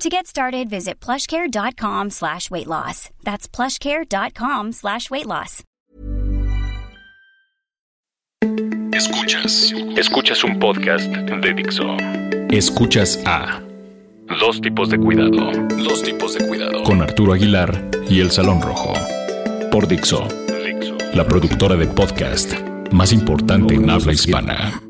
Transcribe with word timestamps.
To 0.00 0.10
get 0.10 0.26
started, 0.26 0.68
visit 0.68 1.00
plushcare.com 1.00 2.10
slash 2.10 2.50
weight 2.50 2.66
loss. 2.66 3.08
That's 3.24 3.48
plushcare.com 3.48 4.72
slash 4.72 5.10
weight 5.10 5.26
loss. 5.26 5.62
Escuchas. 8.92 9.72
Escuchas 9.96 10.44
un 10.44 10.58
podcast 10.58 11.10
de 11.10 11.54
Dixo. 11.54 11.96
Escuchas 12.50 13.18
a 13.24 13.62
Dos 14.38 14.60
tipos 14.60 14.90
de 14.90 14.98
cuidado. 14.98 15.50
Dos 15.82 16.02
tipos 16.02 16.34
de 16.34 16.46
cuidado. 16.46 16.82
Con 16.82 17.00
Arturo 17.00 17.32
Aguilar 17.32 17.90
y 18.10 18.20
El 18.20 18.30
Salón 18.30 18.60
Rojo. 18.60 18.92
Por 19.70 19.88
Dixo. 19.88 20.28
La 21.14 21.24
productora 21.24 21.76
de 21.76 21.86
podcast 21.86 22.52
más 22.92 23.12
importante 23.12 23.74
en 23.74 23.88
habla 23.88 24.12
hispana. 24.12 24.82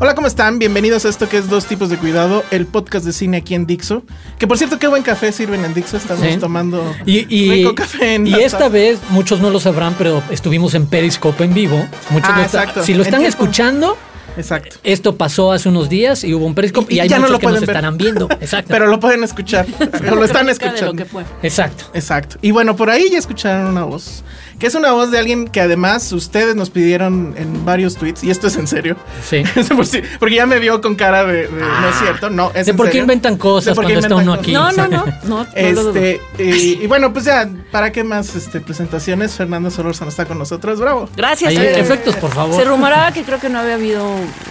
Hola, 0.00 0.14
¿cómo 0.14 0.28
están? 0.28 0.60
Bienvenidos 0.60 1.04
a 1.04 1.08
esto 1.08 1.28
que 1.28 1.38
es 1.38 1.48
Dos 1.48 1.66
Tipos 1.66 1.90
de 1.90 1.96
Cuidado, 1.96 2.44
el 2.52 2.66
podcast 2.66 3.04
de 3.04 3.12
cine 3.12 3.38
aquí 3.38 3.54
en 3.56 3.66
Dixo. 3.66 4.04
Que 4.38 4.46
por 4.46 4.56
cierto, 4.56 4.78
qué 4.78 4.86
buen 4.86 5.02
café 5.02 5.32
sirven 5.32 5.64
en 5.64 5.74
Dixo. 5.74 5.96
Estamos 5.96 6.24
Sí. 6.24 6.36
tomando 6.38 6.94
Y, 7.04 7.26
y- 7.34 7.50
rico 7.50 7.74
café 7.74 8.14
en 8.14 8.26
y 8.28 8.34
esta 8.34 8.58
sala. 8.58 8.68
vez, 8.68 9.00
muchos 9.10 9.40
no 9.40 9.50
lo 9.50 9.58
sabrán, 9.58 9.94
pero 9.98 10.22
estuvimos 10.30 10.74
en 10.74 10.86
Periscope 10.86 11.42
en 11.42 11.52
vivo. 11.52 11.84
Muchos 12.10 12.30
Ah, 12.32 12.36
lo 12.38 12.42
exacto. 12.44 12.84
Si 12.84 12.94
lo 12.94 13.02
están 13.02 13.24
escuchando, 13.24 13.96
Exacto. 14.36 14.76
esto 14.84 15.16
pasó 15.16 15.50
hace 15.50 15.68
unos 15.68 15.88
días 15.88 16.22
y 16.22 16.32
hubo 16.32 16.46
un 16.46 16.54
Periscope 16.54 16.92
y, 16.94 16.98
Y 16.98 17.00
hay 17.00 17.08
ya 17.08 17.16
no 17.16 17.22
muchos 17.22 17.32
lo 17.32 17.38
que 17.40 17.46
nos 17.46 17.52
pueden 17.54 17.66
ver. 17.66 17.70
estarán 17.76 17.96
viendo. 17.98 18.28
Exacto. 18.40 18.68
Pero 18.70 18.86
lo 18.86 19.00
pueden 19.00 19.24
escuchar. 19.24 19.66
o 20.10 20.14
lo 20.14 20.24
están 20.24 20.48
escuchando. 20.48 21.02
Exacto. 21.42 21.86
Exacto. 21.92 22.36
Y 22.40 22.52
bueno, 22.52 22.76
por 22.76 22.88
ahí 22.88 23.08
ya 23.10 23.18
escucharon 23.18 23.66
una 23.66 23.82
voz. 23.82 24.22
Que 24.58 24.66
es 24.66 24.74
una 24.74 24.90
voz 24.90 25.12
de 25.12 25.18
alguien 25.20 25.46
que 25.46 25.60
además 25.60 26.10
ustedes 26.12 26.56
nos 26.56 26.70
pidieron 26.70 27.34
en 27.36 27.64
varios 27.64 27.94
tweets. 27.96 28.24
Y 28.24 28.30
esto 28.30 28.48
es 28.48 28.56
en 28.56 28.66
serio. 28.66 28.96
Sí. 29.24 29.44
Por 29.76 29.86
si- 29.86 30.02
Porque 30.18 30.34
ya 30.34 30.46
me 30.46 30.58
vio 30.58 30.80
con 30.80 30.96
cara 30.96 31.24
de, 31.24 31.46
de, 31.46 31.60
no 31.60 31.88
es 31.88 31.96
cierto. 32.00 32.28
No, 32.28 32.50
es 32.54 32.66
¿De 32.66 32.72
en 32.72 32.76
por 32.76 32.90
qué 32.90 32.98
inventan 32.98 33.36
cosas 33.36 33.66
De 33.66 33.74
por 33.76 33.86
qué 33.86 33.92
cuando 33.94 34.16
está 34.16 34.20
inventan 34.20 34.28
uno 34.34 34.40
aquí? 34.40 34.54
cosas. 34.76 34.90
No, 34.90 35.06
no, 35.06 35.44
no. 35.44 35.46
Este, 35.54 36.20
y, 36.38 36.82
y 36.82 36.86
bueno, 36.88 37.12
pues 37.12 37.24
ya, 37.26 37.48
¿para 37.70 37.92
qué 37.92 38.02
más 38.02 38.34
este, 38.34 38.60
presentaciones? 38.60 39.34
Fernando 39.34 39.70
Solórzano 39.70 40.10
está 40.10 40.24
con 40.24 40.38
nosotros, 40.38 40.80
bravo. 40.80 41.08
Gracias. 41.16 41.50
Ahí, 41.50 41.56
eh, 41.56 41.78
efectos, 41.78 42.16
por 42.16 42.32
favor. 42.32 42.56
Se 42.56 42.64
rumoraba 42.64 43.12
que 43.12 43.22
creo 43.22 43.38
que 43.38 43.48
no 43.48 43.60
había 43.60 43.74
habido 43.74 44.04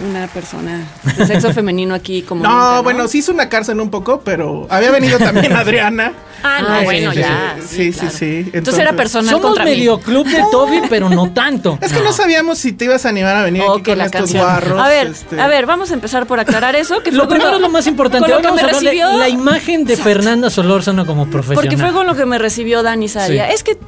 una 0.08 0.26
persona 0.28 0.86
de 1.18 1.26
sexo 1.26 1.52
femenino 1.52 1.94
aquí 1.94 2.22
como 2.22 2.42
No, 2.42 2.50
nunca, 2.50 2.80
bueno, 2.80 3.08
sí 3.08 3.18
hizo 3.18 3.32
una 3.32 3.48
cárcel 3.50 3.78
un 3.80 3.90
poco, 3.90 4.20
pero 4.24 4.66
había 4.70 4.90
venido 4.90 5.18
también 5.18 5.52
Adriana. 5.54 6.12
Ah, 6.42 6.60
no, 6.62 6.68
Ah, 6.68 6.80
bueno, 6.84 7.12
sí, 7.12 7.18
ya. 7.18 7.56
Sí, 7.66 7.92
sí, 7.92 7.98
claro. 7.98 8.14
sí. 8.16 8.50
Entonces, 8.52 8.80
era 8.80 8.92
personal 8.92 9.30
Somos 9.30 9.42
contra 9.46 9.64
mí. 9.64 9.70
Club 9.98 10.26
de 10.26 10.42
Toby, 10.50 10.82
pero 10.88 11.08
no 11.08 11.30
tanto. 11.32 11.78
Es 11.80 11.92
que 11.92 12.00
no. 12.00 12.12
sabíamos 12.12 12.58
si 12.58 12.72
te 12.72 12.86
ibas 12.86 13.04
a 13.06 13.10
animar 13.10 13.36
a 13.36 13.42
venir 13.42 13.62
Oh, 13.66 13.74
aquí 13.74 13.82
con 13.82 13.98
la 13.98 14.06
estos 14.06 14.20
canción. 14.20 14.42
guarros. 14.44 14.80
a 14.80 14.88
ver, 14.88 15.06
este. 15.08 15.40
a 15.40 15.46
ver, 15.46 15.66
vamos 15.66 15.90
a 15.90 15.94
empezar 15.94 16.26
por 16.26 16.40
aclarar 16.40 16.74
eso. 16.76 17.02
Que 17.02 17.12
Lo 17.12 17.28
primero 17.28 17.56
es 17.56 17.60
lo 17.60 17.68
más 17.68 17.86
importante. 17.86 18.28
Lo 18.28 18.36
Hoy 18.36 18.42
que 18.42 18.48
vamos 18.48 18.62
me 18.62 18.66
a 18.66 18.70
hablar 18.70 18.82
de 18.82 18.88
recibió. 18.90 19.18
la 19.18 19.28
imagen 19.28 19.84
de 19.84 19.96
Fernanda 19.96 20.50
Solórzano 20.50 21.06
como 21.06 21.26
profesional. 21.26 21.62
Porque 21.64 21.76
fue 21.76 21.92
con 21.92 22.06
lo 22.06 22.14
que 22.14 22.26
me 22.26 22.38
recibió 22.38 22.82
Dani 22.82 23.08
Sadia. 23.08 23.46
Sí. 23.48 23.54
Es 23.54 23.62
que 23.62 23.78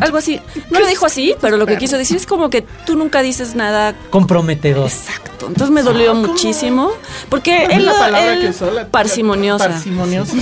algo 0.00 0.18
así. 0.18 0.40
No 0.70 0.80
lo 0.80 0.86
dijo 0.86 1.06
así, 1.06 1.34
pero 1.40 1.56
lo 1.56 1.66
que 1.66 1.78
quiso 1.78 1.96
decir 1.98 2.16
es 2.16 2.26
como 2.26 2.50
que 2.50 2.62
tú 2.84 2.96
nunca 2.96 3.22
dices 3.22 3.54
nada 3.54 3.94
comprometedor. 4.10 4.86
exacto. 4.86 5.30
Entonces 5.48 5.70
me 5.70 5.82
dolió 5.82 6.08
¿cómo? 6.12 6.28
muchísimo. 6.28 6.90
Porque 7.28 7.56
¿Cuál 7.64 7.70
es 7.72 7.76
él, 7.78 7.86
la 7.86 7.92
palabra 7.92 8.32
él- 8.34 8.40
que 8.42 8.48
usó? 8.50 8.70
La- 8.70 8.86
parsimoniosa. 8.86 9.68
Parsimoniosa. 9.68 10.34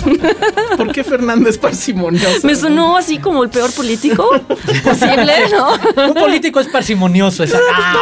¿Por 0.77 0.93
qué 0.93 1.05
Fernando 1.05 1.49
es 1.49 1.59
parsimoniosa? 1.59 2.47
Me 2.47 2.55
sonó 2.55 2.97
así 2.97 3.19
como 3.19 3.43
el 3.43 3.51
peor 3.51 3.71
político 3.73 4.29
posible, 4.85 5.33
¿no? 5.51 6.07
Un 6.09 6.15
político 6.15 6.61
es 6.61 6.69
parsimonioso. 6.69 7.45
Es, 7.45 7.53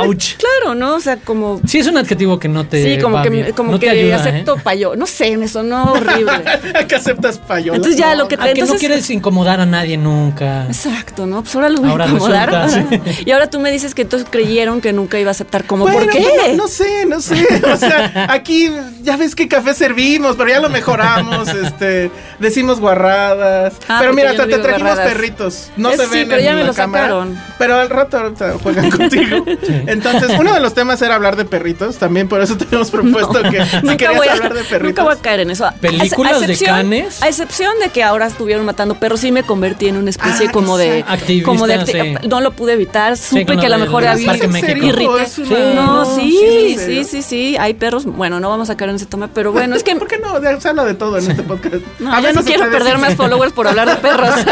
ouch. 0.02 0.34
Claro, 0.36 0.74
¿no? 0.74 0.94
O 0.96 1.00
sea, 1.00 1.16
como. 1.16 1.60
Sí, 1.66 1.78
es 1.78 1.86
un 1.86 1.96
adjetivo 1.98 2.38
que 2.38 2.48
no 2.48 2.66
te. 2.66 2.82
Sí, 2.96 3.00
como 3.00 3.16
va 3.16 3.22
que, 3.22 3.30
bien. 3.30 3.52
como 3.52 3.72
No 3.72 3.78
te 3.78 3.86
que 3.86 3.90
ayuda, 3.90 4.16
acepto 4.16 4.56
¿eh? 4.56 4.60
payo. 4.62 4.96
No 4.96 5.06
sé, 5.06 5.36
me 5.36 5.48
sonó 5.48 5.92
horrible. 5.92 6.32
que 6.88 6.94
aceptas 6.94 7.38
payola. 7.38 7.76
Entonces 7.76 7.98
ya 7.98 8.14
lo 8.14 8.28
que 8.28 8.36
Ah, 8.36 8.44
que 8.44 8.54
no 8.54 8.60
entonces- 8.60 8.78
quieres 8.80 9.10
incomodar 9.10 9.60
a 9.60 9.66
nadie 9.66 9.96
nunca. 9.96 10.64
Exacto, 10.66 11.26
¿no? 11.26 11.42
Pues 11.42 11.54
ahora 11.54 11.68
lo 11.68 11.80
voy 11.80 11.90
Ahora 11.90 12.04
a 12.04 12.08
incomodar. 12.08 12.50
resulta, 12.64 12.96
sí. 13.04 13.22
Y 13.26 13.30
ahora 13.32 13.48
tú 13.50 13.60
me 13.60 13.70
dices 13.70 13.94
que 13.94 14.02
entonces 14.02 14.26
creyeron 14.30 14.80
que 14.80 14.92
nunca 14.92 15.18
iba 15.18 15.28
a 15.28 15.32
aceptar. 15.32 15.64
como 15.64 15.84
Bueno, 15.84 16.00
¿Por 16.00 16.10
qué? 16.10 16.20
pues, 16.36 16.56
No, 16.56 16.62
no 16.64 16.68
sé, 16.68 16.89
no 17.06 17.20
sé. 17.20 17.46
O 17.72 17.76
sea, 17.76 18.26
aquí 18.30 18.70
ya 19.02 19.16
ves 19.16 19.34
qué 19.34 19.48
café 19.48 19.74
servimos, 19.74 20.36
pero 20.36 20.50
ya 20.50 20.60
lo 20.60 20.68
mejoramos. 20.70 21.48
Este, 21.60 22.10
decimos 22.38 22.80
guarradas. 22.80 23.74
Ah, 23.88 23.98
pero 24.00 24.12
mira, 24.12 24.28
yo 24.32 24.42
hasta 24.42 24.46
no 24.46 24.56
te 24.56 24.62
trajimos 24.62 24.92
guarradas. 24.94 25.12
perritos. 25.12 25.70
No 25.76 25.90
Eh, 25.90 25.96
se 25.96 26.04
sí, 26.06 26.10
ven 26.10 26.28
pero 26.28 26.38
en 26.40 26.44
ya 26.44 26.52
me 26.54 26.60
la 26.60 26.66
los 26.68 26.76
cámara, 26.76 27.04
sacaron. 27.04 27.38
Pero 27.58 27.76
al 27.76 27.90
rato 27.90 28.18
ahorita 28.18 28.54
juegan 28.62 28.90
contigo. 28.96 29.44
Entonces, 29.86 30.30
uno 30.38 30.54
de 30.54 30.60
los 30.60 30.74
temas 30.74 31.00
era 31.02 31.14
hablar 31.16 31.36
de 31.36 31.44
perritos. 31.44 31.96
También 31.98 32.28
por 32.28 32.40
eso 32.40 32.56
tenemos 32.56 32.90
propuesto 32.90 33.42
que 33.50 33.64
si 33.66 33.76
Nunca 33.82 33.96
querías 33.96 34.16
voy, 34.16 34.28
a, 34.28 34.32
hablar 34.32 34.54
de 34.54 34.60
perritos. 34.64 34.82
nunca 34.82 35.02
voy 35.02 35.12
a 35.14 35.16
caer 35.16 35.40
en 35.40 35.50
eso. 35.50 35.68
¿Películas 35.80 36.34
a 36.34 36.38
de 36.40 36.44
excepción- 36.52 36.76
canes? 36.76 37.22
A 37.22 37.28
excepción 37.28 37.72
de 37.82 37.88
que 37.90 38.02
ahora 38.02 38.26
estuvieron 38.26 38.64
matando 38.64 38.94
perros, 38.96 39.20
sí 39.20 39.32
me 39.32 39.42
convertí 39.42 39.88
en 39.88 39.96
una 39.96 40.10
especie 40.10 40.48
Ah, 40.48 40.52
como 40.52 40.76
de. 40.78 41.04
como 41.44 41.66
de 41.66 41.78
acti- 41.80 42.18
sí. 42.20 42.28
No 42.28 42.40
lo 42.40 42.52
pude 42.52 42.72
evitar. 42.74 43.16
Supe 43.16 43.44
lo 43.54 43.60
que 43.60 43.66
a 43.66 43.70
lo 43.70 43.78
mejor 43.78 44.06
había. 44.06 44.32
¿Es 44.32 44.42
en 44.42 44.52
México. 44.52 44.66
serio? 44.68 44.88
Irrita. 44.88 45.22
Es 45.22 45.38
una- 45.38 45.48
Sí. 45.50 45.54
No, 45.74 46.02
¿es 46.02 46.08
sí, 46.16 46.76
sí, 46.86 47.04
sí, 47.04 47.22
sí. 47.22 47.56
Hay 47.58 47.74
perros. 47.74 48.04
Bueno, 48.04 48.40
no 48.40 48.48
vamos 48.48 48.70
a 48.70 48.76
caer 48.76 48.90
en 48.90 48.96
ese 48.96 49.06
tema, 49.06 49.28
pero 49.32 49.52
bueno, 49.52 49.74
es 49.76 49.82
que. 49.82 49.94
¿Por 50.00 50.08
qué 50.08 50.18
no? 50.18 50.60
Se 50.60 50.68
habla 50.68 50.84
de 50.84 50.94
todo 50.94 51.18
en 51.18 51.30
este 51.30 51.42
podcast. 51.42 51.76
No, 51.98 52.12
A 52.14 52.20
yo 52.20 52.32
no 52.32 52.42
quiero 52.42 52.70
perder 52.70 52.98
más 52.98 53.14
followers 53.14 53.52
por 53.52 53.66
hablar 53.68 53.88
de 53.88 53.96
perros. 53.96 54.30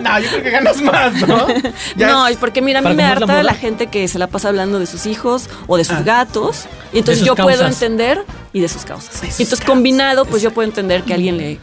No, 0.00 0.18
yo 0.18 0.28
creo 0.30 0.42
que 0.42 0.50
ganas 0.50 0.80
más, 0.80 1.12
¿no? 1.28 1.46
Ya 1.96 2.08
no, 2.10 2.26
es- 2.26 2.34
y 2.34 2.36
porque 2.38 2.62
mira, 2.62 2.78
a 2.78 2.82
mí 2.82 2.94
¿Para 2.94 2.94
me 2.96 3.02
cómo 3.02 3.12
es 3.12 3.28
la 3.28 3.34
harta 3.34 3.42
la 3.42 3.54
gente 3.54 3.86
que 3.88 4.08
se 4.08 4.18
la 4.18 4.28
pasa 4.28 4.48
hablando 4.48 4.78
de 4.78 4.86
sus 4.86 5.04
hijos 5.06 5.48
o 5.66 5.76
de 5.76 5.84
sus 5.84 5.96
Ah. 5.98 6.02
gatos. 6.04 6.64
Y 6.92 6.98
entonces 7.00 7.24
yo 7.24 7.34
puedo 7.36 7.66
entender 7.66 8.24
y 8.52 8.60
de 8.60 8.68
sus 8.68 8.84
causas. 8.84 9.20
De 9.20 9.26
sus 9.30 9.40
entonces 9.40 9.58
causas. 9.60 9.66
combinado, 9.66 10.24
pues 10.24 10.42
yo 10.42 10.52
puedo 10.52 10.66
entender 10.66 11.02
que 11.02 11.12
a 11.12 11.16
alguien 11.16 11.36
le 11.36 11.58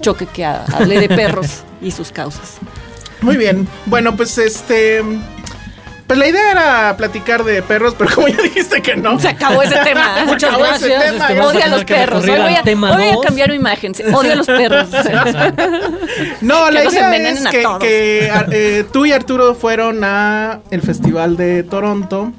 choque 0.00 0.26
que 0.26 0.44
ha- 0.44 0.64
hable 0.72 1.00
de 1.00 1.08
perros 1.08 1.64
y 1.82 1.90
sus 1.90 2.12
causas. 2.12 2.58
Muy 3.22 3.36
bien. 3.36 3.66
Bueno, 3.86 4.16
pues 4.16 4.38
este. 4.38 5.02
Pues 6.10 6.18
la 6.18 6.26
idea 6.26 6.50
era 6.50 6.96
platicar 6.96 7.44
de 7.44 7.62
perros, 7.62 7.94
pero 7.96 8.12
como 8.12 8.26
ya 8.26 8.42
dijiste 8.42 8.82
que 8.82 8.96
no. 8.96 9.20
Se 9.20 9.28
acabó 9.28 9.62
ese 9.62 9.76
tema. 9.84 10.24
Muchas 10.26 10.50
acabó 10.50 10.64
ese 10.64 10.88
gracias. 10.88 11.12
tema, 11.12 11.26
este, 11.28 11.38
vamos 11.38 11.62
a 11.62 11.68
los 11.68 11.84
perros. 11.84 12.24
Hoy 12.24 12.30
voy, 12.30 12.54
a, 12.56 12.62
tema 12.64 12.90
hoy 12.90 12.96
voy 12.96 13.08
a 13.10 13.12
dos. 13.12 13.24
cambiar 13.26 13.50
mi 13.50 13.54
imagen. 13.54 13.92
Odio 14.12 14.32
a 14.32 14.34
los 14.34 14.46
perros. 14.48 14.88
No, 16.40 16.66
Que 16.66 16.72
la 16.72 16.84
idea 16.84 17.16
es 17.30 17.46
a 17.46 17.50
que, 17.78 18.28
eh, 18.50 18.84
tú 18.92 19.06
y 19.06 19.12
Arturo 19.12 19.54
fueron 19.54 20.02
a 20.02 20.58
el 20.72 20.82
festival 20.82 21.36
de 21.36 21.62
Toronto. 21.62 22.32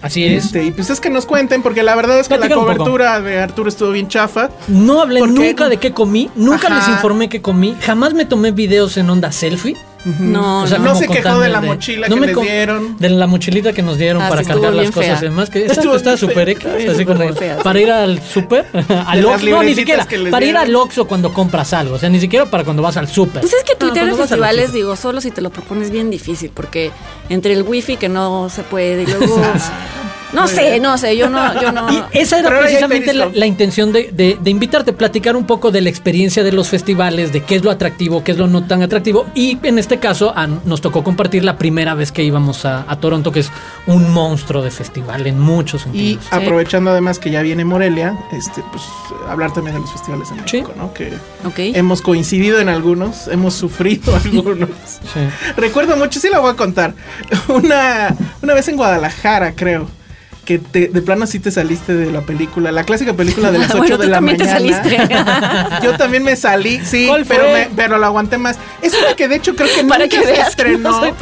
Así 0.00 0.24
es. 0.24 0.46
Este, 0.46 0.64
y 0.64 0.70
pues 0.70 0.88
es 0.88 0.98
que 0.98 1.10
nos 1.10 1.26
cuenten, 1.26 1.62
porque 1.62 1.82
la 1.82 1.94
verdad 1.94 2.18
es 2.18 2.26
que 2.30 2.38
la 2.38 2.48
cobertura 2.48 3.20
de 3.20 3.38
Arturo 3.38 3.68
estuvo 3.68 3.90
bien 3.90 4.08
chafa. 4.08 4.48
No 4.66 5.02
hablé 5.02 5.20
nunca 5.20 5.68
de 5.68 5.76
qué 5.76 5.92
comí, 5.92 6.30
nunca 6.34 6.68
Ajá. 6.68 6.78
les 6.78 6.88
informé 6.88 7.28
qué 7.28 7.42
comí, 7.42 7.76
jamás 7.82 8.14
me 8.14 8.24
tomé 8.24 8.50
videos 8.50 8.96
en 8.96 9.10
onda 9.10 9.30
selfie. 9.30 9.76
No, 10.20 10.62
O 10.62 10.66
sea, 10.66 10.78
no. 10.78 10.84
no 10.86 10.94
se 10.94 11.08
quejó 11.08 11.38
de 11.40 11.48
la 11.48 11.60
mochila 11.60 12.08
no 12.08 12.14
que 12.14 12.20
me 12.20 12.26
les 12.28 12.40
dieron. 12.40 12.96
De 12.98 13.08
la 13.10 13.26
mochilita 13.26 13.72
que 13.72 13.82
nos 13.82 13.98
dieron 13.98 14.22
Ah, 14.22 14.28
para 14.28 14.42
sí, 14.42 14.48
cargar 14.48 14.72
las 14.74 14.90
cosas 14.90 15.18
fea. 15.18 15.18
y 15.18 15.24
demás. 15.30 15.50
Que 15.50 15.66
Estuvo 15.66 15.94
está, 15.96 16.16
súper. 16.16 16.48
X, 16.50 16.64
Estuvo 16.66 16.90
así 16.92 17.00
súper 17.02 17.16
como 17.16 17.34
fea, 17.34 17.58
para 17.58 17.80
ir 17.80 17.90
al 17.90 18.22
súper, 18.22 18.66
al 19.06 19.22
las 19.22 19.34
Oxxo, 19.34 19.48
no, 19.50 19.62
ni 19.62 19.74
siquiera, 19.74 20.06
para 20.30 20.44
ir 20.46 20.56
al 20.56 20.74
Oxxo 20.74 21.06
cuando 21.06 21.32
compras 21.32 21.72
algo, 21.72 21.96
o 21.96 21.98
sea, 21.98 22.08
ni 22.08 22.20
siquiera 22.20 22.46
para 22.46 22.64
cuando 22.64 22.82
vas 22.82 22.96
al 22.96 23.08
súper. 23.08 23.40
Pues 23.42 23.52
es 23.52 23.64
que 23.64 23.72
No, 23.74 23.78
tuitear 23.78 24.08
al 24.08 24.16
festivales, 24.16 24.72
digo, 24.72 24.96
solo 24.96 25.20
si 25.20 25.30
te 25.30 25.40
lo 25.40 25.50
propones 25.50 25.90
bien 25.90 26.10
difícil, 26.10 26.50
porque 26.52 26.90
entre 27.28 27.52
el 27.52 27.62
wifi 27.62 27.96
que 27.96 28.08
no 28.08 28.48
se 28.48 28.62
puede 28.62 29.02
y 29.02 29.06
luego 29.06 29.40
No 30.32 30.42
Muy 30.42 30.50
sé, 30.50 30.62
bien. 30.70 30.82
no 30.82 30.98
sé, 30.98 31.16
yo 31.16 31.28
no, 31.30 31.60
yo 31.60 31.72
no. 31.72 31.88
Y 32.12 32.18
esa 32.18 32.38
era 32.38 32.48
Pero 32.50 32.60
precisamente 32.60 33.14
la, 33.14 33.46
intención 33.46 33.92
de, 33.92 34.10
de- 34.12 34.38
de 34.40 34.50
invitarte, 34.50 34.92
platicar 34.92 35.36
un 35.36 35.46
poco 35.46 35.70
de 35.70 35.80
la 35.80 35.88
experiencia 35.88 36.44
de 36.44 36.52
los 36.52 36.68
festivales, 36.68 37.32
de 37.32 37.42
qué 37.42 37.56
es 37.56 37.64
lo 37.64 37.70
atractivo, 37.70 38.22
qué 38.22 38.32
es 38.32 38.38
lo 38.38 38.46
no 38.46 38.64
tan 38.66 38.82
atractivo. 38.82 39.26
Y 39.34 39.58
en 39.62 39.78
este 39.78 39.98
caso 39.98 40.32
a- 40.36 40.46
nos 40.46 40.80
tocó 40.80 41.02
compartir 41.02 41.44
la 41.44 41.56
primera 41.56 41.94
vez 41.94 42.12
que 42.12 42.22
íbamos 42.24 42.64
a, 42.64 42.84
a 42.88 43.00
Toronto, 43.00 43.32
que 43.32 43.40
es 43.40 43.50
un 43.86 44.12
monstruo 44.12 44.62
de 44.62 44.70
festival 44.70 45.26
en 45.26 45.40
muchos 45.40 45.82
Y 45.92 46.14
sentidos. 46.18 46.26
aprovechando 46.30 46.90
además 46.90 47.18
que 47.18 47.30
ya 47.30 47.40
viene 47.42 47.64
Morelia, 47.64 48.18
este, 48.32 48.62
pues 48.70 48.82
hablar 49.28 49.52
también 49.52 49.76
de 49.76 49.80
los 49.80 49.92
festivales 49.92 50.28
en 50.30 50.36
Sí. 50.46 50.58
México, 50.58 50.74
¿no? 50.76 50.92
Que 50.92 51.08
Ok. 51.46 51.74
hemos 51.76 52.02
coincidido 52.02 52.60
en 52.60 52.68
algunos, 52.68 53.28
hemos 53.28 53.54
sufrido 53.54 54.14
algunos. 54.24 54.68
Sí. 55.14 55.20
Recuerdo 55.56 55.96
mucho, 55.96 56.20
sí 56.20 56.28
la 56.30 56.38
voy 56.40 56.50
a 56.52 56.54
contar. 56.54 56.94
Una, 57.48 58.14
una 58.42 58.54
vez 58.54 58.68
en 58.68 58.76
Guadalajara, 58.76 59.52
creo. 59.54 59.88
Que 60.48 60.58
te- 60.58 60.88
de 60.88 61.02
plano 61.02 61.26
sí 61.26 61.40
te 61.40 61.50
saliste 61.50 61.92
de 61.94 62.10
la 62.10 62.22
película, 62.22 62.72
la 62.72 62.84
clásica 62.84 63.12
película 63.12 63.52
de 63.52 63.58
las 63.58 63.68
8 63.68 63.76
Bueno, 63.80 63.98
de 63.98 64.04
tú 64.04 64.10
la 64.10 64.16
también 64.16 64.38
te 64.38 64.44
mañana. 64.44 64.58
saliste. 64.82 64.96
Yo 65.86 65.96
también 65.98 66.22
me 66.24 66.36
salí, 66.36 66.80
sí, 66.86 67.06
¿Cuál 67.06 67.26
pero, 67.26 67.52
me- 67.52 67.68
pero 67.76 67.98
lo 67.98 68.06
aguanté 68.06 68.38
más. 68.38 68.56
Es 68.80 68.94
una 68.94 69.14
que 69.14 69.28
de 69.28 69.36
hecho 69.36 69.54
creo 69.54 69.68
que 69.74 69.84
Para 69.86 70.04
nunca 70.06 70.16
que 70.18 70.24
se 70.24 70.32
veas 70.32 70.44
que 70.46 70.50
estrenó. 70.52 70.90
no 70.90 71.00
soy 71.00 71.12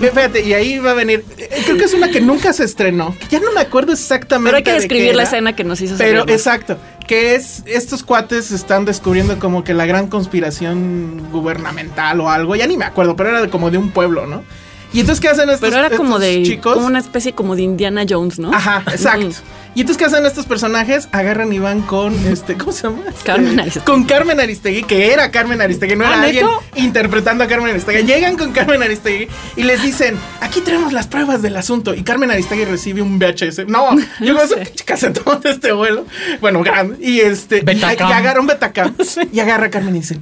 Fíjate, 0.00 0.42
y 0.46 0.52
ahí 0.54 0.78
va 0.78 0.92
a 0.92 0.94
venir. 0.94 1.24
Eh, 1.36 1.62
Creo 1.64 1.76
que 1.78 1.84
es 1.84 1.94
una 1.94 2.10
que 2.12 2.20
nunca 2.20 2.52
se 2.52 2.62
estrenó. 2.62 3.12
Ya 3.28 3.40
no 3.40 3.50
me 3.52 3.60
acuerdo 3.60 3.92
exactamente. 3.92 4.50
Pero 4.50 4.56
hay 4.58 4.62
que 4.62 4.70
de 4.70 4.76
describir 4.78 5.16
la 5.16 5.24
escena 5.24 5.56
que 5.56 5.64
nos 5.64 5.80
hizo 5.80 5.96
Pero 5.98 6.20
salir, 6.20 6.26
¿no? 6.28 6.32
exacto, 6.32 6.78
que 7.08 7.34
es 7.34 7.64
estos 7.66 8.04
cuates 8.04 8.52
están 8.52 8.84
descubriendo 8.84 9.36
como 9.40 9.64
que 9.64 9.74
la 9.74 9.86
gran 9.86 10.06
conspiración 10.06 11.28
gubernamental 11.32 12.20
o 12.20 12.30
algo, 12.30 12.54
ya 12.54 12.68
ni 12.68 12.76
me 12.76 12.84
acuerdo, 12.84 13.16
pero 13.16 13.30
era 13.36 13.48
como 13.50 13.72
de 13.72 13.78
un 13.78 13.90
pueblo, 13.90 14.26
¿no? 14.28 14.44
Y 14.92 15.00
entonces 15.00 15.20
qué 15.20 15.28
hacen 15.28 15.48
estos, 15.50 15.68
Pero 15.68 15.84
era 15.84 15.96
como 15.96 16.18
de 16.18 16.42
chicos? 16.42 16.74
como 16.74 16.86
una 16.86 16.98
especie 16.98 17.32
como 17.32 17.56
de 17.56 17.62
Indiana 17.62 18.04
Jones, 18.08 18.38
¿no? 18.38 18.52
Ajá, 18.52 18.82
exacto. 18.90 19.36
Y 19.76 19.80
entonces, 19.80 19.98
¿qué 19.98 20.06
hacen 20.06 20.24
estos 20.24 20.46
personajes? 20.46 21.06
Agarran 21.12 21.52
y 21.52 21.58
van 21.58 21.82
con, 21.82 22.14
este, 22.28 22.56
¿cómo 22.56 22.72
se 22.72 22.84
llama? 22.84 23.02
Este, 23.08 23.24
Carmen 23.24 23.60
Aristegui. 23.60 23.84
Con 23.84 24.04
Carmen 24.04 24.40
Aristegui, 24.40 24.84
que 24.84 25.12
era 25.12 25.30
Carmen 25.30 25.60
Aristegui, 25.60 25.96
no 25.96 26.04
era 26.04 26.18
¿Ah, 26.18 26.22
alguien 26.22 26.46
neto? 26.46 26.62
interpretando 26.76 27.44
a 27.44 27.46
Carmen 27.46 27.72
Aristegui. 27.72 28.04
Llegan 28.04 28.38
con 28.38 28.52
Carmen 28.52 28.82
Aristegui 28.82 29.28
y 29.54 29.64
les 29.64 29.82
dicen, 29.82 30.16
aquí 30.40 30.62
tenemos 30.62 30.94
las 30.94 31.08
pruebas 31.08 31.42
del 31.42 31.58
asunto. 31.58 31.92
Y 31.92 32.04
Carmen 32.04 32.30
Aristegui 32.30 32.64
recibe 32.64 33.02
un 33.02 33.18
VHS. 33.18 33.66
No, 33.68 33.90
a 33.90 34.46
su 34.48 34.54
pinche 34.54 34.84
casetón 34.86 35.42
de 35.42 35.50
este 35.50 35.72
vuelo. 35.72 36.06
Bueno, 36.40 36.62
grande. 36.62 36.96
Y 37.06 37.20
este, 37.20 37.62
y, 37.62 37.82
agarra 37.82 38.40
un 38.40 38.46
Betacam. 38.46 38.94
Y 39.30 39.40
agarra 39.40 39.66
a 39.66 39.70
Carmen 39.70 39.94
y 39.94 40.00
dice, 40.00 40.18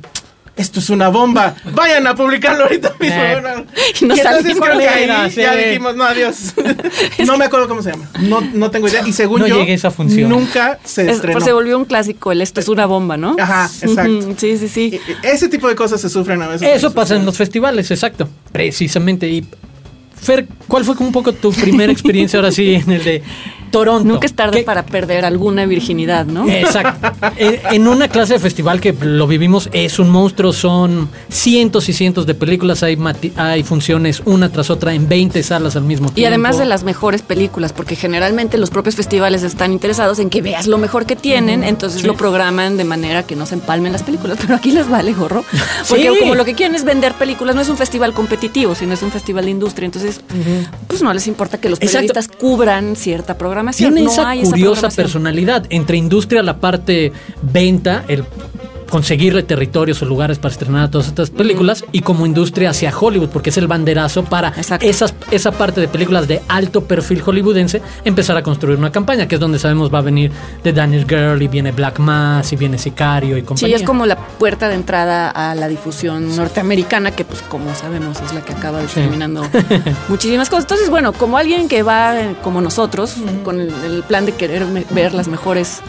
esto 0.57 0.79
es 0.81 0.89
una 0.91 1.09
bomba. 1.09 1.55
Vayan 1.73 2.07
a 2.07 2.15
publicarlo 2.15 2.65
ahorita 2.65 2.95
mismo. 3.01 3.17
Eh. 3.21 3.41
Bueno, 3.41 3.65
Y 4.01 4.05
nos 4.05 4.19
y 4.19 4.21
entonces 4.21 4.55
creo 4.61 4.73
que 4.79 4.79
de 4.85 4.89
ahí 4.89 5.05
era, 5.05 5.29
ya 5.29 5.53
sí. 5.53 5.59
dijimos, 5.67 5.97
no, 5.97 6.05
adiós. 6.05 6.37
no 7.27 7.37
me 7.37 7.45
acuerdo 7.47 7.67
cómo 7.69 7.83
se 7.83 7.91
llama. 7.91 8.09
No, 8.21 8.41
no 8.41 8.71
tengo 8.71 8.87
idea. 8.89 9.03
Y 9.07 9.13
según 9.13 9.41
No 9.41 9.47
yo, 9.49 9.59
llegué 9.59 9.73
a 9.73 9.75
esa 9.75 9.91
función. 9.91 10.29
nunca 10.31 10.79
se 10.85 11.03
Es- 11.03 11.17
estrenó. 11.17 11.33
pues 11.35 11.45
se 11.45 11.53
volvió 11.53 11.77
un 11.77 11.85
clásico, 11.85 12.31
el 12.33 12.41
esto 12.41 12.61
es 12.61 12.69
una 12.69 12.87
bomba, 12.87 13.17
¿no? 13.17 13.35
Ajá, 13.39 13.69
exacto. 13.83 14.35
Sí, 14.37 14.57
sí, 14.59 14.69
sí. 14.69 15.01
E- 15.09 15.29
e- 15.29 15.33
Ese 15.33 15.49
tipo 15.49 15.69
de 15.69 15.75
cosas 15.75 16.01
se 16.01 16.09
sufren 16.09 16.41
a 16.43 16.47
veces. 16.49 16.69
Eso 16.77 16.93
pasa 16.93 17.17
en 17.17 17.25
los 17.27 17.37
festivales, 17.37 17.91
exacto. 17.91 18.29
Precisamente. 18.53 19.29
Y 19.29 19.45
Fer, 20.21 20.47
¿cuál 20.69 20.85
fue 20.85 20.95
como 20.97 21.09
un 21.09 21.13
poco 21.13 21.33
tu 21.33 21.53
primera 21.53 21.93
experiencia 21.93 22.39
ahora 22.39 22.51
sí 22.51 22.75
en 22.75 22.91
el 22.91 23.05
de 23.05 23.23
Toronto? 23.71 24.05
Nunca 24.09 24.27
es 24.27 24.35
tarde 24.35 24.59
¿Qué- 24.61 24.65
para 24.65 24.87
perder 24.87 25.25
alguna 25.25 25.67
virginidad, 25.67 26.25
¿no? 26.27 26.49
Exacto. 26.49 27.11
En 27.37 27.59
en 27.73 27.89
una 27.89 28.09
clase 28.09 28.35
de 28.35 28.39
festival 28.39 28.81
que 28.81 28.93
lo 28.93 29.27
vivimos 29.27 29.69
es 29.73 29.99
un 29.99 30.09
monstruo, 30.11 30.53
son 30.53 31.09
cientos 31.29 31.89
y 31.89 31.93
cientos 31.93 32.27
de 32.27 32.35
películas, 32.35 32.83
hay 32.83 33.63
funciones 33.65 34.23
una 34.25 34.51
tras 34.51 34.71
otra 34.71 34.95
en 34.95 35.09
20 35.09 35.43
salas 35.43 35.75
al 35.77 35.83
mismo 35.85 36.07
tiempo. 36.07 36.21
Y 36.21 36.25
además 36.25 36.59
de 36.59 36.65
las 36.67 36.85
mejores 36.85 37.23
películas, 37.23 37.73
porque 37.73 37.97
generalmente 37.97 38.57
los 38.59 38.71
propios 38.71 38.95
festivales 38.95 39.43
están 39.43 39.73
interesados 39.73 40.19
en 40.21 40.31
que 40.31 40.41
veas 40.43 40.67
lo 40.67 40.79
mejor 40.79 41.05
que 41.07 41.17
tienen, 41.17 41.65
entonces 41.65 42.05
lo 42.05 42.17
programan 42.17 42.77
de 42.77 42.85
manera 42.85 43.25
que 43.25 43.35
no 43.37 43.45
se 43.47 43.55
empalmen 43.55 43.93
las 43.93 44.03
películas, 44.05 44.39
pero 44.41 44.55
aquí 44.55 44.71
les 44.71 44.89
vale 44.89 45.13
gorro, 45.13 45.45
porque 45.89 46.05
Sí. 46.13 46.19
como 46.21 46.35
lo 46.35 46.45
que 46.45 46.55
quieren 46.55 46.77
es 46.77 46.85
vender 46.85 47.13
películas, 47.15 47.55
no 47.57 47.61
es 47.63 47.69
un 47.69 47.77
festival 47.77 48.13
competitivo, 48.13 48.75
sino 48.75 48.95
es 48.95 49.03
un 49.03 49.11
festival 49.11 49.45
de 49.47 49.51
industria, 49.51 49.87
entonces 49.87 50.04
pues 50.87 51.03
no 51.03 51.13
les 51.13 51.27
importa 51.27 51.59
que 51.59 51.69
los 51.69 51.81
Exacto. 51.81 52.13
periodistas 52.13 52.29
cubran 52.37 52.97
cierta 52.97 53.37
programación. 53.39 53.95
Tiene 53.95 54.07
no 54.07 54.13
esa 54.13 54.29
hay 54.29 54.43
curiosa 54.43 54.89
personalidad. 54.89 55.67
Entre 55.71 55.97
industria, 55.97 56.43
la 56.43 56.59
parte 56.59 57.13
venta, 57.43 58.05
el 58.09 58.25
conseguirle 58.99 59.43
territorios 59.43 60.01
o 60.03 60.05
lugares 60.05 60.39
para 60.39 60.53
estrenar 60.53 60.89
todas 60.89 61.09
estas 61.09 61.29
películas 61.31 61.85
y 61.91 61.99
como 62.03 62.27
industria 62.27 62.71
hacia 62.71 62.97
Hollywood, 62.97 63.29
porque 63.29 63.51
es 63.51 63.57
el 63.57 63.67
banderazo 63.67 64.23
para 64.25 64.51
esas, 64.83 65.13
esa 65.33 65.51
parte 65.51 65.81
de 65.81 65.89
películas 65.89 66.29
de 66.29 66.41
alto 66.47 66.85
perfil 66.85 67.21
hollywoodense 67.21 67.83
empezar 68.05 68.37
a 68.37 68.45
construir 68.45 68.79
una 68.79 68.93
campaña, 68.93 69.27
que 69.27 69.35
es 69.35 69.41
donde 69.41 69.59
sabemos 69.59 69.93
va 69.93 69.99
a 69.99 70.03
venir 70.03 70.31
The 70.63 70.73
Daniel 70.73 71.07
Girl 71.09 71.43
y 71.43 71.49
viene 71.49 71.73
Black 71.73 71.99
Mass 71.99 72.53
y 72.53 72.57
viene 72.57 72.79
Sicario 72.79 73.37
y 73.37 73.41
Sí, 73.41 73.47
compañía. 73.47 73.77
es 73.79 73.83
como 73.83 74.07
la 74.07 74.15
puerta 74.17 74.69
de 74.69 74.77
entrada 74.77 75.29
a 75.29 75.57
la 75.57 75.67
difusión 75.67 76.37
norteamericana, 76.37 77.11
que 77.11 77.25
pues 77.25 77.43
como 77.43 77.75
sabemos 77.75 78.21
es 78.25 78.33
la 78.33 78.43
que 78.43 78.53
acaba 78.53 78.81
determinando 78.81 79.43
muchísimas 80.09 80.49
cosas. 80.49 80.67
Entonces, 80.67 80.89
bueno, 80.89 81.13
como 81.13 81.37
alguien 81.37 81.67
que 81.67 81.83
va 81.83 82.17
eh, 82.21 82.37
como 82.45 82.61
nosotros, 82.61 83.17
con 83.43 83.61
el, 83.61 83.73
el 83.85 84.05
plan 84.05 84.25
de 84.25 84.33
querer 84.35 84.65
me- 84.67 84.87
ver 84.91 85.15
las 85.15 85.27
mejores, 85.27 85.81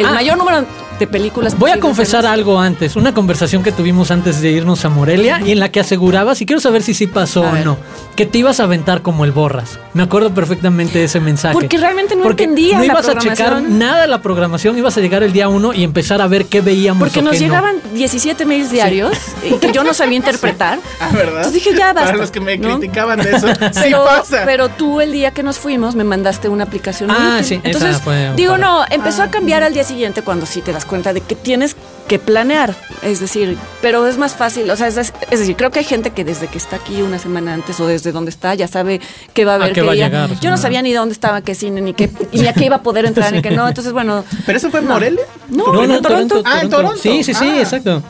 el 0.00 0.06
Ah. 0.06 0.12
mayor 0.14 0.36
número 0.36 0.66
de 1.00 1.06
películas. 1.08 1.58
Voy 1.58 1.72
a 1.72 1.80
confesar 1.80 2.24
algo 2.26 2.60
antes, 2.60 2.94
una 2.94 3.12
conversación 3.12 3.62
que 3.64 3.72
tuvimos 3.72 4.10
antes 4.12 4.40
de 4.40 4.50
irnos 4.52 4.84
a 4.84 4.88
Morelia 4.88 5.40
y 5.44 5.50
en 5.50 5.58
la 5.58 5.70
que 5.72 5.80
asegurabas, 5.80 6.40
y 6.40 6.46
quiero 6.46 6.60
saber 6.60 6.82
si 6.82 6.94
sí 6.94 7.06
pasó 7.08 7.44
A 7.44 7.50
o 7.50 7.52
ver. 7.52 7.64
no, 7.66 7.76
que 8.16 8.26
te 8.26 8.38
ibas 8.38 8.60
a 8.60 8.64
aventar 8.64 9.02
como 9.02 9.24
el 9.24 9.32
borras. 9.32 9.78
Me 9.94 10.02
acuerdo 10.04 10.32
perfectamente 10.32 10.98
de 11.00 11.04
ese 11.06 11.18
mensaje. 11.18 11.54
Porque 11.54 11.76
realmente 11.78 12.14
no 12.14 12.22
Porque 12.22 12.44
entendía 12.44 12.74
No 12.78 12.84
la 12.84 12.86
ibas 12.92 13.08
a 13.08 13.18
checar 13.18 13.36
programación. 13.36 13.78
nada 13.78 14.02
de 14.02 14.06
la 14.06 14.22
programación, 14.22 14.78
ibas 14.78 14.96
a 14.96 15.00
llegar 15.00 15.22
el 15.24 15.32
día 15.32 15.48
uno 15.48 15.72
y 15.72 15.82
empezar 15.82 16.22
a 16.22 16.28
ver 16.28 16.46
qué 16.46 16.60
veíamos. 16.60 17.00
Porque 17.00 17.18
o 17.20 17.22
nos 17.22 17.32
qué 17.32 17.38
no. 17.40 17.44
llegaban 17.46 17.76
17 17.94 18.44
mails 18.46 18.70
diarios 18.70 19.16
y 19.42 19.54
que 19.54 19.72
yo 19.72 19.82
no 19.82 19.94
sabía 19.94 20.16
interpretar. 20.18 20.78
Ah, 21.00 21.08
¿verdad? 21.12 21.38
Entonces 21.38 21.54
dije, 21.54 21.70
ya 21.76 21.92
basta. 21.92 22.04
Para 22.10 22.18
los 22.18 22.30
que 22.30 22.40
me 22.40 22.56
¿no? 22.58 22.78
criticaban 22.78 23.20
de 23.20 23.30
eso. 23.32 23.46
sí 23.72 23.80
pero, 23.82 24.04
pasa. 24.04 24.42
pero 24.44 24.68
tú 24.68 25.00
el 25.00 25.12
día 25.12 25.30
que 25.32 25.42
nos 25.42 25.58
fuimos 25.58 25.94
me 25.94 26.04
mandaste 26.04 26.48
una 26.48 26.64
aplicación. 26.64 27.08
muy 27.10 27.18
Ah, 27.18 27.34
útil. 27.36 27.44
sí, 27.46 27.54
esa 27.56 27.66
Entonces, 27.66 28.02
fue 28.02 28.30
un 28.30 28.36
digo, 28.36 28.52
par. 28.52 28.60
no, 28.60 28.84
empezó 28.90 29.22
a 29.22 29.30
cambiar 29.30 29.62
al 29.62 29.72
día 29.72 29.84
siguiente 29.84 30.22
cuando 30.22 30.46
sí 30.46 30.60
te 30.62 30.72
das 30.72 30.84
cuenta 30.90 31.12
de 31.14 31.20
que 31.22 31.34
tienes 31.36 31.74
que 32.08 32.18
planear. 32.18 32.74
Es 33.02 33.20
decir, 33.20 33.56
pero 33.80 34.06
es 34.08 34.18
más 34.18 34.34
fácil. 34.34 34.68
O 34.70 34.76
sea, 34.76 34.88
es, 34.88 34.96
es 34.98 35.38
decir, 35.38 35.54
creo 35.56 35.70
que 35.70 35.78
hay 35.78 35.84
gente 35.84 36.10
que 36.10 36.24
desde 36.24 36.48
que 36.48 36.58
está 36.58 36.76
aquí 36.76 37.00
una 37.02 37.18
semana 37.20 37.54
antes 37.54 37.78
o 37.78 37.86
desde 37.86 38.10
donde 38.10 38.30
está 38.30 38.52
ya 38.56 38.66
sabe 38.66 39.00
qué 39.32 39.44
va 39.44 39.52
a 39.52 39.54
A 39.54 39.58
ver. 39.58 39.72
qué 39.72 39.82
va 39.82 39.92
a 39.92 39.94
llegar, 39.94 40.28
Yo 40.40 40.50
no 40.50 40.56
sí. 40.56 40.62
sabía 40.64 40.82
ni 40.82 40.92
dónde 40.92 41.12
estaba, 41.12 41.40
qué 41.42 41.54
cine, 41.54 41.80
ni 41.80 41.94
qué, 41.94 42.10
ni 42.32 42.46
a 42.48 42.52
qué 42.52 42.64
iba 42.66 42.76
a 42.76 42.82
poder 42.82 43.06
entrar, 43.06 43.32
ni 43.32 43.40
qué 43.40 43.52
no. 43.52 43.66
Entonces, 43.68 43.92
bueno. 43.92 44.24
¿Pero 44.44 44.58
eso 44.58 44.70
fue 44.70 44.80
en 44.80 44.88
Morelia? 44.88 45.22
No, 45.48 45.72
No, 45.72 45.86
no, 45.86 45.94
en 45.96 46.02
Toronto. 46.02 46.42
Ah, 46.44 46.60
en 46.62 46.68
Toronto. 46.68 46.98
Sí, 47.00 47.22
sí, 47.22 47.32
sí, 47.32 47.44
Ah. 47.48 47.60
exacto. 47.60 48.02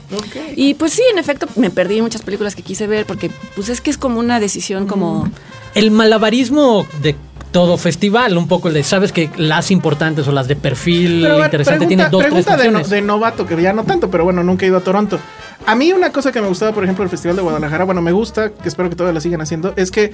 Y 0.57 0.75
pues 0.75 0.95
sí, 0.95 1.03
en 1.13 1.19
efecto, 1.19 1.47
me 1.57 1.71
perdí 1.71 2.01
muchas 2.01 2.23
películas 2.23 2.55
que 2.57 2.63
quise 2.63 2.87
ver 2.87 3.05
porque 3.05 3.31
pues 3.55 3.69
es 3.69 3.81
que 3.83 3.91
es 3.91 3.99
como 3.99 4.19
una 4.19 4.41
decisión 4.41 4.87
como... 4.87 5.29
El 5.75 5.91
malabarismo 5.93 6.87
de 7.03 7.15
todo 7.53 7.77
festival, 7.79 8.37
un 8.39 8.47
poco 8.49 8.69
el 8.69 8.75
de, 8.75 8.83
sabes 8.85 9.13
que 9.13 9.29
las 9.37 9.71
importantes 9.71 10.29
o 10.29 10.33
las 10.33 10.47
de 10.49 10.57
perfil 10.57 11.23
ver, 11.23 11.45
interesante 11.47 11.87
pregunta, 11.87 11.89
tienen 11.89 12.11
dos, 12.11 12.21
tres 12.21 12.33
pregunta 12.33 12.57
de, 12.57 12.65
no- 12.71 12.79
funciones. 12.79 12.91
de 12.91 13.03
novato, 13.03 13.47
que 13.47 13.61
ya 13.61 13.73
no 13.73 13.85
tanto, 13.85 14.11
pero 14.11 14.25
bueno, 14.25 14.43
nunca 14.45 14.65
he 14.65 14.69
ido 14.69 14.79
a 14.79 14.81
Toronto. 14.83 15.19
A 15.67 15.75
mí 15.75 15.93
una 15.93 16.11
cosa 16.13 16.33
que 16.33 16.41
me 16.41 16.49
gustaba, 16.49 16.73
por 16.73 16.85
ejemplo, 16.85 17.03
del 17.03 17.11
Festival 17.11 17.37
de 17.37 17.43
Guadalajara, 17.43 17.85
bueno, 17.85 18.01
me 18.03 18.13
gusta, 18.13 18.51
que 18.51 18.69
espero 18.69 18.89
que 18.89 18.97
todavía 18.97 19.15
la 19.15 19.21
sigan 19.21 19.41
haciendo, 19.41 19.75
es 19.77 19.91
que 19.91 20.13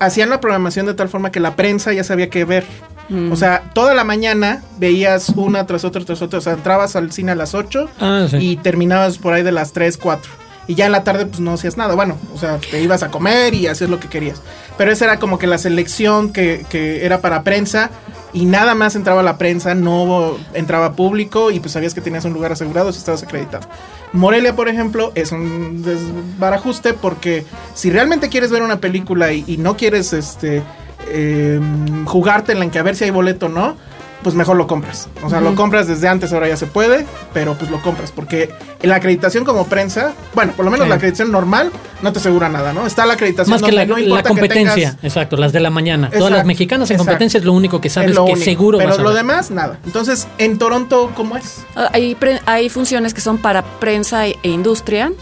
hacían 0.00 0.30
la 0.30 0.40
programación 0.40 0.86
de 0.86 0.94
tal 0.94 1.08
forma 1.08 1.30
que 1.30 1.40
la 1.40 1.54
prensa 1.56 1.92
ya 1.92 2.02
sabía 2.04 2.30
qué 2.30 2.44
ver. 2.44 2.64
Mm. 3.08 3.32
O 3.32 3.36
sea, 3.36 3.62
toda 3.74 3.94
la 3.94 4.04
mañana 4.04 4.62
veías 4.78 5.30
una 5.30 5.66
tras 5.66 5.84
otra, 5.84 6.04
tras 6.04 6.20
otra. 6.22 6.38
O 6.40 6.42
sea, 6.42 6.54
entrabas 6.54 6.96
al 6.96 7.12
cine 7.12 7.32
a 7.32 7.34
las 7.36 7.54
8 7.54 7.88
Ah, 8.00 8.26
sí. 8.30 8.36
y 8.38 8.56
terminabas 8.56 9.18
por 9.18 9.32
ahí 9.34 9.42
de 9.42 9.52
las 9.52 9.72
3, 9.72 9.96
4. 9.98 10.30
Y 10.68 10.76
ya 10.76 10.86
en 10.86 10.92
la 10.92 11.02
tarde 11.02 11.26
pues 11.26 11.40
no 11.40 11.54
hacías 11.54 11.76
nada. 11.76 11.96
Bueno, 11.96 12.16
o 12.32 12.38
sea, 12.38 12.58
te 12.58 12.80
ibas 12.80 13.02
a 13.02 13.10
comer 13.10 13.54
y 13.54 13.66
hacías 13.66 13.90
lo 13.90 13.98
que 13.98 14.08
querías. 14.08 14.40
Pero 14.76 14.92
esa 14.92 15.06
era 15.06 15.18
como 15.18 15.38
que 15.38 15.48
la 15.48 15.58
selección 15.58 16.32
que, 16.32 16.64
que 16.68 17.04
era 17.04 17.20
para 17.20 17.42
prensa 17.42 17.90
y 18.32 18.44
nada 18.44 18.74
más 18.74 18.94
entraba 18.94 19.22
la 19.22 19.38
prensa, 19.38 19.74
no 19.74 20.36
entraba 20.54 20.92
público 20.92 21.50
y 21.50 21.60
pues 21.60 21.72
sabías 21.72 21.94
que 21.94 22.00
tenías 22.00 22.24
un 22.24 22.34
lugar 22.34 22.52
asegurado 22.52 22.92
si 22.92 22.98
estabas 22.98 23.22
acreditado. 23.22 23.66
Morelia, 24.12 24.54
por 24.54 24.68
ejemplo, 24.68 25.12
es 25.14 25.32
un 25.32 25.82
desbarajuste 25.82 26.92
porque 26.94 27.44
si 27.74 27.90
realmente 27.90 28.28
quieres 28.28 28.50
ver 28.50 28.62
una 28.62 28.80
película 28.80 29.32
y, 29.32 29.56
no 29.58 29.76
quieres 29.76 30.12
este 30.12 30.62
eh, 31.08 31.60
jugártela 32.04 32.64
en 32.64 32.70
que 32.70 32.78
a 32.78 32.82
ver 32.82 32.96
si 32.96 33.04
hay 33.04 33.10
boleto 33.10 33.46
o 33.46 33.48
no, 33.48 33.76
pues 34.22 34.34
mejor 34.34 34.56
lo 34.56 34.66
compras. 34.66 35.08
O 35.22 35.30
sea, 35.30 35.40
lo 35.40 35.54
compras 35.54 35.86
desde 35.86 36.08
antes, 36.08 36.32
ahora 36.32 36.48
ya 36.48 36.56
se 36.56 36.66
puede, 36.66 37.06
pero 37.32 37.54
pues 37.54 37.70
lo 37.70 37.80
compras. 37.82 38.12
Porque 38.12 38.50
la 38.82 38.96
acreditación 38.96 39.44
como 39.44 39.66
prensa, 39.66 40.12
bueno, 40.34 40.52
por 40.56 40.64
lo 40.64 40.70
menos 40.70 40.84
Sí. 40.86 40.88
la 40.90 40.94
acreditación 40.96 41.30
normal 41.32 41.70
no 42.02 42.12
te 42.12 42.18
asegura 42.18 42.48
nada, 42.48 42.72
¿no? 42.72 42.86
Está 42.86 43.06
la 43.06 43.14
acreditación 43.14 43.50
Más 43.50 43.62
que 43.62 43.72
la, 43.72 43.84
no 43.86 43.94
competencia, 44.22 44.74
tengas- 44.92 45.04
exacto, 45.04 45.36
las 45.36 45.52
de 45.52 45.60
la 45.60 45.70
mañana. 45.70 46.08
Todas 46.08 46.16
Exacto, 46.22 46.36
las 46.36 46.46
mexicanas 46.46 46.90
en 46.90 46.94
exacto. 46.96 47.10
competencia 47.10 47.38
es 47.38 47.44
lo 47.44 47.52
único 47.52 47.80
que 47.80 47.90
sabes 47.90 48.10
es 48.10 48.16
lo 48.16 48.24
que 48.24 48.32
único. 48.32 48.44
seguro 48.44 48.78
Pero 48.78 48.90
vas 48.90 48.98
a 48.98 49.02
lo 49.02 49.08
ver. 49.10 49.18
demás, 49.18 49.50
nada. 49.50 49.78
Entonces, 49.84 50.26
en 50.38 50.58
Toronto, 50.58 51.10
¿cómo 51.14 51.36
es? 51.36 51.64
Ah, 51.76 51.90
Hay, 51.92 52.14
pre- 52.14 52.40
hay 52.46 52.68
funciones 52.68 53.14
que 53.14 53.20
son 53.20 53.38
para 53.38 53.62
prensa 53.62 54.26
e 54.26 54.36
e 54.42 54.48
industria. 54.48 55.12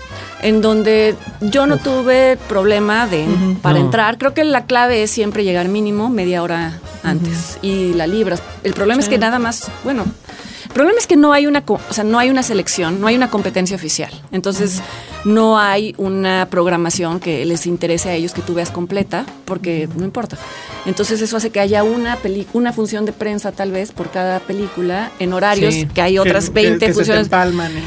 En 0.42 0.60
donde 0.60 1.14
yo 1.40 1.66
no 1.66 1.78
tuve 1.78 2.38
problema 2.48 3.06
de 3.06 3.26
para 3.62 3.78
entrar. 3.78 4.18
Creo 4.18 4.34
que 4.34 4.44
la 4.44 4.66
clave 4.66 5.02
es 5.02 5.10
siempre 5.10 5.44
llegar 5.44 5.68
mínimo 5.68 6.08
media 6.08 6.42
hora 6.42 6.78
antes 7.02 7.58
y 7.62 7.94
la 7.94 8.06
libras. 8.06 8.42
El 8.62 8.74
problema 8.74 9.00
es 9.00 9.08
que 9.08 9.18
nada 9.18 9.38
más, 9.38 9.70
bueno, 9.84 10.04
el 10.64 10.72
problema 10.72 10.98
es 10.98 11.06
que 11.06 11.16
no 11.16 11.32
hay 11.32 11.46
una, 11.46 11.62
o 11.66 11.80
sea, 11.90 12.04
no 12.04 12.18
hay 12.18 12.28
una 12.28 12.42
selección, 12.42 13.00
no 13.00 13.06
hay 13.06 13.16
una 13.16 13.30
competencia 13.30 13.76
oficial. 13.76 14.10
Entonces, 14.30 14.82
no 15.24 15.58
hay 15.58 15.94
una 15.98 16.48
programación 16.50 17.20
que 17.20 17.44
les 17.44 17.66
interese 17.66 18.08
a 18.10 18.14
ellos 18.14 18.32
que 18.32 18.42
tú 18.42 18.54
veas 18.54 18.70
completa, 18.70 19.26
porque 19.44 19.88
no 19.96 20.04
importa. 20.04 20.36
Entonces 20.86 21.20
eso 21.20 21.36
hace 21.36 21.50
que 21.50 21.60
haya 21.60 21.82
una 21.82 22.18
una 22.52 22.72
función 22.72 23.04
de 23.04 23.12
prensa 23.12 23.52
tal 23.52 23.72
vez 23.72 23.92
por 23.92 24.10
cada 24.10 24.40
película 24.40 25.10
en 25.18 25.32
horarios 25.32 25.74
que 25.92 26.00
hay 26.00 26.18
otras 26.18 26.52
20 26.52 26.92
funciones. 26.92 27.28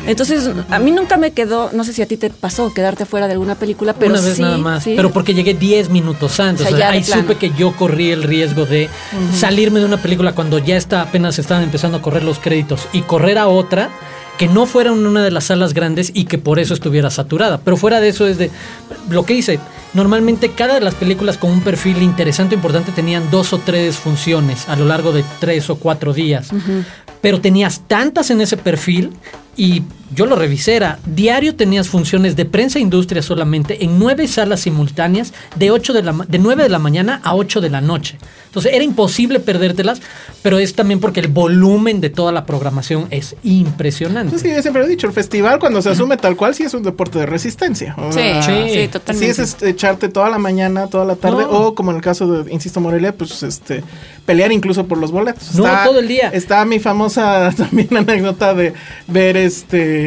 Entonces 0.05 0.49
a 0.69 0.79
mí 0.79 0.91
nunca 0.91 1.17
me 1.17 1.31
quedó, 1.31 1.69
no 1.73 1.83
sé 1.83 1.93
si 1.93 2.01
a 2.01 2.05
ti 2.05 2.17
te 2.17 2.29
pasó 2.29 2.73
quedarte 2.73 3.05
fuera 3.05 3.27
de 3.27 3.33
alguna 3.33 3.55
película, 3.55 3.93
pero 3.93 4.11
una 4.11 4.21
vez 4.21 4.39
nada 4.39 4.57
más, 4.57 4.83
pero 4.83 5.11
porque 5.11 5.33
llegué 5.33 5.53
10 5.53 5.89
minutos 5.89 6.39
antes, 6.39 6.71
o 6.71 6.75
sea, 6.75 6.89
ahí 6.89 7.03
supe 7.03 7.35
que 7.35 7.51
yo 7.51 7.75
corrí 7.75 8.11
el 8.11 8.23
riesgo 8.23 8.65
de 8.65 8.89
salirme 9.33 9.79
de 9.79 9.85
una 9.85 9.97
película 9.97 10.33
cuando 10.33 10.59
ya 10.59 10.77
está 10.77 11.01
apenas 11.01 11.39
estaban 11.39 11.63
empezando 11.63 11.97
a 11.97 12.01
correr 12.01 12.23
los 12.23 12.39
créditos 12.39 12.87
y 12.93 13.01
correr 13.01 13.37
a 13.37 13.47
otra 13.47 13.89
que 14.39 14.47
no 14.47 14.65
fuera 14.65 14.89
en 14.89 15.05
una 15.05 15.21
de 15.21 15.31
las 15.31 15.43
salas 15.43 15.73
grandes 15.73 16.11
y 16.13 16.23
que 16.23 16.37
por 16.37 16.59
eso 16.59 16.73
estuviera 16.73 17.09
saturada. 17.09 17.59
Pero 17.59 17.75
fuera 17.75 17.99
de 17.99 18.07
eso 18.07 18.25
es 18.25 18.37
de 18.37 18.49
lo 19.09 19.25
que 19.25 19.33
hice. 19.33 19.59
Normalmente 19.93 20.51
cada 20.51 20.75
de 20.75 20.79
las 20.79 20.95
películas 20.95 21.37
con 21.37 21.51
un 21.51 21.59
perfil 21.59 22.01
interesante 22.01 22.55
o 22.55 22.57
importante 22.57 22.93
tenían 22.93 23.29
dos 23.31 23.51
o 23.51 23.57
tres 23.57 23.97
funciones 23.97 24.69
a 24.69 24.77
lo 24.77 24.85
largo 24.85 25.11
de 25.11 25.25
tres 25.41 25.69
o 25.69 25.75
cuatro 25.75 26.13
días. 26.13 26.51
Pero 27.19 27.41
tenías 27.41 27.81
tantas 27.85 28.29
en 28.31 28.39
ese 28.39 28.55
perfil 28.55 29.11
y 29.57 29.83
yo 30.13 30.25
lo 30.25 30.35
revisé, 30.35 30.75
era 30.75 30.99
diario 31.05 31.55
tenías 31.55 31.87
funciones 31.87 32.35
de 32.35 32.45
prensa 32.45 32.79
e 32.79 32.81
industria 32.81 33.21
solamente 33.21 33.83
en 33.83 33.99
nueve 33.99 34.27
salas 34.27 34.61
simultáneas 34.61 35.33
de, 35.55 35.71
8 35.71 35.93
de, 35.93 36.03
la, 36.03 36.13
de 36.27 36.39
9 36.39 36.63
de 36.63 36.69
la 36.69 36.79
mañana 36.79 37.21
a 37.23 37.35
8 37.35 37.61
de 37.61 37.69
la 37.69 37.81
noche. 37.81 38.17
Entonces 38.45 38.73
era 38.73 38.83
imposible 38.83 39.39
perdértelas, 39.39 40.01
pero 40.41 40.57
es 40.57 40.73
también 40.73 40.99
porque 40.99 41.19
el 41.19 41.27
volumen 41.27 42.01
de 42.01 42.09
toda 42.09 42.31
la 42.31 42.45
programación 42.45 43.07
es 43.11 43.35
impresionante. 43.43 44.35
Es 44.35 44.41
que 44.41 44.55
yo 44.55 44.61
siempre 44.61 44.83
he 44.83 44.87
dicho, 44.87 45.05
el 45.05 45.13
festival 45.13 45.59
cuando 45.59 45.81
se 45.83 45.89
asume 45.89 46.17
tal 46.17 46.35
cual 46.35 46.55
sí 46.55 46.63
es 46.63 46.73
un 46.73 46.81
deporte 46.81 47.19
de 47.19 47.27
resistencia. 47.27 47.95
sí, 48.09 48.21
sí, 48.73 48.87
totalmente. 48.87 49.33
Sí 49.33 49.41
es 49.41 49.61
echarte 49.61 50.09
toda 50.09 50.29
la 50.29 50.39
mañana, 50.39 50.87
toda 50.87 51.05
la 51.05 51.15
tarde, 51.15 51.45
o 51.47 51.75
como 51.75 51.91
en 51.91 51.97
el 51.97 52.03
caso 52.03 52.27
de, 52.27 52.51
insisto, 52.51 52.79
Morelia, 52.81 53.13
pues 53.13 53.43
este 53.43 53.83
pelear 54.25 54.51
incluso 54.51 54.85
por 54.85 54.99
los 54.99 55.11
boletos. 55.11 55.55
no, 55.55 55.65
todo 55.83 55.99
el 55.99 56.07
día. 56.07 56.29
Está 56.31 56.63
mi 56.63 56.79
famosa 56.79 57.51
también 57.57 57.95
anécdota 57.97 58.53
de 58.53 58.73
ver 59.07 59.37
este, 59.37 59.98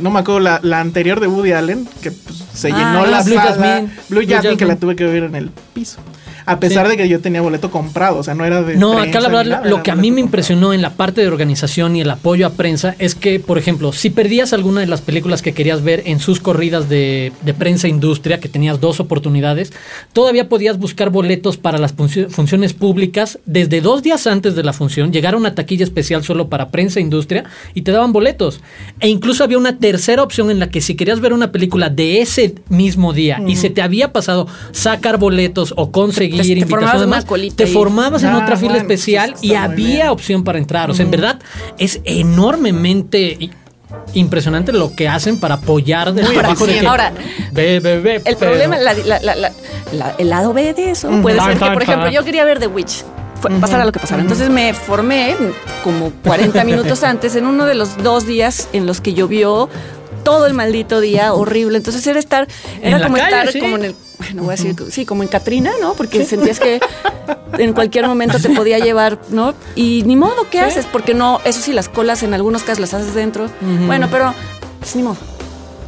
no 0.00 0.10
me 0.10 0.20
acuerdo, 0.20 0.40
la, 0.40 0.80
anterior 0.80 1.20
de 1.20 1.26
Woody 1.26 1.52
Allen, 1.52 1.88
que 2.00 2.10
pues, 2.10 2.44
se 2.52 2.68
ah, 2.68 2.76
llenó 2.76 3.06
la 3.06 3.22
Blue 3.22 3.34
sala, 3.34 3.86
Blue, 4.08 4.24
Jasmine, 4.26 4.56
que 4.56 4.66
la 4.66 4.76
tuve 4.76 4.96
que 4.96 5.04
ver 5.04 5.24
en 5.24 5.34
el 5.34 5.50
piso. 5.74 6.00
A 6.50 6.58
pesar 6.58 6.88
de 6.88 6.96
que 6.96 7.08
yo 7.08 7.20
tenía 7.20 7.40
boleto 7.40 7.70
comprado, 7.70 8.18
o 8.18 8.22
sea, 8.22 8.34
no 8.34 8.44
era 8.44 8.62
de. 8.62 8.76
No, 8.76 8.98
acá 8.98 9.20
la 9.20 9.28
verdad, 9.28 9.64
lo 9.64 9.82
que 9.82 9.90
a 9.90 9.94
mí 9.94 10.10
me 10.10 10.20
impresionó 10.20 10.72
en 10.72 10.82
la 10.82 10.94
parte 10.94 11.20
de 11.20 11.28
organización 11.28 11.94
y 11.94 12.00
el 12.00 12.10
apoyo 12.10 12.46
a 12.46 12.50
prensa 12.50 12.96
es 12.98 13.14
que, 13.14 13.38
por 13.38 13.56
ejemplo, 13.56 13.92
si 13.92 14.10
perdías 14.10 14.52
alguna 14.52 14.80
de 14.80 14.86
las 14.86 15.00
películas 15.00 15.42
que 15.42 15.52
querías 15.52 15.82
ver 15.82 16.02
en 16.06 16.18
sus 16.18 16.40
corridas 16.40 16.88
de, 16.88 17.32
de 17.42 17.54
prensa 17.54 17.86
industria, 17.86 18.40
que 18.40 18.48
tenías 18.48 18.80
dos 18.80 18.98
oportunidades, 18.98 19.72
todavía 20.12 20.48
podías 20.48 20.78
buscar 20.78 21.10
boletos 21.10 21.56
para 21.56 21.78
las 21.78 21.94
funciones 21.94 22.72
públicas 22.72 23.38
desde 23.46 23.80
dos 23.80 24.02
días 24.02 24.26
antes 24.26 24.56
de 24.56 24.64
la 24.64 24.72
función, 24.72 25.12
llegar 25.12 25.34
a 25.34 25.36
una 25.36 25.54
taquilla 25.54 25.84
especial 25.84 26.24
solo 26.24 26.48
para 26.48 26.70
prensa 26.70 27.00
industria 27.00 27.44
y 27.74 27.82
te 27.82 27.92
daban 27.92 28.12
boletos. 28.12 28.60
E 28.98 29.08
incluso 29.08 29.44
había 29.44 29.58
una 29.58 29.78
tercera 29.78 30.22
opción 30.22 30.50
en 30.50 30.58
la 30.58 30.68
que 30.68 30.80
si 30.80 30.96
querías 30.96 31.20
ver 31.20 31.32
una 31.32 31.52
película 31.52 31.90
de 31.90 32.20
ese 32.20 32.54
mismo 32.68 33.12
día 33.12 33.40
y 33.46 33.56
se 33.56 33.70
te 33.70 33.82
había 33.82 34.12
pasado 34.12 34.48
sacar 34.72 35.18
boletos 35.18 35.74
o 35.76 35.92
conseguir 35.92 36.39
te, 36.42 36.66
formabas, 36.66 37.26
te 37.56 37.66
formabas 37.66 38.22
en 38.22 38.34
otra 38.34 38.56
fila 38.56 38.76
especial 38.76 39.34
y 39.40 39.54
había 39.54 40.12
opción 40.12 40.44
para 40.44 40.58
entrar. 40.58 40.90
O 40.90 40.94
sea, 40.94 41.04
en 41.04 41.10
verdad 41.10 41.38
es 41.78 42.00
enormemente 42.04 43.50
impresionante 44.14 44.72
lo 44.72 44.94
que 44.94 45.08
hacen 45.08 45.38
para 45.38 45.56
apoyar 45.56 46.12
de 46.12 46.22
Ahora, 46.86 47.12
el 47.54 48.36
problema, 48.36 48.76
el 50.18 50.30
lado 50.30 50.52
B 50.52 50.74
de 50.74 50.90
eso 50.90 51.10
puede 51.22 51.40
ser 51.40 51.58
que, 51.58 51.70
por 51.70 51.82
ejemplo, 51.82 52.10
yo 52.10 52.24
quería 52.24 52.44
ver 52.44 52.58
The 52.58 52.66
Witch. 52.66 53.04
pasara 53.60 53.84
lo 53.84 53.92
que 53.92 54.00
pasara. 54.00 54.22
Entonces 54.22 54.50
me 54.50 54.74
formé 54.74 55.34
como 55.82 56.12
40 56.24 56.64
minutos 56.64 57.02
antes 57.02 57.36
en 57.36 57.46
uno 57.46 57.64
de 57.64 57.74
los 57.74 57.96
dos 58.02 58.26
días 58.26 58.68
en 58.72 58.86
los 58.86 59.00
que 59.00 59.14
llovió 59.14 59.68
todo 60.22 60.46
el 60.46 60.54
maldito 60.54 61.00
día 61.00 61.32
horrible. 61.32 61.76
Entonces 61.78 62.06
era 62.06 62.18
estar, 62.18 62.48
era 62.82 63.02
como 63.02 63.16
estar 63.16 63.58
como 63.58 63.76
en 63.76 63.84
el 63.84 63.94
bueno, 64.20 64.42
voy 64.42 64.52
a 64.52 64.56
decir, 64.56 64.76
sí, 64.90 65.06
como 65.06 65.22
en 65.22 65.30
Katrina, 65.30 65.72
¿no? 65.80 65.94
Porque 65.94 66.26
sentías 66.26 66.60
que 66.60 66.78
en 67.58 67.72
cualquier 67.72 68.06
momento 68.06 68.38
te 68.38 68.50
podía 68.50 68.78
llevar, 68.78 69.18
¿no? 69.30 69.54
Y 69.74 70.02
ni 70.04 70.14
modo, 70.14 70.46
¿qué 70.50 70.60
haces? 70.60 70.84
Porque 70.84 71.14
no, 71.14 71.40
eso 71.46 71.62
sí, 71.62 71.72
las 71.72 71.88
colas 71.88 72.22
en 72.22 72.34
algunos 72.34 72.62
casos 72.62 72.80
las 72.80 72.92
haces 72.92 73.14
dentro. 73.14 73.50
Bueno, 73.86 74.08
pero 74.10 74.34
pues, 74.78 74.94
ni 74.94 75.02
modo. 75.02 75.16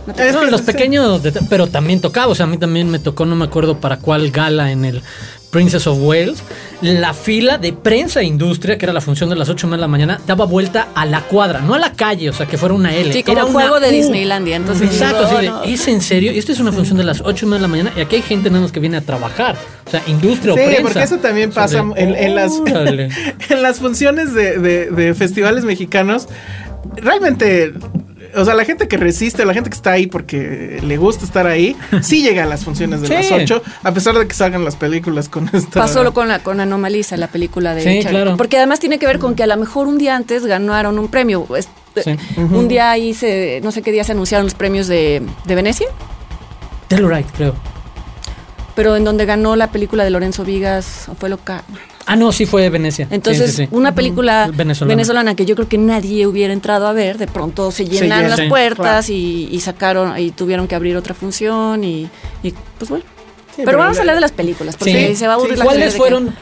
No 0.07 0.45
los 0.45 0.63
pequeños, 0.63 1.21
pero 1.49 1.67
también 1.67 2.01
tocaba, 2.01 2.29
o 2.29 2.35
sea, 2.35 2.45
a 2.45 2.49
mí 2.49 2.57
también 2.57 2.91
me 2.91 2.99
tocó, 2.99 3.27
no 3.27 3.37
me 3.37 3.45
acuerdo 3.45 3.79
para 3.79 3.99
cuál 3.99 4.31
gala 4.31 4.73
en 4.73 4.85
el 4.85 5.03
Princess 5.53 5.87
of 5.87 5.99
Wales, 6.01 6.43
la 6.81 7.13
fila 7.13 7.59
de 7.59 7.75
prensa 7.75 8.23
e 8.23 8.25
industria, 8.25 8.79
que 8.79 8.87
era 8.87 8.95
la 8.95 9.03
función 9.03 9.29
de 9.29 9.37
las 9.37 9.51
8 9.51 9.69
de 9.69 9.77
la 9.77 9.87
mañana, 9.87 10.19
daba 10.27 10.47
vuelta 10.47 10.89
a 10.95 11.05
la 11.05 11.21
cuadra, 11.21 11.61
no 11.61 11.75
a 11.75 11.79
la 11.79 11.93
calle, 11.93 12.31
o 12.31 12.33
sea, 12.33 12.47
que 12.47 12.57
fuera 12.57 12.75
una 12.75 12.97
L. 12.97 13.13
Sí, 13.13 13.23
como 13.23 13.37
era 13.37 13.45
un 13.45 13.53
juego 13.53 13.79
de 13.79 13.91
Disneylandia. 13.91 14.57
Entonces, 14.57 14.91
Exacto, 14.91 15.63
¿es 15.67 15.87
en 15.89 16.01
serio? 16.01 16.33
Esto 16.33 16.53
es 16.53 16.61
una 16.61 16.73
función 16.73 16.97
de 16.97 17.05
las 17.05 17.21
8 17.21 17.51
de 17.51 17.59
la 17.61 17.69
mañana 17.69 17.93
y 17.95 18.01
aquí 18.01 18.17
hay 18.17 18.23
gente 18.23 18.49
nada 18.49 18.63
más 18.63 18.73
que 18.73 18.81
viene 18.81 18.97
a 18.97 19.03
trabajar. 19.03 19.57
O 19.87 19.91
sea, 19.91 20.03
industria 20.07 20.55
o 20.55 20.57
prensa. 20.57 20.77
Sí, 20.77 20.83
porque 20.83 21.03
eso 21.03 21.19
también 21.19 21.51
pasa 21.53 21.85
en, 21.97 22.35
las, 22.35 22.53
en 23.51 23.63
las 23.63 23.79
funciones 23.79 24.33
de, 24.33 24.59
de 24.59 25.15
festivales 25.15 25.65
mexicanos. 25.65 26.29
Realmente 26.97 27.75
o 28.35 28.45
sea, 28.45 28.55
la 28.55 28.65
gente 28.65 28.89
que 28.89 28.97
resiste, 28.97 29.45
la 29.45 29.55
gente 29.55 29.71
que 29.71 29.77
está 29.77 29.93
ahí 29.93 30.07
porque 30.07 30.81
le 30.83 30.97
gusta 30.97 31.25
estar 31.25 31.47
ahí, 31.47 31.77
sí 32.03 32.23
llega 32.23 32.45
a 32.45 32.47
las 32.47 32.65
funciones 32.65 33.01
de 33.03 33.09
las 33.09 33.31
8, 33.31 33.63
a 33.83 33.95
pesar 33.95 34.17
de 34.17 34.27
que 34.27 34.35
salgan 34.35 34.65
las 34.65 34.77
películas 34.77 35.29
con 35.29 35.49
esta. 35.53 35.81
Pasó 35.81 36.13
con 36.13 36.29
la 36.29 36.41
con 36.41 36.61
Anomalisa, 36.61 37.17
la 37.17 37.29
película 37.29 37.75
de 37.75 37.83
sí, 38.03 38.09
claro. 38.09 38.37
Porque 38.37 38.57
además 38.57 38.81
tiene 38.81 38.99
que 38.99 39.07
ver 39.07 39.19
con 39.19 39.35
que 39.35 39.43
a 39.43 39.47
lo 39.47 39.57
mejor 39.57 39.87
un 39.87 39.99
día 39.99 40.17
antes 40.17 40.47
ganaron 40.47 40.99
un 40.99 41.09
premio. 41.09 41.47
Un 42.37 42.69
día 42.69 42.91
ahí 42.91 43.13
se, 43.13 43.61
no 43.63 43.71
sé 43.71 43.83
qué 43.83 43.93
día 43.93 44.05
se 44.05 44.13
anunciaron 44.13 44.47
los 44.47 44.55
premios 44.55 44.87
de, 44.87 45.23
de 45.45 45.55
Venecia. 45.55 45.89
Telluride, 46.89 47.27
creo. 47.37 47.55
Pero 48.75 48.97
en 48.97 49.05
donde 49.05 49.27
ganó 49.27 49.57
la 49.57 49.71
película 49.71 50.05
de 50.05 50.11
Lorenzo 50.11 50.45
Vigas, 50.45 51.09
fue 51.19 51.29
loca. 51.29 51.65
Ah, 52.07 52.17
no, 52.17 52.33
sí 52.33 52.47
fue 52.47 52.63
de 52.63 52.71
Venecia. 52.71 53.07
Entonces, 53.11 53.69
una 53.71 53.95
película 53.95 54.51
venezolana. 54.53 55.35
que 55.35 55.45
yo 55.45 55.55
creo 55.55 55.69
que 55.69 55.79
nadie 55.79 56.27
hubiera 56.27 56.53
entrado 56.53 56.87
a 56.87 56.93
ver, 56.93 57.19
de 57.19 57.27
pronto 57.27 57.71
se 57.71 57.87
llenan 57.87 58.29
las 58.29 58.41
puertas 58.43 59.09
y, 59.11 59.61
sacaron, 59.61 60.19
y 60.19 60.31
tuvieron 60.31 60.69
que 60.69 60.75
abrir 60.75 60.97
otra 60.97 61.15
función 61.15 61.85
y, 61.85 62.09
pues 62.79 62.91
bueno. 62.91 63.05
pero, 63.57 63.79
vamos 63.79 63.97
a 63.99 64.01
hablar 64.01 64.17
de 64.17 64.21
las 64.21 64.33
películas, 64.33 64.77
porque 64.77 65.15
se 65.15 65.27
va 65.27 65.35
a 65.35 65.37
aburrir 65.37 65.59
la 65.59 65.65
¿Cuáles 65.65 65.97
fueron, 65.97 66.35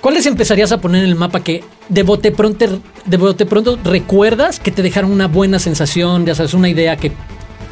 cuáles 0.00 0.26
empezarías 0.26 0.72
a 0.72 0.80
poner 0.80 1.04
en 1.04 1.10
el 1.10 1.16
mapa 1.16 1.42
que 1.42 1.64
de 1.88 2.02
bote 2.02 2.30
pronto, 2.30 2.80
de 3.04 3.16
bote 3.16 3.46
pronto 3.46 3.78
recuerdas 3.82 4.60
que 4.60 4.70
te 4.70 4.82
dejaron 4.82 5.10
una 5.10 5.26
buena 5.26 5.58
sensación, 5.58 6.26
ya 6.26 6.34
sabes, 6.34 6.54
una 6.54 6.68
idea 6.68 6.96
que 6.96 7.12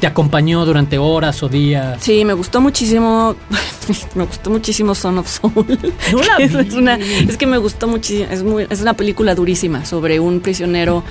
te 0.01 0.07
acompañó 0.07 0.65
durante 0.65 0.99
horas 0.99 1.43
o 1.43 1.49
días. 1.49 1.99
Sí, 2.01 2.25
me 2.25 2.35
gustó 2.35 2.61
muchísimo. 2.61 3.37
me 4.15 4.25
gustó 4.25 4.51
muchísimo 4.51 4.95
Son 4.95 5.19
of 5.19 5.29
Soul. 5.29 5.67
es, 7.29 7.37
que 7.37 7.47
me 7.47 7.59
gustó 7.59 7.89
muchísimo. 7.89 8.29
Es, 8.31 8.43
muy, 8.43 8.67
es 8.69 8.81
una 8.81 8.95
película 8.95 9.35
durísima 9.35 9.85
sobre 9.85 10.21
un 10.21 10.41
prisionero 10.41 11.03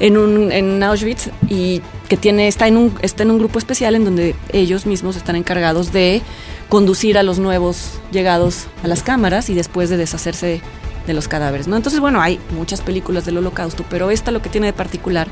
en, 0.00 0.18
un, 0.18 0.52
en 0.52 0.82
Auschwitz 0.82 1.30
y 1.48 1.80
que 2.08 2.16
tiene, 2.16 2.48
está, 2.48 2.68
en 2.68 2.76
un, 2.76 2.94
está 3.02 3.22
en 3.22 3.30
un 3.30 3.38
grupo 3.38 3.58
especial 3.58 3.94
en 3.94 4.04
donde 4.04 4.34
ellos 4.52 4.86
mismos 4.86 5.16
están 5.16 5.36
encargados 5.36 5.92
de 5.92 6.22
conducir 6.68 7.16
a 7.16 7.22
los 7.22 7.38
nuevos 7.38 8.00
llegados 8.10 8.66
a 8.82 8.88
las 8.88 9.02
cámaras 9.02 9.48
y 9.50 9.54
después 9.54 9.88
de 9.88 9.96
deshacerse 9.96 10.60
de 11.06 11.14
los 11.14 11.28
cadáveres, 11.28 11.68
¿no? 11.68 11.76
Entonces, 11.76 12.00
bueno, 12.00 12.20
hay 12.20 12.40
muchas 12.50 12.80
películas 12.80 13.24
del 13.24 13.38
holocausto, 13.38 13.84
pero 13.88 14.10
esta 14.10 14.30
lo 14.30 14.42
que 14.42 14.48
tiene 14.48 14.68
de 14.68 14.72
particular 14.72 15.28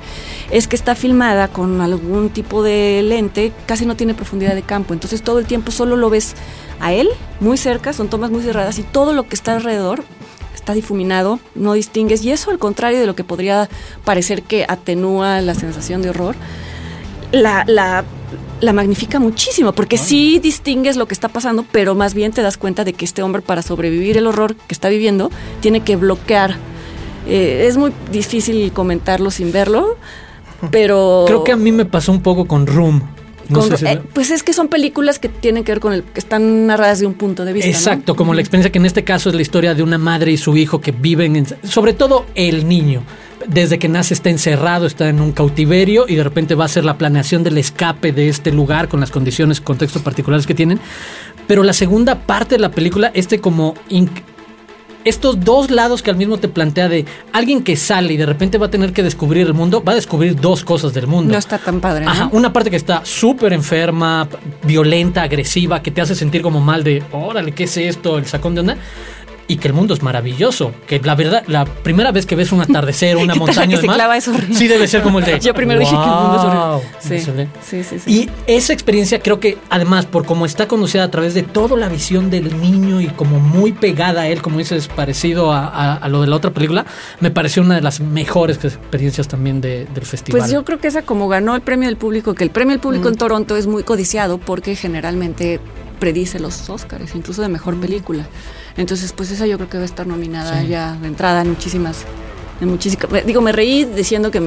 es 0.51 0.69
que 0.69 0.77
está 0.77 0.95
filmada 0.95 1.49
con 1.49 1.81
algún 1.81 2.31
tipo 2.31 2.63
de 2.63 3.03
lente, 3.03 3.53
casi 3.67 3.87
no 3.87 3.97
tiene 3.97 4.15
profundidad 4.15 4.55
de 4.55 4.63
campo, 4.63 4.95
entonces 4.95 5.23
todo 5.23 5.39
el 5.39 5.47
tiempo 5.47 5.71
solo 5.71 5.97
lo 5.97 6.11
ves 6.11 6.35
a 6.81 6.93
él, 6.93 7.09
muy 7.41 7.57
cerca, 7.57 7.93
son 7.93 8.09
tomas 8.09 8.31
muy 8.31 8.43
cerradas 8.43 8.79
y 8.79 8.83
todo 8.83 9.13
lo 9.13 9.29
que 9.29 9.35
está 9.35 9.55
alrededor 9.55 10.05
está 10.55 10.73
difuminado, 10.73 11.41
no 11.55 11.75
distingues, 11.75 12.25
y 12.25 12.31
eso 12.31 12.51
al 12.51 12.59
contrario 12.59 12.99
de 12.99 13.07
lo 13.07 13.15
que 13.15 13.23
podría 13.23 13.69
parecer 14.05 14.43
que 14.43 14.65
atenúa 14.67 15.43
la 15.43 15.55
sensación 15.55 16.01
de 16.01 16.11
horror, 16.11 16.37
la, 17.33 17.65
la 17.67 18.05
la 18.65 18.73
magnifica 18.73 19.19
muchísimo, 19.21 19.73
porque 19.73 19.99
sí 19.99 20.39
distingues 20.41 20.97
lo 20.97 21.07
que 21.07 21.15
está 21.15 21.29
pasando, 21.29 21.65
pero 21.71 21.95
más 21.95 22.15
bien 22.15 22.33
te 22.33 22.43
das 22.43 22.57
cuenta 22.57 22.85
de 22.85 22.93
que 22.95 23.05
este 23.05 23.23
hombre 23.23 23.43
para 23.43 23.63
sobrevivir 23.63 24.17
el 24.17 24.27
horror 24.27 24.57
que 24.57 24.73
está 24.75 24.89
viviendo 24.89 25.31
tiene 25.61 25.81
que 25.81 25.97
bloquear. 25.97 26.57
Eh, 27.29 27.67
es 27.69 27.77
muy 27.77 27.93
difícil 28.11 28.73
comentarlo 28.73 29.31
sin 29.31 29.53
verlo, 29.53 29.97
pero... 30.71 31.25
Creo 31.27 31.45
que 31.45 31.53
a 31.53 31.57
mí 31.57 31.73
me 31.73 31.85
pasó 31.85 32.13
un 32.13 32.23
poco 32.23 32.47
con 32.47 32.67
Room. 32.67 33.03
No 33.49 33.61
Con- 33.61 33.77
si- 33.77 33.85
eh, 33.87 34.01
pues 34.15 34.31
es 34.31 34.43
que 34.43 34.55
son 34.55 34.69
películas 34.69 35.19
que 35.19 35.29
tienen 35.29 35.65
que 35.65 35.73
ver 35.73 35.81
con 35.81 35.93
el 35.93 36.03
que 36.03 36.19
están 36.19 36.67
narradas 36.67 37.01
de 37.01 37.07
un 37.07 37.13
punto 37.15 37.45
de 37.45 37.53
vista. 37.53 37.69
¿no? 37.71 37.77
Exacto, 37.77 38.17
como 38.17 38.33
la 38.33 38.41
experiencia 38.41 38.73
que 38.73 38.79
en 38.79 38.87
este 38.87 39.05
caso 39.05 39.29
es 39.29 39.35
la 39.35 39.43
historia 39.43 39.75
de 39.75 39.83
una 39.83 39.99
madre 39.99 40.33
y 40.33 40.39
su 40.39 40.57
hijo 40.57 40.81
que 40.81 40.93
viven, 40.93 41.37
en- 41.37 41.47
sobre 41.63 41.93
todo 41.93 42.25
el 42.35 42.67
niño. 42.67 43.03
Desde 43.47 43.79
que 43.79 43.89
nace 43.89 44.15
está 44.15 44.31
encerrado, 44.31 44.87
está 44.87 45.09
en 45.09 45.21
un 45.21 45.33
cautiverio 45.33 46.07
y 46.09 46.15
de 46.15 46.25
repente 46.25 46.55
va 46.55 46.65
a 46.65 46.69
ser 46.69 46.85
la 46.85 46.99
planeación 46.99 47.43
del 47.43 47.59
escape 47.59 48.13
de 48.13 48.29
este 48.29 48.53
lugar 48.53 48.89
con 48.89 49.01
las 49.01 49.11
condiciones, 49.11 49.61
contextos 49.61 50.03
particulares 50.03 50.47
que 50.47 50.55
tienen. 50.55 50.81
Pero 51.47 51.63
la 51.63 51.73
segunda 51.73 52.21
parte 52.21 52.55
de 52.57 52.61
la 52.61 52.71
película, 52.71 53.11
este 53.15 53.41
como 53.41 53.75
estos 55.05 55.45
dos 55.45 55.71
lados 55.71 56.03
que 56.03 56.11
al 56.11 56.17
mismo 56.17 56.39
te 56.39 56.49
plantea 56.49 56.89
de 56.89 57.05
alguien 57.33 57.63
que 57.63 57.77
sale 57.77 58.15
y 58.15 58.17
de 58.17 58.27
repente 58.27 58.59
va 58.59 58.67
a 58.67 58.71
tener 58.71 58.93
que 58.93 59.03
descubrir 59.03 59.47
el 59.47 59.55
mundo, 59.55 59.83
va 59.85 59.93
a 59.93 59.95
descubrir 59.95 60.41
dos 60.41 60.65
cosas 60.65 60.95
del 60.95 61.07
mundo. 61.07 61.33
No 61.33 61.39
está 61.39 61.59
tan 61.59 61.81
padre. 61.81 62.07
¿no? 62.07 62.11
Ajá, 62.11 62.29
una 62.33 62.53
parte 62.53 62.71
que 62.71 62.77
está 62.77 63.05
súper 63.05 63.53
enferma, 63.53 64.27
violenta, 64.63 65.23
agresiva, 65.23 65.83
que 65.83 65.91
te 65.91 66.01
hace 66.01 66.15
sentir 66.15 66.43
como 66.43 66.61
mal 66.61 66.83
de, 66.83 67.03
órale, 67.13 67.53
¿qué 67.53 67.65
es 67.65 67.77
esto? 67.77 68.19
El 68.19 68.27
sacón 68.27 68.55
de 68.55 68.61
onda. 68.61 68.77
Y 69.47 69.57
que 69.57 69.69
el 69.69 69.75
mundo 69.75 69.93
es 69.93 70.03
maravilloso. 70.03 70.73
Que 70.87 70.99
la 71.01 71.15
verdad, 71.15 71.45
la 71.49 71.67
primera 71.67 72.13
vez 72.13 72.25
que 72.25 72.35
ves 72.35 72.51
un 72.53 72.63
atardecer, 72.63 73.17
una 73.19 73.35
¿Qué 73.35 73.39
tal 73.41 73.47
montaña 73.47 73.77
que 73.81 74.55
sí 74.55 74.69
debe 74.69 74.89
ser 74.89 75.03
como 75.03 75.19
el 75.19 75.25
de. 75.27 75.39
Yo 75.41 75.53
primero 75.53 75.79
dije 75.81 75.93
que 75.93 76.03
el 76.03 76.09
mundo 76.09 76.37
es 76.37 76.45
horrible. 77.29 77.49
Sí, 77.61 77.79
sí, 77.83 77.85
sí, 77.85 77.99
sí. 77.99 78.11
Y 78.11 78.31
esa 78.47 78.73
experiencia 78.73 79.19
creo 79.21 79.41
que 79.41 79.59
además 79.69 80.07
por 80.07 80.25
cómo 80.25 80.47
está 80.47 80.67
conducida 80.67 81.05
a 81.05 81.11
través 81.11 81.35
de 81.35 81.43
toda 81.43 81.77
la 81.77 81.89
visión 81.89 82.31
del 82.31 82.59
niño 82.61 83.01
y 83.03 83.09
como 83.09 83.39
muy 83.39 83.73
pegada 83.73 84.23
a 84.23 84.29
él, 84.29 84.41
como 84.41 84.59
dices, 84.59 84.89
parecido 84.89 85.53
a, 85.53 85.67
a- 85.67 85.95
a 85.97 86.09
lo 86.09 86.23
de 86.23 86.27
la 86.29 86.37
otra 86.37 86.51
película, 86.53 86.87
me 87.21 87.31
pareció 87.31 87.63
una 87.63 87.75
de 87.75 87.83
las 87.83 88.01
mejores 88.01 88.65
experiencias 88.65 89.29
también 89.29 89.61
de- 89.61 89.85
del 89.95 90.07
festival. 90.07 90.41
Pues 90.41 90.53
yo 90.53 90.65
creo 90.65 90.79
que 90.79 90.89
esa 90.89 91.03
como 91.03 91.29
ganó 91.29 91.55
el 91.55 91.61
premio 91.61 91.89
del 91.89 91.99
público, 91.99 92.35
que 92.35 92.45
el 92.45 92.51
premio 92.51 92.71
del 92.73 92.81
público 92.81 93.09
en 93.09 93.17
Toronto 93.17 93.57
es 93.57 93.67
muy 93.67 93.83
codiciado 93.83 94.39
porque 94.39 94.75
generalmente 94.75 95.61
predice 96.01 96.39
los 96.41 96.69
Oscars, 96.71 97.15
incluso 97.15 97.43
de 97.43 97.49
mejor 97.49 97.79
película. 97.79 98.27
Entonces, 98.77 99.13
pues 99.13 99.31
esa 99.31 99.47
yo 99.47 99.57
creo 99.57 99.69
que 99.69 99.77
va 99.77 99.83
a 99.85 99.87
estar 99.87 100.07
nominada 100.07 100.61
Sí. 100.63 100.69
ya 100.69 100.93
de 101.01 101.07
entrada 101.09 101.43
en 101.43 101.49
muchísimas 101.51 102.05
en 102.61 102.69
muchísimas 102.69 103.27
digo 103.27 103.41
me 103.41 103.51
reí 103.51 103.85
diciendo 103.85 104.31
que 104.31 104.41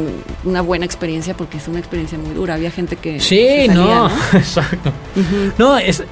una 0.46 0.62
buena 0.62 0.86
experiencia 0.86 1.36
porque 1.36 1.58
es 1.58 1.68
una 1.68 1.80
experiencia 1.80 2.18
muy 2.18 2.34
dura 2.34 2.54
había 2.54 2.72
gente 2.72 2.96
que 2.96 3.20
Sí, 3.20 3.46
salía, 3.68 3.74
no, 3.74 4.10
exacto. 4.34 4.94
No, 5.58 5.78
es 5.78 6.04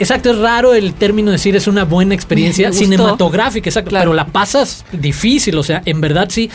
exacto, 0.00 0.30
es 0.32 0.38
raro 0.38 0.74
el 0.74 0.92
término 0.94 1.30
decir 1.30 1.54
es 1.54 1.66
una 1.68 1.84
buena 1.84 2.14
experiencia 2.14 2.72
cinematográfica, 2.72 3.68
exacto, 3.70 3.90
Claro. 3.90 4.06
pero 4.10 4.14
la 4.14 4.26
pasas 4.26 4.84
difícil, 4.92 5.56
o 5.56 5.62
sea, 5.62 5.82
en 5.84 6.00
verdad 6.00 6.26
sí 6.30 6.50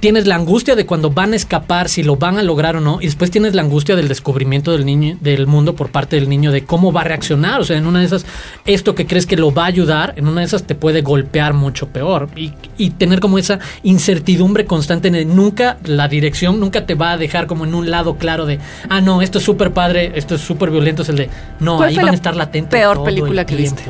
tienes 0.00 0.26
la 0.26 0.34
angustia 0.36 0.74
de 0.76 0.86
cuando 0.86 1.10
van 1.10 1.34
a 1.34 1.36
escapar, 1.36 1.88
si 1.88 2.02
lo 2.02 2.16
van 2.16 2.38
a 2.38 2.42
lograr 2.42 2.74
o 2.76 2.80
no, 2.80 2.98
y 3.00 3.04
después 3.04 3.30
tienes 3.30 3.54
la 3.54 3.62
angustia 3.62 3.96
del 3.96 4.08
descubrimiento 4.08 4.72
del 4.72 4.84
niño, 4.86 5.18
del 5.20 5.46
mundo 5.46 5.74
por 5.76 5.90
parte 5.90 6.16
del 6.16 6.28
niño, 6.28 6.50
de 6.52 6.64
cómo 6.64 6.90
va 6.92 7.02
a 7.02 7.04
reaccionar, 7.04 7.60
o 7.60 7.64
sea, 7.64 7.76
en 7.76 7.86
una 7.86 8.00
de 8.00 8.06
esas, 8.06 8.24
esto 8.64 8.94
que 8.94 9.06
crees 9.06 9.26
que 9.26 9.36
lo 9.36 9.52
va 9.52 9.64
a 9.64 9.66
ayudar, 9.66 10.14
en 10.16 10.26
una 10.26 10.40
de 10.40 10.46
esas 10.46 10.64
te 10.64 10.74
puede 10.74 11.02
golpear 11.02 11.52
mucho 11.54 11.88
peor, 11.88 12.28
y, 12.34 12.52
y 12.78 12.90
tener 12.90 13.20
como 13.20 13.38
esa 13.38 13.58
incertidumbre 13.82 14.64
constante 14.64 15.08
en 15.08 15.14
el- 15.14 15.36
nunca, 15.36 15.76
la 15.84 16.08
dirección 16.08 16.58
nunca 16.60 16.86
te 16.86 16.94
va 16.94 17.12
a 17.12 17.16
dejar 17.18 17.46
como 17.46 17.64
en 17.64 17.74
un 17.74 17.90
lado 17.90 18.16
claro 18.16 18.46
de, 18.46 18.58
ah, 18.88 19.00
no, 19.00 19.20
esto 19.22 19.38
es 19.38 19.44
súper 19.44 19.72
padre, 19.72 20.12
esto 20.14 20.34
es 20.36 20.40
súper 20.40 20.70
violento, 20.70 21.02
es 21.02 21.08
el 21.10 21.16
de, 21.16 21.30
no, 21.60 21.76
¿Cuál 21.76 21.90
ahí 21.90 21.96
van 21.96 22.08
a 22.08 22.14
estar 22.14 22.34
latentes. 22.36 22.70
peor 22.70 22.94
todo 22.96 23.04
película 23.04 23.42
el 23.42 23.46
que 23.46 23.56
viste? 23.56 23.82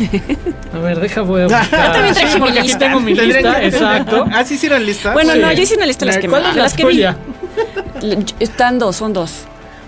A 0.72 0.78
ver, 0.78 0.98
deja, 1.00 1.20
voy 1.22 1.42
a 1.42 1.44
buscar. 1.48 1.68
también 1.92 2.14
traje 2.14 2.28
Sí, 2.28 2.34
mi 2.34 2.40
porque 2.40 2.60
aquí 2.60 2.72
tengo 2.78 3.00
mi 3.00 3.14
lista, 3.14 3.62
exacto. 3.64 4.24
¿Ah, 4.32 4.44
sí 4.44 4.54
hicieron 4.54 4.84
lista? 4.86 5.12
bueno 5.12 5.32
Sí. 5.34 5.39
No 5.40 5.52
yo 5.52 5.62
hice 5.62 5.74
una 5.76 5.86
lista 5.86 6.04
de 6.04 6.12
las 6.12 6.18
que, 6.20 6.28
¿Cuál 6.28 6.42
me- 6.42 6.48
es 6.48 6.54
de 6.54 6.58
la 6.58 6.62
las 6.64 6.74
que 6.74 6.84
vi 6.84 7.04
están 8.40 8.78
dos 8.78 8.96
son 8.96 9.12
dos 9.12 9.32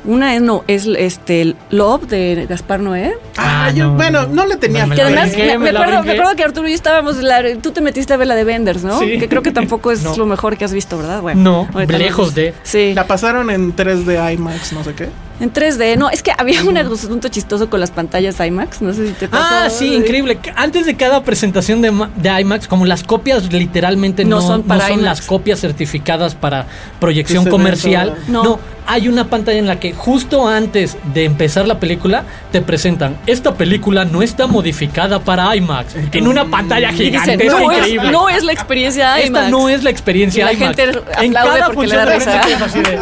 una 0.05 0.35
es 0.35 0.43
no 0.43 0.65
es 0.67 0.87
este 0.87 1.55
Love 1.71 2.09
de 2.09 2.47
Gaspar 2.49 2.81
Noé 2.81 3.13
Ah, 3.37 3.67
Ah, 3.67 3.71
yo, 3.71 3.85
no, 3.87 3.95
bueno, 3.95 4.27
no. 4.27 4.45
le 4.45 4.57
tenía 4.57 4.87
Me 4.87 4.97
Que 4.97 5.03
la 5.05 5.09
fe. 5.11 5.15
además, 5.15 5.31
brinqué, 5.33 5.47
me, 5.53 5.59
me 5.59 5.65
me 5.67 5.73
la 5.73 5.79
acuerdo, 5.81 6.01
me 6.01 6.03
brinqué. 6.03 6.19
acuerdo 6.21 6.37
que 6.37 6.43
Arturo 6.43 6.67
y 6.67 6.71
yo 6.73 6.75
estábamos, 6.75 7.17
la- 7.19 7.57
tú 7.63 7.71
te 7.71 7.81
metiste 7.81 8.13
a 8.13 8.17
ver 8.17 8.27
la 8.27 8.35
de 8.35 8.43
Benders, 8.43 8.83
¿no? 8.83 8.99
Sí. 8.99 9.21
Que 9.21 9.29
creo 9.29 9.41
que 9.45 9.53
tampoco 9.53 9.93
es 9.93 10.03
No. 10.03 10.17
lo 10.17 10.27
mejor 10.27 10.57
que 10.57 10.65
has 10.65 10.73
visto, 10.73 10.99
¿verdad? 10.99 11.21
Bueno, 11.23 11.69
No, 11.73 11.81
lejos 11.87 12.35
de. 12.35 12.55
Sí, 12.65 12.93
La 12.93 13.07
pasaron 13.07 13.51
en 13.51 13.77
3D 13.77 14.33
IMAX, 14.35 14.73
no 14.73 14.83
sé 14.83 14.95
qué. 14.95 15.09
En 15.41 15.53
3D. 15.53 15.97
No, 15.97 16.09
es 16.11 16.23
que 16.23 16.33
había 16.37 16.63
un 16.65 16.77
asunto 16.79 17.29
chistoso 17.29 17.69
con 17.69 17.81
las 17.81 17.91
pantallas 17.91 18.39
IMAX, 18.39 18.81
no 18.83 18.93
sé 18.93 19.09
si 19.09 19.13
te 19.15 19.29
pasó. 19.29 19.43
Ah, 19.45 19.71
sí, 19.71 19.95
increíble. 19.95 20.39
Antes 20.55 20.87
de 20.87 20.95
cada 20.95 21.23
presentación 21.25 21.81
de, 21.83 21.93
de 22.17 22.41
IMAX, 22.41 22.69
como 22.69 22.87
las 22.87 23.03
copias 23.03 23.53
literalmente 23.53 24.25
no, 24.25 24.37
No 24.37 24.43
son 24.47 24.63
para 24.63 24.89
IMAX. 24.89 25.03
las 25.03 25.21
copias 25.23 25.61
certificadas 25.61 26.35
para 26.35 26.67
proyección 27.01 27.45
comercial. 27.47 28.15
No. 28.29 28.43
No. 28.45 28.59
hay 28.87 29.07
una 29.09 29.29
pantalla 29.29 29.59
en 29.59 29.67
la 29.69 29.79
que 29.79 29.93
justo 29.93 30.47
antes 30.49 30.97
de 31.15 31.25
empezar 31.25 31.67
la 31.69 31.79
película 31.81 32.25
te 32.51 32.61
presentan, 32.61 33.17
esta 33.27 33.55
película 33.55 34.05
no 34.05 34.23
está 34.23 34.47
modificada 34.49 35.21
para 35.21 35.55
IMAX. 35.57 35.95
En 36.13 36.27
una 36.29 36.45
pantalla 36.47 36.91
dicen, 36.91 37.07
gigantesca 37.07 37.59
no, 37.59 37.73
increíble. 37.73 38.07
es, 38.07 38.13
no 38.13 38.29
es 38.29 38.45
la 38.45 38.53
experiencia 38.53 39.21
IMAX. 39.25 39.45
Esta 39.45 39.49
no 39.51 39.69
es 39.69 39.83
la 39.85 39.91
experiencia 39.91 40.43
Y 40.43 40.45
la 40.45 40.53
IMAX. 40.53 40.77
gente 40.77 41.01
en 41.21 41.33
cada 41.33 41.71
porque 41.73 41.89
le 41.89 41.97
función 41.97 42.25
da 42.25 42.67
de- 42.67 42.99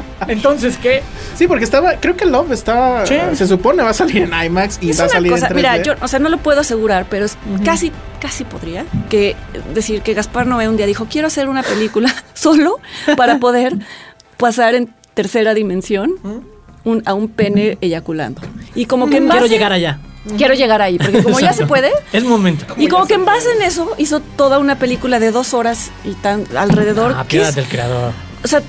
Entonces, 0.28 0.76
¿qué? 0.80 1.02
Sí, 1.40 1.48
porque 1.48 1.64
estaba, 1.64 1.94
creo 1.94 2.18
que 2.18 2.26
Love 2.26 2.52
está, 2.52 3.06
Sí. 3.06 3.16
se 3.32 3.46
supone 3.46 3.82
va 3.82 3.88
a 3.90 3.94
salir 3.94 4.18
en 4.30 4.44
IMAX 4.44 4.76
y 4.82 4.90
Es 4.90 5.00
va 5.00 5.06
a 5.06 5.08
salir 5.08 5.32
cosa, 5.32 5.46
en 5.46 5.52
3D. 5.54 5.56
mira, 5.56 5.76
yo, 5.82 5.94
o 6.02 6.06
sea, 6.06 6.18
no 6.18 6.28
lo 6.28 6.36
puedo 6.36 6.60
asegurar, 6.60 7.06
pero 7.08 7.24
es 7.24 7.38
casi, 7.64 7.92
casi 8.20 8.44
podría 8.44 8.84
que 9.08 9.36
decir 9.72 10.02
que 10.02 10.12
Gaspar 10.12 10.46
Noé 10.46 10.68
un 10.68 10.76
día 10.76 10.84
dijo, 10.84 11.06
quiero 11.10 11.28
hacer 11.28 11.48
una 11.48 11.62
película 11.62 12.14
solo 12.34 12.78
para 13.16 13.38
poder 13.38 13.74
pasar 14.36 14.74
en 14.74 14.92
tercera 15.14 15.54
dimensión 15.54 16.12
un- 16.84 17.02
a 17.06 17.14
un 17.14 17.28
pene 17.28 17.78
eyaculando. 17.80 18.42
Y 18.74 18.84
como 18.84 19.08
que 19.08 19.16
en 19.16 19.24
Quiero 19.24 19.40
base- 19.40 19.48
llegar 19.54 19.72
allá. 19.72 19.98
Quiero 20.36 20.52
llegar 20.52 20.82
ahí, 20.82 20.98
porque 20.98 21.22
como 21.22 21.40
ya 21.40 21.54
se 21.54 21.64
puede, 21.64 21.90
Es 22.12 22.24
momento. 22.24 22.66
y 22.76 22.88
como 22.88 23.06
que 23.06 23.14
en 23.14 23.24
base 23.24 23.48
en 23.56 23.62
eso 23.62 23.90
hizo 23.96 24.20
toda 24.20 24.58
una 24.58 24.78
película 24.78 25.18
de 25.18 25.30
dos 25.30 25.54
horas 25.54 25.90
y 26.04 26.10
tan 26.12 26.44
alrededor. 26.54 27.14
Ah, 27.16 27.24
piedad 27.24 27.54
del 27.54 27.66
creador. 27.66 28.12
o 28.44 28.46
sea, 28.46 28.60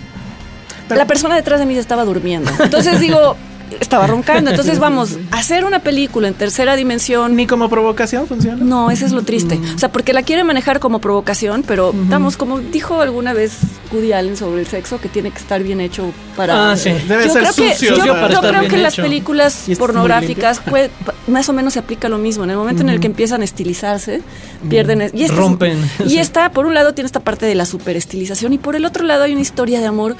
la 0.95 1.07
persona 1.07 1.35
detrás 1.35 1.59
de 1.59 1.65
mí 1.65 1.73
se 1.73 1.79
estaba 1.79 2.05
durmiendo. 2.05 2.51
Entonces 2.63 2.99
digo, 2.99 3.35
estaba 3.79 4.05
roncando. 4.07 4.49
Entonces 4.51 4.79
vamos, 4.79 5.17
hacer 5.31 5.63
una 5.65 5.79
película 5.79 6.27
en 6.27 6.33
tercera 6.33 6.75
dimensión. 6.75 7.35
Ni 7.35 7.47
como 7.47 7.69
provocación 7.69 8.27
funciona. 8.27 8.63
No, 8.63 8.91
eso 8.91 9.05
es 9.05 9.11
lo 9.13 9.23
triste. 9.23 9.59
O 9.75 9.79
sea, 9.79 9.89
porque 9.91 10.13
la 10.13 10.23
quiere 10.23 10.43
manejar 10.43 10.79
como 10.79 10.99
provocación, 10.99 11.63
pero 11.65 11.93
vamos, 11.93 12.35
como 12.37 12.59
dijo 12.59 12.99
alguna 13.01 13.33
vez 13.33 13.53
Woody 13.93 14.11
Allen 14.13 14.35
sobre 14.37 14.61
el 14.61 14.67
sexo, 14.67 14.99
que 14.99 15.07
tiene 15.09 15.31
que 15.31 15.37
estar 15.39 15.63
bien 15.63 15.79
hecho 15.81 16.11
para. 16.35 16.71
Ah, 16.71 16.77
sí. 16.77 16.91
Debe 17.07 17.25
yo 17.27 17.33
ser 17.33 17.43
creo 17.43 17.53
que, 17.55 17.73
sucio. 17.73 17.95
yo, 17.97 18.13
para 18.13 18.27
yo 18.27 18.33
estar 18.35 18.49
creo 18.49 18.59
bien 18.61 18.71
que 18.71 18.77
las 18.77 18.95
películas 18.97 19.67
Y 19.69 19.73
es 19.73 19.77
pornográficas 19.79 20.59
puede- 20.59 20.91
más 21.27 21.47
o 21.49 21.53
menos 21.53 21.73
se 21.73 21.79
aplica 21.79 22.09
lo 22.09 22.17
mismo. 22.17 22.43
En 22.43 22.49
el 22.51 22.57
momento 22.57 22.81
en 22.83 22.89
el 22.89 22.99
que 22.99 23.07
empiezan 23.07 23.41
a 23.41 23.45
estilizarse, 23.45 24.21
pierden. 24.69 25.01
es- 25.01 25.13
Y 25.13 25.23
esta 25.23 25.33
es- 25.33 25.39
Rompen. 25.39 25.77
y 26.05 26.09
Sí. 26.09 26.17
está, 26.19 26.51
por 26.51 26.65
un 26.65 26.73
lado, 26.73 26.93
tiene 26.93 27.05
esta 27.05 27.21
parte 27.21 27.45
de 27.45 27.55
la 27.55 27.65
superestilización, 27.65 28.51
y 28.53 28.57
por 28.57 28.75
el 28.75 28.83
otro 28.85 29.05
lado 29.05 29.23
hay 29.23 29.31
una 29.31 29.41
historia 29.41 29.79
de 29.79 29.87
amor 29.87 30.15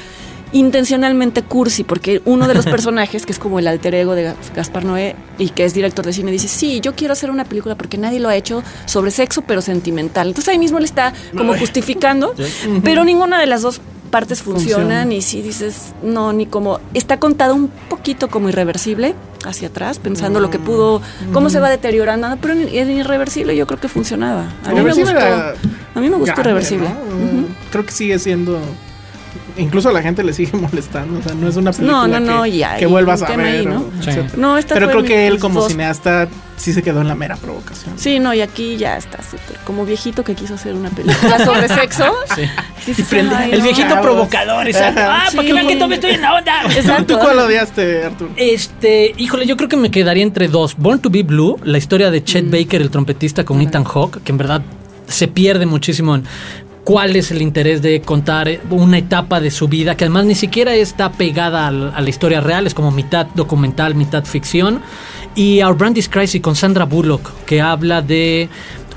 intencionalmente 0.53 1.41
cursi, 1.43 1.83
porque 1.83 2.21
uno 2.25 2.47
de 2.47 2.53
los 2.53 2.65
personajes, 2.65 3.25
que 3.25 3.31
es 3.31 3.39
como 3.39 3.59
el 3.59 3.67
alter 3.67 3.95
ego 3.95 4.15
de 4.15 4.23
Gas- 4.23 4.35
Gaspar 4.55 4.85
Noé 4.85 5.15
y 5.37 5.49
que 5.49 5.65
es 5.65 5.73
director 5.73 6.05
de 6.05 6.13
cine, 6.13 6.31
dice, 6.31 6.47
sí, 6.47 6.79
yo 6.81 6.93
quiero 6.95 7.13
hacer 7.13 7.31
una 7.31 7.45
película 7.45 7.75
porque 7.75 7.97
nadie 7.97 8.19
lo 8.19 8.29
ha 8.29 8.35
hecho 8.35 8.63
sobre 8.85 9.11
sexo, 9.11 9.41
pero 9.43 9.61
sentimental. 9.61 10.27
Entonces 10.27 10.49
ahí 10.51 10.59
mismo 10.59 10.79
le 10.79 10.85
está 10.85 11.13
como 11.37 11.53
justificando, 11.57 12.33
pero 12.83 13.03
ninguna 13.03 13.39
de 13.39 13.47
las 13.47 13.61
dos 13.61 13.81
partes 14.11 14.41
funcionan 14.41 14.87
Funciona. 15.03 15.13
y 15.15 15.21
si 15.21 15.41
dices, 15.41 15.93
no, 16.03 16.33
ni 16.33 16.45
como, 16.45 16.79
está 16.93 17.17
contado 17.17 17.55
un 17.55 17.69
poquito 17.89 18.27
como 18.27 18.49
irreversible 18.49 19.15
hacia 19.45 19.69
atrás, 19.69 19.99
pensando 19.99 20.41
lo 20.41 20.49
que 20.49 20.59
pudo, 20.59 21.01
cómo 21.31 21.49
se 21.49 21.59
va 21.61 21.69
deteriorando, 21.69 22.27
no, 22.27 22.35
pero 22.37 22.53
en, 22.55 22.67
en 22.67 22.91
irreversible 22.91 23.55
yo 23.55 23.65
creo 23.67 23.79
que 23.79 23.87
funcionaba. 23.87 24.41
A 24.65 24.71
mí 24.73 24.81
me 24.81 24.91
gustó, 24.93 25.17
a 25.95 25.99
mí 26.01 26.09
me 26.09 26.17
gustó 26.17 26.41
irreversible. 26.41 26.89
¿no? 26.89 27.45
Creo 27.71 27.85
que 27.85 27.91
sigue 27.93 28.19
siendo. 28.19 28.59
Incluso 29.57 29.89
a 29.89 29.91
la 29.91 30.01
gente 30.01 30.23
le 30.23 30.33
sigue 30.33 30.57
molestando. 30.57 31.19
O 31.19 31.21
sea, 31.23 31.33
no 31.33 31.47
es 31.47 31.55
una 31.57 31.71
película 31.71 32.07
no, 32.07 32.19
no, 32.19 32.43
que, 32.43 32.65
que 32.79 32.85
vuelvas 32.85 33.21
a 33.23 33.35
ver. 33.35 33.39
ahí, 33.39 33.65
¿no? 33.65 33.79
o 33.81 33.91
Sí. 34.03 34.09
esta 34.59 34.73
Pero 34.75 34.87
creo 34.89 35.01
mi- 35.01 35.07
que 35.07 35.27
él 35.27 35.39
como 35.39 35.61
dos. 35.61 35.71
cineasta 35.71 36.27
sí 36.57 36.73
se 36.73 36.83
quedó 36.83 37.01
en 37.01 37.07
la 37.07 37.15
mera 37.15 37.37
provocación. 37.37 37.97
Sí, 37.97 38.19
no, 38.19 38.33
y 38.35 38.41
aquí 38.41 38.77
ya 38.77 38.95
está 38.97 39.17
súper. 39.23 39.57
Como 39.65 39.83
viejito 39.85 40.23
que 40.23 40.35
quiso 40.35 40.53
hacer 40.55 40.75
una 40.75 40.89
película 40.91 41.43
sobre 41.43 41.67
sexo. 41.67 42.13
Sí. 42.35 42.43
Sí, 42.85 42.93
sí, 42.95 43.03
sí, 43.03 43.15
prende- 43.15 43.35
ay, 43.35 43.51
El 43.51 43.59
no. 43.59 43.63
viejito 43.65 43.87
Chavos. 43.89 44.01
provocador, 44.05 44.67
exacto. 44.67 45.01
Ah, 45.03 45.25
para 45.35 45.47
que 45.47 45.53
vean 45.53 45.67
que 45.67 45.75
todavía 45.75 45.95
estoy 45.95 46.11
en 46.11 46.21
la 46.21 46.33
onda. 46.35 46.53
Exacto. 46.75 47.13
¿Tú 47.15 47.19
cuál 47.19 47.37
odiaste, 47.39 48.05
Arturo? 48.05 48.31
Este, 48.37 49.13
híjole, 49.17 49.45
yo 49.45 49.55
creo 49.57 49.69
que 49.69 49.77
me 49.77 49.91
quedaría 49.91 50.23
entre 50.23 50.47
dos. 50.47 50.75
Born 50.77 50.99
to 50.99 51.09
be 51.11 51.21
Blue, 51.23 51.59
la 51.63 51.77
historia 51.77 52.09
de 52.09 52.23
Chet 52.23 52.49
Baker, 52.49 52.81
el 52.81 52.89
trompetista 52.89 53.43
con 53.43 53.61
Ethan 53.61 53.83
Hawke, 53.83 54.21
que 54.23 54.31
en 54.31 54.37
verdad 54.39 54.61
se 55.07 55.27
pierde 55.27 55.65
muchísimo 55.67 56.15
en 56.15 56.23
cuál 56.83 57.15
es 57.15 57.31
el 57.31 57.41
interés 57.41 57.81
de 57.81 58.01
contar 58.01 58.49
una 58.69 58.97
etapa 58.97 59.39
de 59.39 59.51
su 59.51 59.67
vida, 59.67 59.95
que 59.95 60.05
además 60.05 60.25
ni 60.25 60.35
siquiera 60.35 60.73
está 60.73 61.11
pegada 61.11 61.67
a 61.67 62.01
la 62.01 62.09
historia 62.09 62.41
real, 62.41 62.67
es 62.67 62.73
como 62.73 62.91
mitad 62.91 63.27
documental, 63.35 63.95
mitad 63.95 64.25
ficción. 64.25 64.81
Y 65.35 65.61
Our 65.63 65.77
Brand 65.77 65.97
is 65.97 66.09
Crazy 66.09 66.41
con 66.41 66.55
Sandra 66.55 66.85
Bullock, 66.85 67.45
que 67.45 67.61
habla 67.61 68.01
de 68.01 68.49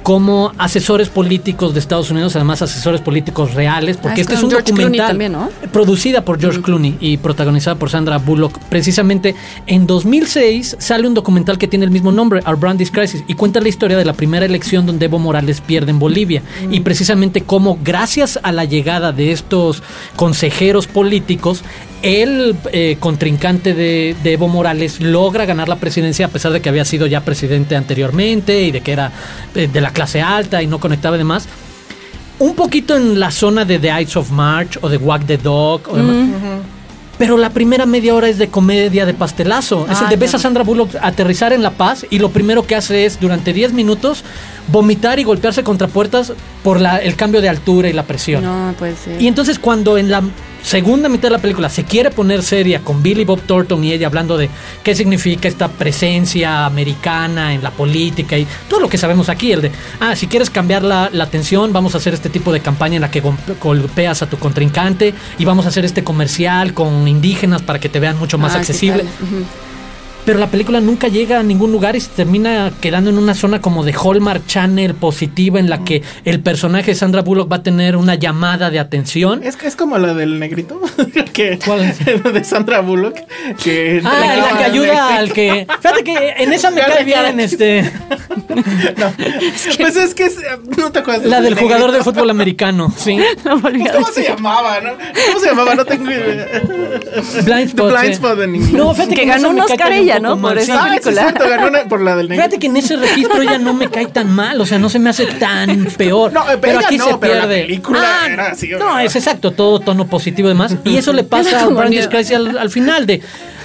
como 0.04 0.52
asesores 0.58 1.08
políticos 1.08 1.72
de 1.72 1.80
Estados 1.80 2.10
Unidos, 2.10 2.36
además 2.36 2.60
asesores 2.60 3.00
políticos 3.00 3.54
reales, 3.54 3.96
porque 3.96 4.20
Ah, 4.20 4.22
este 4.22 4.34
es 4.34 4.42
un 4.42 4.50
George 4.50 4.70
documental 4.70 5.08
también, 5.08 5.32
¿no? 5.32 5.48
producida 5.72 6.26
por 6.26 6.38
George 6.38 6.60
Clooney 6.60 6.98
y 7.00 7.16
protagonizada 7.16 7.76
por 7.76 7.88
Sandra 7.88 8.18
Bullock. 8.18 8.58
Precisamente 8.68 9.34
en 9.66 9.86
2006 9.86 10.76
sale 10.78 11.08
un 11.08 11.14
documental 11.14 11.56
que 11.56 11.68
tiene 11.68 11.86
el 11.86 11.90
mismo 11.90 12.12
nombre, 12.12 12.42
Our 12.46 12.56
Brandis 12.56 12.90
Crisis, 12.90 13.24
y 13.26 13.32
cuenta 13.34 13.60
la 13.60 13.68
historia 13.70 13.96
de 13.96 14.04
la 14.04 14.12
primera 14.12 14.44
elección 14.44 14.84
donde 14.84 15.06
Evo 15.06 15.18
Morales 15.18 15.62
pierde 15.62 15.90
en 15.90 15.98
Bolivia 15.98 16.42
y 16.70 16.80
precisamente 16.80 17.40
cómo 17.40 17.78
gracias 17.82 18.38
a 18.42 18.52
la 18.52 18.66
llegada 18.66 19.12
de 19.12 19.32
estos 19.32 19.82
consejeros 20.16 20.86
políticos 20.86 21.62
el 22.04 22.54
eh, 22.70 22.96
contrincante 23.00 23.72
de, 23.72 24.14
de 24.22 24.32
Evo 24.34 24.46
Morales 24.46 25.00
logra 25.00 25.46
ganar 25.46 25.68
la 25.70 25.76
presidencia 25.76 26.26
a 26.26 26.28
pesar 26.28 26.52
de 26.52 26.60
que 26.60 26.68
había 26.68 26.84
sido 26.84 27.06
ya 27.06 27.22
presidente 27.22 27.76
anteriormente 27.76 28.60
y 28.62 28.70
de 28.72 28.82
que 28.82 28.92
era 28.92 29.10
eh, 29.54 29.68
de 29.72 29.80
la 29.80 29.90
clase 29.90 30.20
alta 30.20 30.62
y 30.62 30.66
no 30.66 30.78
conectaba 30.78 31.16
y 31.16 31.18
demás. 31.18 31.48
Un 32.38 32.54
poquito 32.54 32.94
en 32.96 33.18
la 33.18 33.30
zona 33.30 33.64
de 33.64 33.78
The 33.78 33.88
Ides 34.02 34.16
of 34.18 34.30
March 34.32 34.78
o 34.82 34.88
de 34.90 34.98
Walk 34.98 35.24
the 35.26 35.38
Dog. 35.38 35.82
o 35.88 35.96
demás. 35.96 36.16
Pero 37.16 37.38
la 37.38 37.50
primera 37.50 37.86
media 37.86 38.12
hora 38.14 38.28
es 38.28 38.38
de 38.38 38.48
comedia 38.48 39.06
de 39.06 39.14
pastelazo. 39.14 39.86
es 39.90 40.00
el 40.02 40.08
de 40.08 40.16
ves 40.16 40.34
a 40.34 40.38
Sandra 40.38 40.62
Bullock 40.64 40.96
aterrizar 41.00 41.52
en 41.52 41.62
La 41.62 41.70
Paz 41.70 42.04
y 42.10 42.18
lo 42.18 42.30
primero 42.30 42.66
que 42.66 42.74
hace 42.74 43.06
es 43.06 43.18
durante 43.20 43.52
10 43.52 43.72
minutos 43.72 44.24
vomitar 44.68 45.18
y 45.20 45.24
golpearse 45.24 45.62
contra 45.62 45.86
puertas 45.88 46.32
por 46.64 46.80
la- 46.80 46.98
el 46.98 47.14
cambio 47.14 47.40
de 47.40 47.48
altura 47.48 47.88
y 47.88 47.92
la 47.92 48.02
presión. 48.02 48.42
No, 48.42 48.74
puede 48.78 48.96
ser. 48.96 49.22
Y 49.22 49.28
entonces 49.28 49.58
cuando 49.60 49.96
en 49.96 50.10
la 50.10 50.22
segunda 50.64 51.08
mitad 51.10 51.24
de 51.28 51.30
la 51.32 51.38
película 51.38 51.68
se 51.68 51.84
quiere 51.84 52.10
poner 52.10 52.42
seria 52.42 52.80
con 52.80 53.02
Billy 53.02 53.24
Bob 53.24 53.40
Thornton 53.42 53.84
y 53.84 53.92
ella 53.92 54.06
hablando 54.06 54.38
de 54.38 54.48
qué 54.82 54.94
significa 54.94 55.46
esta 55.46 55.68
presencia 55.68 56.64
americana 56.64 57.52
en 57.52 57.62
la 57.62 57.70
política 57.70 58.38
y 58.38 58.46
todo 58.68 58.80
lo 58.80 58.88
que 58.88 58.96
sabemos 58.96 59.28
aquí, 59.28 59.52
el 59.52 59.60
de, 59.60 59.70
ah, 60.00 60.16
si 60.16 60.26
quieres 60.26 60.48
cambiar 60.48 60.82
la, 60.82 61.10
la 61.12 61.24
atención, 61.24 61.72
vamos 61.72 61.94
a 61.94 61.98
hacer 61.98 62.14
este 62.14 62.30
tipo 62.30 62.50
de 62.50 62.60
campaña 62.60 62.94
en 62.96 63.02
la 63.02 63.10
que 63.10 63.22
golpe- 63.22 63.54
golpeas 63.60 64.22
a 64.22 64.26
tu 64.26 64.38
contrincante 64.38 65.12
y 65.38 65.44
vamos 65.44 65.66
a 65.66 65.68
hacer 65.68 65.84
este 65.84 66.02
comercial 66.02 66.72
con 66.72 67.06
indígenas 67.06 67.60
para 67.62 67.78
que 67.78 67.90
te 67.90 68.00
vean 68.00 68.18
mucho 68.18 68.38
más 68.38 68.52
Ah, 68.52 68.54
sí, 68.54 68.60
accesible. 68.60 69.02
claro. 69.02 69.16
Ujú. 69.22 69.44
Pero 70.24 70.38
la 70.38 70.46
película 70.46 70.80
nunca 70.80 71.08
llega 71.08 71.38
a 71.38 71.42
ningún 71.42 71.70
lugar 71.70 71.96
y 71.96 72.00
se 72.00 72.08
termina 72.10 72.72
quedando 72.80 73.10
en 73.10 73.18
una 73.18 73.34
zona 73.34 73.60
como 73.60 73.84
de 73.84 73.92
Hallmark 73.92 74.46
Channel 74.46 74.94
positiva 74.94 75.60
en 75.60 75.68
la 75.68 75.84
que 75.84 76.02
el 76.24 76.40
personaje 76.40 76.92
de 76.92 76.94
Sandra 76.94 77.20
Bullock 77.22 77.50
va 77.52 77.56
a 77.56 77.62
tener 77.62 77.94
una 77.96 78.14
llamada 78.14 78.70
de 78.70 78.78
atención. 78.78 79.42
Es 79.44 79.56
que 79.56 79.66
es 79.66 79.76
como 79.76 79.98
la 79.98 80.14
del 80.14 80.38
negrito. 80.38 80.80
que, 81.34 81.58
¿Cuál 81.64 81.82
es? 81.84 81.98
de 82.32 82.44
Sandra 82.44 82.80
Bullock. 82.80 83.16
Que 83.62 84.00
Ah, 84.04 84.50
la 84.50 84.58
que 84.58 84.64
ayuda 84.64 85.16
al 85.16 85.32
que. 85.32 85.66
Fíjate 85.80 86.04
que 86.04 86.34
en 86.38 86.52
esa 86.52 86.70
me 86.70 86.80
cae 86.86 87.04
bien, 87.04 87.40
este. 87.40 87.82
No. 88.96 89.12
Pues 89.78 89.96
es 89.96 90.14
que 90.14 90.24
es- 90.24 90.38
no 90.78 90.90
te 90.90 91.00
acuerdas. 91.00 91.26
La 91.26 91.40
del 91.40 91.54
jugador 91.54 91.92
de 91.92 92.02
fútbol 92.02 92.30
americano, 92.30 92.92
sí. 92.96 93.18
No 93.44 93.52
a 93.54 93.60
¿Cómo 93.92 94.06
se 94.12 94.22
llamaba? 94.24 94.80
No? 94.80 94.90
¿Cómo 95.26 95.40
se 95.40 95.46
llamaba? 95.46 95.74
No 95.74 95.84
tengo 95.84 96.10
idea. 96.10 96.46
Blind 97.44 97.68
Spot. 97.68 97.88
The 97.88 97.92
Blind 97.92 98.06
sí. 98.06 98.12
Spot 98.12 98.40
en 98.40 98.54
inglés. 98.56 98.72
No, 98.72 98.94
fíjate 98.94 99.14
Que 99.14 99.26
ganó 99.26 99.50
un 99.50 99.60
Oscar 99.60 99.92
ella, 99.92 100.13
poco 100.20 100.34
¿no? 100.36 100.40
Por 100.48 100.58
esa 100.58 100.74
Ah, 100.84 100.94
es 100.94 101.00
película. 101.02 101.22
cierto, 101.22 101.48
ganó 101.48 101.68
una 101.68 101.84
por 101.84 102.00
la 102.00 102.16
del 102.16 102.28
negrito. 102.28 102.42
Fíjate 102.48 102.58
que 102.60 102.66
en 102.68 102.76
ese 102.76 102.96
registro 102.96 103.42
ella 103.42 103.58
no 103.58 103.74
me 103.74 103.88
cae 103.88 104.06
tan 104.06 104.30
mal, 104.34 104.60
o 104.60 104.66
sea, 104.66 104.78
no 104.78 104.88
se 104.88 104.98
me 104.98 105.10
hace 105.10 105.26
tan 105.26 105.86
peor. 105.96 106.32
No, 106.32 106.50
eh, 106.50 106.58
pero 106.60 106.78
ella 106.78 106.86
aquí 106.86 106.98
no, 106.98 107.06
se 107.06 107.18
pero 107.18 107.34
la 107.34 107.40
pierde. 107.42 107.62
película 107.62 108.26
era 108.30 108.46
así, 108.52 108.70
No, 108.78 108.98
es 108.98 109.14
exacto, 109.16 109.50
todo 109.52 109.80
tono 109.80 110.06
positivo 110.06 110.48
y 110.48 110.52
demás. 110.52 110.76
Y 110.84 110.96
eso 110.96 111.12
le 111.12 111.24
pasa 111.24 111.60
a 111.64 111.68
miedo. 111.88 112.08
Crisis 112.10 112.36
al, 112.36 112.58
al 112.58 112.70
final 112.70 113.06
de. 113.06 113.20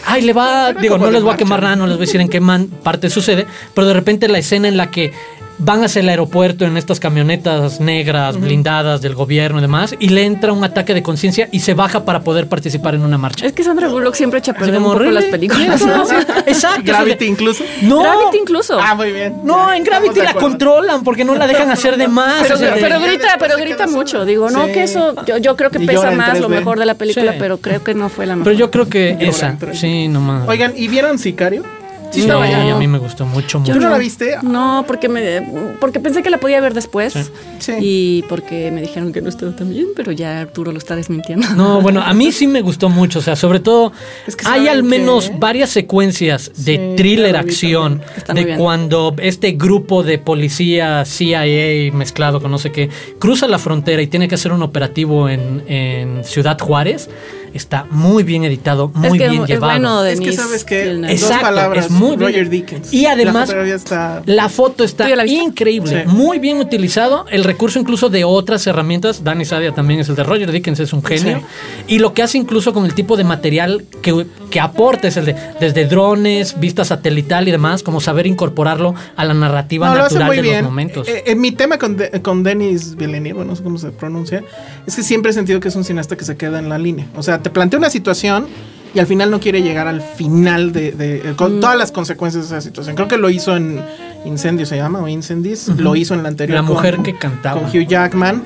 Ay, 0.06 0.22
le 0.22 0.34
va. 0.34 0.70
Era 0.70 0.80
Digo, 0.82 0.98
no 0.98 1.12
les 1.12 1.22
voy 1.22 1.34
a 1.34 1.38
quemar 1.38 1.62
nada, 1.62 1.76
no 1.76 1.86
les 1.86 1.98
voy 1.98 2.04
a 2.04 2.06
decir 2.08 2.22
en 2.22 2.30
qué 2.30 2.40
man- 2.40 2.68
parte 2.84 3.10
sucede, 3.10 3.46
pero 3.74 3.86
de 3.88 3.94
repente 3.94 4.28
la 4.28 4.38
escena 4.40 4.68
en 4.68 4.78
la 4.78 4.90
que 4.92 5.12
van 5.60 5.84
hacia 5.84 6.00
el 6.00 6.10
aeropuerto 6.10 6.66
en 6.66 6.78
estas 6.78 7.00
camionetas 7.00 7.80
negras, 7.80 8.40
blindadas 8.40 9.02
del 9.02 9.14
gobierno 9.14 9.60
y 9.60 9.62
demás, 9.62 9.96
y 10.00 10.10
le 10.10 10.24
entra 10.26 10.54
un 10.54 10.64
ataque 10.64 10.94
de 10.94 11.04
conciencia 11.04 11.50
y 11.52 11.60
se 11.60 11.74
baja 11.74 12.06
para 12.06 12.22
poder 12.22 12.48
participar 12.48 12.96
en 12.96 13.02
una 13.04 13.18
marcha. 13.18 13.46
Es 13.46 13.54
que 13.54 13.64
Sandra 13.64 13.88
Bullock 13.90 14.16
siempre 14.16 14.40
echa 14.40 14.54
perder 14.54 14.80
un 14.82 15.14
las 15.14 15.26
películas. 15.26 15.86
¿no? 15.86 16.04
Exacto. 16.48 16.82
Gravity 16.86 17.26
incluso. 17.26 17.64
No. 17.82 18.02
Gravity 18.02 18.38
incluso. 18.42 18.80
Ah, 18.82 18.96
muy 18.96 19.12
bien. 19.12 19.36
No, 19.44 19.72
en 19.72 19.84
Gravity 19.84 20.22
la 20.22 20.34
controlan 20.34 21.04
porque 21.04 21.24
no 21.26 21.36
la 21.36 21.48
dejan 21.48 21.70
hacer 21.72 21.98
de 21.98 22.08
más. 22.08 22.42
Pero, 22.44 22.56
o 22.56 22.58
sea, 22.58 22.76
pero 22.80 23.00
de- 23.00 23.08
grita, 23.08 23.36
pero 23.40 23.58
grita 23.58 23.88
mucho. 23.88 24.26
Digo, 24.26 24.50
no, 24.50 24.66
Sí. 24.68 24.72
que 24.74 24.84
eso, 24.84 25.16
yo, 25.26 25.38
yo 25.38 25.56
creo 25.56 25.70
que 25.70 25.84
Y 25.84 25.88
pesa 25.88 26.12
más 26.12 26.40
lo 26.40 26.48
3D. 26.48 26.56
mejor 26.60 26.80
de 26.80 26.86
la 26.86 26.96
película, 26.96 27.34
Sí. 27.34 27.38
pero 27.40 27.58
creo 27.58 27.84
que 27.84 27.94
no 27.94 28.10
fue 28.10 28.26
la 28.26 28.36
mejor. 28.36 28.52
Pero 28.52 28.60
yo 28.60 28.72
creo 28.72 28.90
que 28.90 29.18
esa, 29.20 29.58
sí, 29.74 30.08
nomás. 30.08 30.48
Oigan, 30.48 30.74
¿y 30.76 30.88
vieron 30.88 31.18
Sicario? 31.20 31.64
Sí, 32.12 32.26
no, 32.26 32.42
a 32.42 32.80
mí 32.80 32.88
me 32.88 32.98
gustó 32.98 33.26
mucho, 33.26 33.60
mucho. 33.60 33.74
¿Tú 33.74 33.80
no 33.80 33.90
la 33.90 33.98
viste? 33.98 34.38
No, 34.42 34.84
porque 34.88 35.10
me 35.10 35.42
porque 35.80 36.00
pensé 36.00 36.24
que 36.24 36.30
la 36.30 36.38
podía 36.40 36.60
ver 36.62 36.74
después. 36.74 37.32
Sí. 37.60 37.74
Y 37.80 38.22
porque 38.30 38.72
me 38.72 38.82
dijeron 38.82 39.12
que 39.12 39.22
no 39.22 39.30
estaba 39.30 39.56
tan 39.56 39.70
bien, 39.70 39.88
pero 39.96 40.12
ya 40.12 40.42
Arturo 40.42 40.72
lo 40.72 40.78
está 40.78 40.96
desmintiendo. 40.96 41.48
No, 41.56 41.82
bueno, 41.82 42.02
a 42.02 42.14
mí 42.14 42.32
sí 42.32 42.48
me 42.48 42.62
gustó 42.62 42.90
mucho. 42.90 43.20
O 43.20 43.22
sea, 43.22 43.36
sobre 43.36 43.60
todo, 43.60 43.92
Es 44.28 44.36
que 44.36 44.48
hay 44.48 44.66
¿saben 44.66 44.70
al 44.70 44.84
menos 44.84 45.30
qué? 45.30 45.36
varias 45.38 45.70
secuencias 45.70 46.52
de 46.66 46.76
Sí, 46.76 46.94
thriller 46.98 47.36
acción. 47.36 48.02
De 48.34 48.56
cuando 48.56 49.16
este 49.20 49.52
grupo 49.54 50.04
de 50.04 50.18
policía 50.20 51.04
CIA 51.06 51.92
mezclado 51.94 52.42
con 52.42 52.52
no 52.52 52.58
sé 52.58 52.72
qué 52.72 52.90
cruza 53.20 53.48
la 53.48 53.60
frontera 53.60 54.02
y 54.02 54.08
tiene 54.08 54.28
que 54.28 54.36
hacer 54.36 54.52
un 54.52 54.64
operativo 54.64 55.30
en, 55.30 55.64
en 55.68 56.24
Ciudad 56.24 56.58
Juárez. 56.60 57.10
Está 57.54 57.86
muy 57.90 58.24
bien 58.24 58.44
editado, 58.44 58.92
muy 58.94 59.08
es 59.08 59.14
que 59.24 59.30
bien 59.30 59.42
es 59.44 59.48
llevado. 59.50 59.74
bueno 59.74 60.02
de 60.04 60.14
Es 60.14 60.20
que 60.22 60.34
sabes 60.34 60.64
que 60.64 60.92
en 60.92 61.02
dos 61.04 61.12
Exacto, 61.12 61.42
palabras, 61.46 61.86
es 61.86 61.92
muy 61.92 62.18
bien. 62.18 62.30
Roger 62.32 62.50
Dickens. 62.50 62.94
Y 62.94 63.06
además- 63.06 63.34
la 63.36 63.46
fotografía 63.46 63.76
está 63.76 64.22
La 64.26 64.50
foto 64.50 64.84
está 64.84 65.26
increíble, 65.26 66.04
Sí. 66.04 66.10
muy 66.16 66.40
bien 66.40 66.58
utilizado. 66.58 67.26
El 67.30 67.44
recurso 67.44 67.80
incluso 67.80 68.10
de 68.10 68.24
otras 68.24 68.66
herramientas. 68.68 69.24
Danny 69.24 69.46
Sadia 69.46 69.74
también 69.74 70.00
es 70.00 70.10
el 70.10 70.16
de 70.16 70.24
Roger 70.24 70.52
Dickens, 70.52 70.80
es 70.80 70.94
un 70.94 71.04
genio. 71.04 71.42
Y 71.88 72.00
lo 72.00 72.14
que 72.14 72.24
hace 72.24 72.38
incluso 72.38 72.74
con 72.74 72.86
el 72.86 72.94
tipo 72.94 73.18
de 73.18 73.24
material 73.24 73.86
que, 74.02 74.26
que 74.50 74.60
aporta 74.60 75.08
es 75.08 75.18
el 75.18 75.26
de 75.26 75.36
desde 75.60 75.86
drones, 75.86 76.60
vista 76.60 76.86
satelital 76.86 77.48
y 77.48 77.52
demás, 77.52 77.84
como 77.84 78.02
saber 78.02 78.28
incorporarlo 78.28 78.96
a 79.16 79.26
la 79.26 79.34
narrativa 79.34 79.90
No, 79.90 79.96
lo 79.96 80.02
natural 80.04 80.28
muy 80.28 80.36
de 80.38 80.42
bien. 80.42 80.56
los 80.58 80.66
momentos. 80.66 81.08
Eh, 81.08 81.24
eh, 81.28 81.36
mi 81.36 81.52
tema 81.52 81.78
con, 81.78 81.98
De- 81.98 82.22
con 82.22 82.44
Denis 82.44 82.96
Villeneuve, 82.96 83.34
bueno, 83.34 83.52
no 83.52 83.56
sé 83.56 83.64
cómo 83.64 83.78
se 83.78 83.90
pronuncia, 83.92 84.44
es 84.88 84.96
que 84.96 85.04
siempre 85.04 85.32
he 85.32 85.34
sentido 85.34 85.60
que 85.60 85.68
es 85.68 85.76
un 85.76 85.84
cineasta 85.84 86.16
que 86.16 86.26
se 86.26 86.38
queda 86.38 86.60
en 86.60 86.70
la 86.70 86.78
línea. 86.78 87.08
O 87.16 87.24
sea, 87.24 87.39
te 87.42 87.50
plantea 87.50 87.78
una 87.80 87.90
situación 87.90 88.48
y 88.94 89.00
al 89.00 89.08
final 89.08 89.30
no 89.32 89.40
quiere 89.40 89.62
llegar 89.62 89.88
al 89.88 90.02
final 90.02 90.72
de, 90.72 90.92
de- 90.92 91.18
eh, 91.18 91.34
con 91.36 91.60
todas 91.60 91.78
las 91.78 91.92
consecuencias 91.92 92.50
de 92.50 92.58
esa 92.58 92.62
situación. 92.68 92.96
Creo 92.96 93.08
que 93.08 93.18
lo 93.18 93.30
hizo 93.30 93.56
en 93.56 93.82
Incendio, 94.26 94.66
se 94.66 94.76
llama, 94.78 95.00
o 95.00 95.08
Incendies, 95.08 95.68
lo 95.70 95.96
hizo 95.96 96.14
en 96.14 96.24
la 96.24 96.30
anterior. 96.30 96.62
La 96.62 96.66
con- 96.66 96.76
mujer 96.76 96.98
que 97.04 97.16
cantaba. 97.18 97.62
Con 97.62 97.70
Hugh 97.70 97.88
Jackman. 97.88 98.44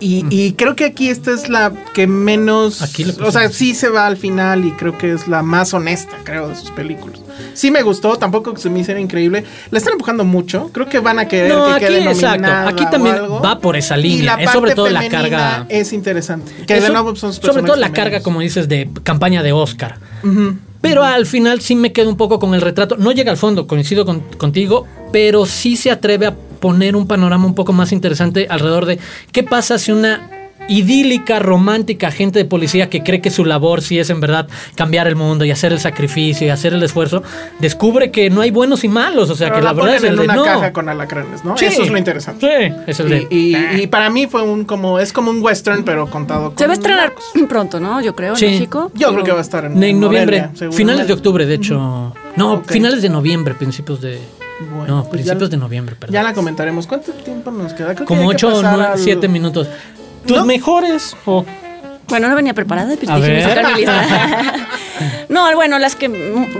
Y, 0.00 0.24
y 0.30 0.54
creo 0.54 0.74
que 0.74 0.84
aquí 0.86 1.10
esta 1.10 1.30
es 1.30 1.48
la 1.48 1.72
que 1.94 2.08
menos. 2.08 2.82
Aquí 2.82 3.04
o 3.22 3.30
sea, 3.30 3.48
sí 3.50 3.72
se 3.74 3.88
va 3.88 4.06
al 4.06 4.16
final 4.16 4.64
y 4.64 4.72
creo 4.72 4.98
que 4.98 5.12
es 5.12 5.28
la 5.28 5.44
más 5.44 5.74
honesta, 5.74 6.16
creo, 6.24 6.48
de 6.48 6.56
sus 6.56 6.72
películas. 6.72 7.20
Sí 7.54 7.70
me 7.70 7.82
gustó, 7.82 8.16
tampoco 8.16 8.56
se 8.56 8.70
me 8.70 8.80
hiciera 8.80 9.00
increíble. 9.00 9.44
La 9.70 9.78
están 9.78 9.92
empujando 9.94 10.24
mucho. 10.24 10.70
Creo 10.72 10.88
que 10.88 10.98
van 10.98 11.18
a 11.18 11.28
querer 11.28 11.52
No, 11.52 11.66
que 11.66 11.72
aquí, 11.72 11.84
quede 11.86 12.04
exacto. 12.10 12.48
Aquí 12.50 12.84
también 12.90 13.16
va 13.44 13.58
por 13.58 13.76
esa 13.76 13.98
Y 13.98 14.02
línea. 14.02 14.36
la 14.36 14.42
Es 14.42 14.50
sobre 14.50 14.74
todo 14.74 14.88
la 14.88 15.08
carga- 15.08 15.66
Es 15.68 15.92
interesante. 15.92 16.52
Que 16.66 16.74
de 16.74 16.80
Eso- 16.80 16.92
nuevo 16.92 17.14
son 17.16 17.32
sus 17.32 17.44
sobre 17.44 17.62
todo 17.62 17.76
la 17.76 17.92
carga, 17.92 18.20
como 18.22 18.40
dices, 18.40 18.68
de 18.68 18.88
campaña 19.02 19.42
de 19.42 19.52
Oscar. 19.52 19.98
Pero 20.80 21.04
al 21.04 21.26
final 21.26 21.60
sí 21.60 21.76
me 21.76 21.92
quedo 21.92 22.08
un 22.08 22.16
poco 22.16 22.38
con 22.40 22.54
el 22.54 22.60
retrato. 22.60 22.96
No 22.96 23.12
llega 23.12 23.30
al 23.30 23.36
fondo, 23.36 23.66
coincido 23.68 24.04
con- 24.04 24.20
contigo, 24.36 24.86
pero 25.12 25.46
sí 25.46 25.76
se 25.76 25.90
atreve 25.92 26.26
a 26.26 26.34
poner 26.34 26.96
un 26.96 27.06
panorama 27.06 27.46
un 27.46 27.54
poco 27.54 27.72
más 27.72 27.92
interesante 27.92 28.46
alrededor 28.50 28.86
de 28.86 28.98
qué 29.30 29.42
pasa 29.44 29.78
si 29.78 29.92
una 29.92 30.28
idílica, 30.68 31.38
romántica 31.38 32.08
agente 32.08 32.38
de 32.38 32.44
policía 32.44 32.88
que 32.88 33.02
cree 33.02 33.20
que 33.20 33.30
su 33.30 33.44
labor 33.44 33.82
sí 33.82 33.98
es 33.98 34.10
en 34.10 34.20
verdad 34.20 34.48
cambiar 34.74 35.06
el 35.08 35.16
mundo 35.16 35.44
y 35.44 35.50
hacer 35.50 35.72
el 35.72 35.80
sacrificio 35.80 36.46
y 36.46 36.50
hacer 36.50 36.72
el 36.74 36.82
esfuerzo, 36.82 37.22
descubre 37.58 38.10
que 38.10 38.30
no 38.30 38.40
hay 38.40 38.50
buenos 38.50 38.84
y 38.84 38.88
malos. 38.88 39.30
O 39.30 39.34
sea, 39.34 39.48
Pero 39.48 39.58
que 39.60 39.64
la, 39.64 39.72
verdad 39.72 39.80
ponen 39.82 39.96
es 39.96 40.02
el 40.04 40.08
en 40.10 40.16
de 40.16 40.22
una 40.24 40.34
no. 40.34 40.44
caja 40.44 40.72
con 40.72 40.88
alacranes, 40.88 41.44
¿no? 41.44 41.56
Sí. 41.56 41.66
Eso 41.66 41.82
es 41.82 41.90
lo 41.90 41.98
interesante. 41.98 42.46
Sí, 42.68 42.74
es 42.86 43.00
el 43.00 43.08
de. 43.08 43.26
Y, 43.30 43.56
y- 43.56 43.82
y 43.82 43.86
para 43.86 44.10
mí 44.10 44.26
fue 44.26 44.42
un 44.42 44.64
como 44.64 44.98
es 44.98 45.12
como 45.12 45.30
un 45.30 45.42
western 45.42 45.84
pero 45.84 46.08
contado 46.08 46.50
con 46.50 46.58
Se 46.58 46.66
va 46.66 46.72
a 46.72 46.74
estrenar 46.74 47.12
pronto, 47.48 47.80
¿no? 47.80 48.00
Yo 48.00 48.14
creo, 48.14 48.36
Sí. 48.36 48.46
en 48.46 48.52
México. 48.52 48.90
Yo 48.94 49.12
creo 49.12 49.24
que 49.24 49.32
va 49.32 49.38
a 49.38 49.42
estar 49.42 49.64
en, 49.64 49.82
En 49.82 50.00
noviembre, 50.00 50.42
Morelia, 50.52 50.72
finales 50.76 51.06
de 51.06 51.12
octubre, 51.12 51.46
de 51.46 51.54
hecho. 51.54 52.14
No, 52.36 52.62
finales 52.66 53.02
de 53.02 53.08
noviembre, 53.08 53.54
principios 53.54 54.00
de. 54.00 54.18
Bueno, 54.76 54.86
no, 54.96 55.00
pues 55.02 55.10
principios 55.12 55.50
ya- 55.50 55.56
de 55.56 55.56
noviembre, 55.56 55.96
perdón. 55.98 56.14
Ya 56.14 56.22
la 56.22 56.34
comentaremos. 56.34 56.86
¿Cuánto 56.86 57.10
tiempo 57.12 57.50
nos 57.50 57.72
queda? 57.72 57.94
Creo 57.94 58.06
Como 58.06 58.20
que 58.22 58.36
8 58.36 58.48
o 58.48 58.62
pasar 58.62 58.80
al- 58.92 58.98
7 58.98 59.26
minutos. 59.26 59.66
¿Tus 60.26 60.36
¿No? 60.38 60.44
mejores? 60.44 61.16
o 61.26 61.44
Bueno, 62.08 62.28
no 62.28 62.36
venía 62.36 62.52
preparada, 62.54 62.94
pero 63.00 63.12
A 63.12 63.16
dije, 63.16 63.28
ver. 63.28 63.42
sacar 63.48 63.72
mi 63.72 63.78
lista. 63.78 64.54
no, 65.30 65.54
bueno, 65.54 65.78
las 65.78 65.96
que. 65.96 66.10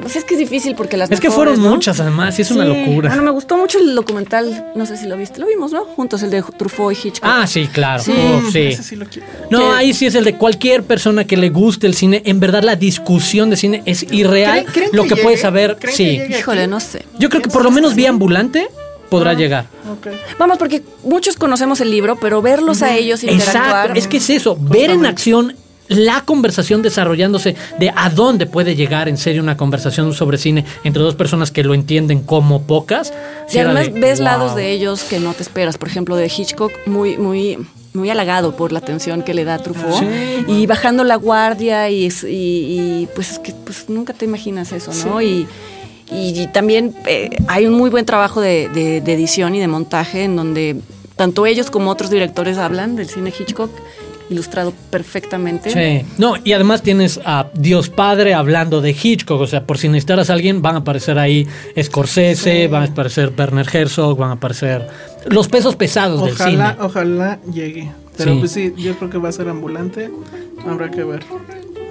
Pues 0.01 0.17
es 0.17 0.25
que 0.25 0.35
es 0.35 0.41
difícil 0.41 0.75
porque 0.75 0.97
las 0.97 1.11
Es 1.11 1.21
que 1.21 1.31
fueron 1.31 1.63
¿no? 1.63 1.69
muchas, 1.71 2.01
además, 2.01 2.39
y 2.39 2.43
es 2.43 2.51
una 2.51 2.65
locura. 2.65 3.09
Bueno, 3.09 3.23
me 3.23 3.31
gustó 3.33 3.57
mucho 3.59 3.79
el 3.79 3.95
documental, 3.95 4.73
no 4.75 4.87
sé 4.87 4.97
si 4.97 5.07
lo 5.07 5.17
viste, 5.17 5.41
lo 5.41 5.47
vimos, 5.47 5.71
¿no? 5.73 5.85
Juntos, 5.85 6.23
el 6.23 6.31
de 6.31 6.43
Truffaut 6.43 6.93
y 6.95 7.09
Hitchcock. 7.09 7.29
Ah, 7.31 7.47
sí, 7.47 7.67
claro. 7.71 8.03
Sí. 8.03 8.13
Uf, 8.13 8.51
sí. 8.53 8.59
Ese 8.69 8.83
sí 8.83 8.97
lo 8.97 9.05
quiero. 9.07 9.27
No, 9.51 9.73
ahí 9.75 9.93
sí 9.93 10.07
es 10.07 10.15
el 10.15 10.25
de 10.25 10.37
cualquier 10.37 10.85
persona 10.85 11.25
que 11.27 11.37
le 11.37 11.51
guste 11.51 11.87
el 11.87 11.95
cine. 11.95 12.23
En 12.25 12.41
verdad, 12.41 12.63
la 12.63 12.77
discusión 12.77 13.51
de 13.51 13.57
cine 13.57 13.83
es 13.85 14.05
irreal. 14.11 14.61
¿Creen- 14.65 14.73
creen 14.73 14.91
Lo 14.93 15.03
que, 15.03 15.11
que 15.11 15.15
puedes 15.17 15.39
llegue? 15.39 15.43
saber, 15.43 15.77
¿Creen 15.79 15.97
que 15.97 16.27
sí. 16.29 16.35
Híjole, 16.39 16.67
no 16.67 16.81
sé. 16.81 17.05
Yo 17.19 17.29
creo 17.29 17.43
que 17.43 17.51
por 17.51 17.63
lo 17.63 17.71
menos 17.71 17.95
vi 17.95 18.07
Ambulante 18.07 18.69
podrá 19.19 19.35
llegar. 19.35 19.67
Ok. 19.91 20.09
Vamos, 20.39 20.59
porque 20.59 20.83
muchos 21.05 21.37
conocemos 21.37 21.81
el 21.81 21.91
libro, 21.91 22.17
pero 22.17 22.43
verlos 22.43 22.83
a 22.83 22.95
ellos 22.97 23.23
interactuar. 23.23 23.67
Exacto, 23.67 23.99
es 23.99 24.07
que 24.09 24.17
es 24.17 24.31
eso, 24.31 24.57
ver 24.61 24.91
en 24.91 25.07
acción 25.07 25.57
la 25.89 26.23
conversación 26.25 26.81
desarrollándose 26.81 27.55
de 27.79 27.93
a 27.95 28.09
dónde 28.09 28.47
puede 28.47 28.75
llegar 28.75 29.09
en 29.11 29.19
serio 29.19 29.43
una 29.43 29.57
conversación 29.59 30.15
sobre 30.15 30.39
cine 30.39 30.65
entre 30.85 31.03
dos 31.03 31.15
personas 31.17 31.51
que 31.51 31.63
lo 31.65 31.75
entienden 31.75 32.23
como 32.23 32.63
pocas. 32.63 33.13
Y 33.49 33.53
sí 33.53 33.59
además 33.59 33.93
de, 33.93 34.01
ves 34.01 34.19
wow. 34.21 34.25
lados 34.25 34.55
de 34.55 34.73
ellos 34.73 35.03
que 35.03 35.19
no 35.21 35.35
te 35.35 35.43
esperas. 35.43 35.77
Por 35.77 35.89
ejemplo, 35.89 36.17
de 36.17 36.27
Hitchcock, 36.35 36.73
muy, 36.87 37.19
muy, 37.19 37.59
muy 37.93 38.09
halagado 38.09 38.57
por 38.57 38.73
la 38.73 38.79
atención 38.79 39.23
que 39.23 39.35
le 39.35 39.45
da 39.45 39.59
Truffaut. 39.59 40.03
Y 40.49 40.65
bajando 40.67 41.05
la 41.05 41.17
guardia 41.17 41.91
y, 41.91 42.07
y- 42.07 42.27
y, 42.27 43.09
pues 43.15 43.33
es 43.33 43.39
que 43.41 43.53
pues, 43.53 43.91
nunca 43.91 44.15
te 44.15 44.25
imaginas 44.25 44.73
eso, 44.73 44.93
¿no? 45.05 45.21
Y, 45.21 45.27
y- 45.27 45.47
y 46.15 46.47
también 46.49 46.95
eh, 47.07 47.31
hay 47.49 47.67
un 47.67 47.75
muy 47.75 47.91
buen 47.91 48.05
trabajo 48.05 48.41
de, 48.41 48.69
de- 48.69 49.01
de 49.01 49.13
edición 49.15 49.55
y 49.55 49.61
de 49.61 49.69
montaje 49.69 50.25
en 50.25 50.37
donde 50.37 50.77
tanto 51.17 51.47
ellos 51.47 51.71
como 51.71 51.91
otros 51.91 52.11
directores 52.11 52.59
hablan 52.59 52.97
del 52.97 53.09
cine 53.09 53.33
Hitchcock 53.37 53.71
ilustrado 54.31 54.73
perfectamente. 54.89 55.71
Sí. 55.71 56.07
No, 56.17 56.35
y 56.43 56.53
además 56.55 56.81
tienes 56.83 57.21
a 57.25 57.49
Dios 57.55 57.91
Padre 57.91 58.33
hablando 58.33 58.81
de 58.81 58.91
Hitchcock, 59.01 59.41
o 59.41 59.47
sea, 59.47 59.67
por 59.67 59.77
si 59.77 59.89
necesitaras 59.89 60.31
a 60.31 60.33
alguien, 60.33 60.63
van 60.63 60.75
a 60.77 60.79
aparecer 60.79 61.19
ahí 61.19 61.47
Scorsese, 61.81 62.67
van 62.69 62.83
a 62.83 62.87
aparecer 62.87 63.31
Werner 63.37 63.67
Herzog, 63.71 64.17
van 64.17 64.31
a 64.31 64.35
aparecer 64.35 64.89
los 65.27 65.49
pesos 65.49 65.77
pesados 65.77 66.25
del 66.25 66.33
Ojalá, 66.35 66.73
cine. 66.73 66.85
ojalá 66.87 67.39
llegue. 67.53 67.91
Pero 68.17 68.33
Sí. 68.33 68.39
pues 68.39 68.53
sí, 68.53 68.75
yo 68.79 68.95
creo 68.97 69.11
que 69.11 69.19
va 69.19 69.29
a 69.29 69.33
ser 69.33 69.49
ambulante. 69.49 70.11
Habrá 70.67 70.91
que 70.91 71.05
ver. 71.05 71.23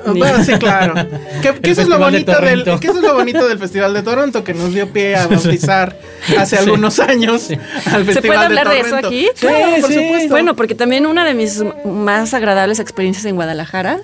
Bueno, 0.06 0.44
sí, 0.44 0.54
claro. 0.54 0.94
Que, 1.42 1.72
eso 1.72 1.82
es 1.82 1.88
lo 1.88 1.98
de 1.98 2.04
bonito 2.04 2.40
del, 2.40 2.64
que 2.64 2.88
eso 2.88 2.98
es 2.98 3.04
lo 3.04 3.14
bonito 3.14 3.48
del 3.48 3.60
Festival 3.60 3.94
de 3.94 4.04
Toronto, 4.04 4.44
que 4.44 4.54
nos 4.54 4.74
dio 4.74 4.92
pie 4.92 5.16
a 5.16 5.28
bautizar 5.28 5.98
hace 6.38 6.58
algunos 6.58 7.00
años 7.00 7.50
al 7.52 8.06
Festival 8.06 8.14
¿Se 8.14 8.22
puede 8.22 8.40
hablar 8.40 8.70
de 8.70 8.80
eso 8.80 8.90
Toronto. 8.90 9.08
aquí? 9.08 9.28
Claro, 9.40 9.82
por 9.82 9.94
supuesto. 9.94 10.30
Bueno, 10.30 10.56
porque 10.56 10.76
también 10.76 11.06
una 11.06 11.26
de 11.26 11.34
mis 11.34 11.64
más 11.86 12.34
agradables 12.34 12.80
experiencias 12.80 13.26
en 13.26 13.36
Guadalajara 13.36 14.00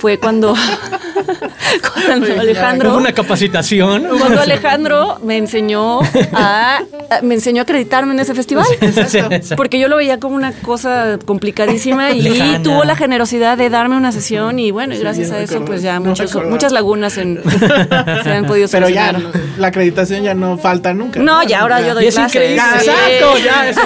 fue 0.00 0.18
cuando, 0.18 0.54
cuando 1.94 2.40
Alejandro 2.40 2.90
Hubo 2.90 2.98
una 2.98 3.12
capacitación. 3.12 4.06
cuando 4.18 4.40
Alejandro 4.40 5.18
me 5.22 5.36
enseñó 5.36 6.00
a 6.32 6.80
a- 7.10 7.22
me 7.22 7.34
enseñó 7.34 7.60
a 7.60 7.64
acreditarme 7.64 8.14
en 8.14 8.20
ese 8.20 8.34
festival. 8.34 8.64
Sí, 8.68 8.76
exacto. 8.86 9.30
Porque 9.56 9.78
yo 9.80 9.88
lo 9.88 9.96
veía 9.96 10.18
como 10.20 10.36
una 10.36 10.52
cosa 10.52 11.18
complicadísima 11.24 12.12
y 12.12 12.22
Lejana. 12.22 12.62
tuvo 12.62 12.84
la 12.84 12.94
generosidad 12.96 13.58
de 13.58 13.68
darme 13.68 13.96
una 13.96 14.12
sesión 14.12 14.58
y 14.60 14.70
bueno, 14.70 14.94
y 14.94 14.98
gracias 14.98 15.30
a 15.32 15.40
eso 15.40 15.64
pues 15.64 15.82
ya 15.82 15.98
No 15.98 16.10
muchos- 16.10 16.34
muchas 16.46 16.72
lagunas 16.72 17.18
en- 17.18 17.42
se 18.22 18.30
han 18.32 18.46
podido 18.46 18.68
Pero 18.70 18.88
ya, 18.88 19.12
no, 19.12 19.20
la 19.58 19.66
acreditación 19.68 20.22
ya 20.22 20.34
no 20.34 20.56
falta 20.56 20.94
nunca. 20.94 21.20
No, 21.20 21.42
ya 21.42 21.60
ahora 21.60 21.80
yo 21.80 21.94
doy 21.94 22.06
es 22.06 22.14
clases. 22.14 22.52
Exacto, 22.52 23.38
ya. 23.44 23.68
es- 23.68 23.78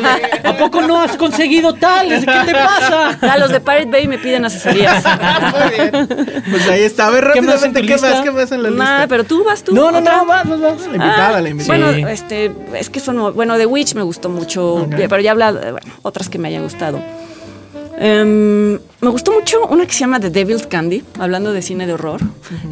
¿A 0.44 0.56
poco 0.58 0.82
no 0.82 1.00
has 1.00 1.16
conseguido 1.16 1.72
tal? 1.74 2.08
¿Qué 2.08 2.20
te 2.46 2.52
pasa? 2.52 3.18
Ya 3.22 3.36
los 3.38 3.50
de 3.50 3.60
Pirate 3.60 3.86
Bay 3.90 4.06
me 4.06 4.18
piden 4.18 4.44
asesorías. 4.44 5.02
Muy 5.04 5.70
bien. 5.90 6.03
Pues 6.50 6.68
ahí 6.68 6.82
está. 6.82 7.06
A 7.08 7.10
ver, 7.10 7.30
¿Qué 7.32 7.40
más 7.42 7.62
en 7.64 7.74
rápidamente, 7.74 7.82
¿qué 7.82 8.00
más? 8.00 8.20
¿Qué 8.22 8.30
más 8.30 8.52
en 8.52 8.62
la 8.62 8.70
Nah, 8.70 8.76
lista? 8.98 9.06
pero 9.08 9.24
tú 9.24 9.44
vas 9.44 9.62
tú. 9.62 9.74
No, 9.74 9.90
no, 9.90 9.98
otra. 9.98 10.16
no, 10.18 10.26
vas, 10.26 10.48
vas, 10.48 10.60
vas. 10.60 10.80
La 10.80 10.86
invitada, 10.86 11.36
Ah, 11.36 11.40
la 11.40 11.48
invitada. 11.48 11.78
Bueno, 11.78 11.94
Sí. 12.08 12.12
este, 12.12 12.52
es 12.74 12.90
que 12.90 13.00
son, 13.00 13.34
bueno, 13.34 13.56
The 13.56 13.66
Witch 13.66 13.94
me 13.94 14.02
gustó 14.02 14.28
mucho, 14.28 14.74
Ok. 14.74 14.94
pero 15.08 15.20
ya 15.20 15.28
he 15.28 15.32
hablado, 15.32 15.58
de, 15.60 15.72
bueno, 15.72 15.86
otras 16.02 16.28
que 16.28 16.38
me 16.38 16.48
hayan 16.48 16.62
gustado. 16.62 17.00
Em, 17.98 18.78
me 19.04 19.10
gustó 19.10 19.32
mucho 19.32 19.66
una 19.66 19.86
que 19.86 19.92
se 19.92 20.00
llama 20.00 20.18
The 20.20 20.30
Devil's 20.30 20.66
Candy, 20.66 21.02
hablando 21.18 21.52
de 21.52 21.62
cine 21.62 21.86
de 21.86 21.92
horror, 21.92 22.20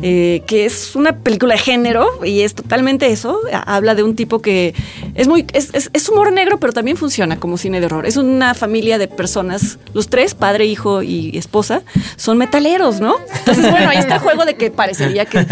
eh, 0.03 0.43
que 0.47 0.65
es 0.65 0.97
una 0.97 1.17
película 1.19 1.55
de 1.55 1.61
género 1.61 2.07
y 2.25 2.41
es 2.41 2.55
totalmente 2.55 3.07
eso. 3.07 3.39
Ha- 3.53 3.77
Habla 3.77 3.95
de 3.95 4.03
un 4.03 4.17
tipo 4.17 4.41
que 4.43 4.75
es 5.15 5.29
muy 5.29 5.47
es, 5.53 5.71
es- 5.73 5.91
es 5.93 6.09
humor 6.09 6.33
negro, 6.33 6.59
pero 6.59 6.73
también 6.73 6.97
funciona 6.97 7.39
como 7.39 7.57
cine 7.59 7.81
de 7.81 7.87
horror. 7.87 8.07
Es 8.07 8.17
una 8.17 8.55
familia 8.55 8.99
de 8.99 9.09
personas, 9.09 9.79
los 9.95 10.09
tres, 10.09 10.35
padre, 10.35 10.67
hijo 10.67 11.03
y 11.03 11.37
esposa, 11.37 11.83
son 12.17 12.39
metaleros, 12.39 13.01
¿no? 13.01 13.17
Entonces, 13.39 13.71
bueno, 13.71 13.91
ahí 13.91 13.99
está 13.99 14.15
el 14.15 14.21
juego 14.21 14.45
de 14.45 14.55
que 14.55 14.71
parecería 14.71 15.25
que, 15.27 15.47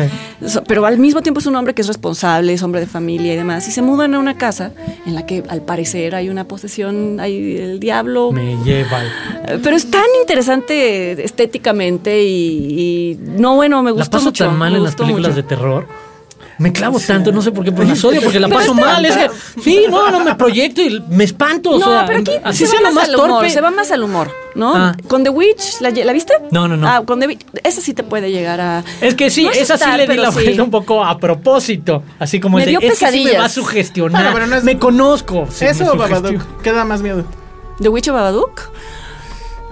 pero 0.66 0.86
al 0.86 0.98
mismo 0.98 1.20
tiempo 1.22 1.40
es 1.40 1.46
un 1.46 1.56
hombre 1.56 1.74
que 1.74 1.82
es 1.82 1.88
responsable, 1.88 2.52
es 2.52 2.62
hombre 2.62 2.80
de 2.80 2.86
familia 2.86 3.32
y 3.34 3.36
demás, 3.36 3.66
y 3.68 3.72
se 3.72 3.82
mudan 3.82 4.14
a 4.14 4.18
una 4.18 4.36
casa 4.36 4.72
en 5.06 5.14
la 5.14 5.26
que 5.26 5.42
al 5.48 5.62
parecer 5.62 6.14
hay 6.14 6.28
una 6.28 6.44
posesión, 6.44 7.20
hay 7.20 7.56
el 7.56 7.80
diablo, 7.80 8.32
Me 8.32 8.56
lleva. 8.64 9.00
Pero 9.62 9.76
es 9.76 9.90
tan 9.90 10.04
interesante 10.20 10.69
estéticamente 10.74 12.22
y, 12.22 13.12
y- 13.12 13.18
no, 13.20 13.56
bueno, 13.56 13.82
me 13.82 13.90
La 13.90 13.96
gustó 13.96 14.12
paso 14.18 14.26
mucho. 14.26 14.44
tan 14.46 14.56
mal 14.56 14.74
en 14.74 14.82
las 14.84 14.94
películas 14.96 15.30
mucho. 15.32 15.42
de 15.42 15.48
terror. 15.48 15.86
Me 16.58 16.74
clavo 16.74 17.00
tanto, 17.00 17.32
no 17.32 17.40
sé 17.40 17.52
por 17.52 17.64
qué, 17.64 17.72
pero 17.72 17.88
las 17.88 18.04
odio 18.04 18.20
porque 18.20 18.38
la 18.38 18.46
Pero 18.46 18.60
paso 18.60 18.72
está- 18.74 18.84
mal. 18.84 19.06
Es 19.06 19.16
que, 19.16 19.30
sí, 19.62 19.84
no, 19.88 20.10
no 20.10 20.20
me 20.22 20.34
proyecto 20.34 20.82
y 20.82 21.02
me 21.08 21.24
espanto. 21.24 21.70
o 21.70 21.78
No, 21.78 21.86
sea, 21.86 22.04
pero 22.06 22.18
aquí 22.20 22.32
así 22.44 22.66
se 22.66 22.76
va 22.76 22.82
más 22.82 22.94
más 22.94 23.08
al 23.08 23.14
humor, 23.14 23.28
torpe. 23.30 23.50
se 23.50 23.60
va 23.62 23.70
más 23.70 23.90
al 23.90 24.02
humor, 24.02 24.30
¿no? 24.54 24.74
Ah. 24.76 24.94
Con 25.08 25.24
The 25.24 25.30
Witch, 25.30 25.80
¿la, 25.80 25.88
¿la 25.88 26.12
viste? 26.12 26.34
No, 26.50 26.68
no, 26.68 26.76
no. 26.76 26.86
Ah, 26.86 27.02
con 27.06 27.18
The 27.18 27.28
Witch, 27.28 27.46
esa 27.64 27.80
sí 27.80 27.94
te 27.94 28.02
puede 28.02 28.30
llegar 28.30 28.60
a... 28.60 28.84
Es 29.00 29.14
que 29.14 29.30
sí, 29.30 29.44
No 29.44 29.52
esa 29.52 29.78
sí 29.78 29.84
le 29.96 30.06
di 30.06 30.16
la 30.18 30.28
sí. 30.32 30.34
vuelta 30.34 30.62
un 30.62 30.70
poco 30.70 31.02
a 31.02 31.18
propósito. 31.18 32.02
Así 32.18 32.40
como 32.40 32.58
Me 32.58 32.64
el 32.64 32.66
de, 32.74 32.78
dio 32.78 32.80
es 32.80 32.98
que 32.98 33.06
sí 33.06 33.06
me 33.06 33.10
pesadillas. 33.12 33.40
va 33.40 33.46
a 33.46 33.48
sugestionar. 33.48 34.22
Bueno, 34.24 34.34
pero 34.34 34.46
no 34.48 34.56
es- 34.56 34.64
Me 34.64 34.78
conozco. 34.78 35.46
Sí, 35.50 35.64
¿Eso 35.64 35.90
o. 35.90 35.96
Babadook? 35.96 36.42
¿Qué 36.62 36.72
da 36.72 36.84
más 36.84 37.00
miedo? 37.00 37.24
¿The 37.80 37.88
Witch 37.88 38.08
o 38.08 38.12
Babadook? 38.12 38.60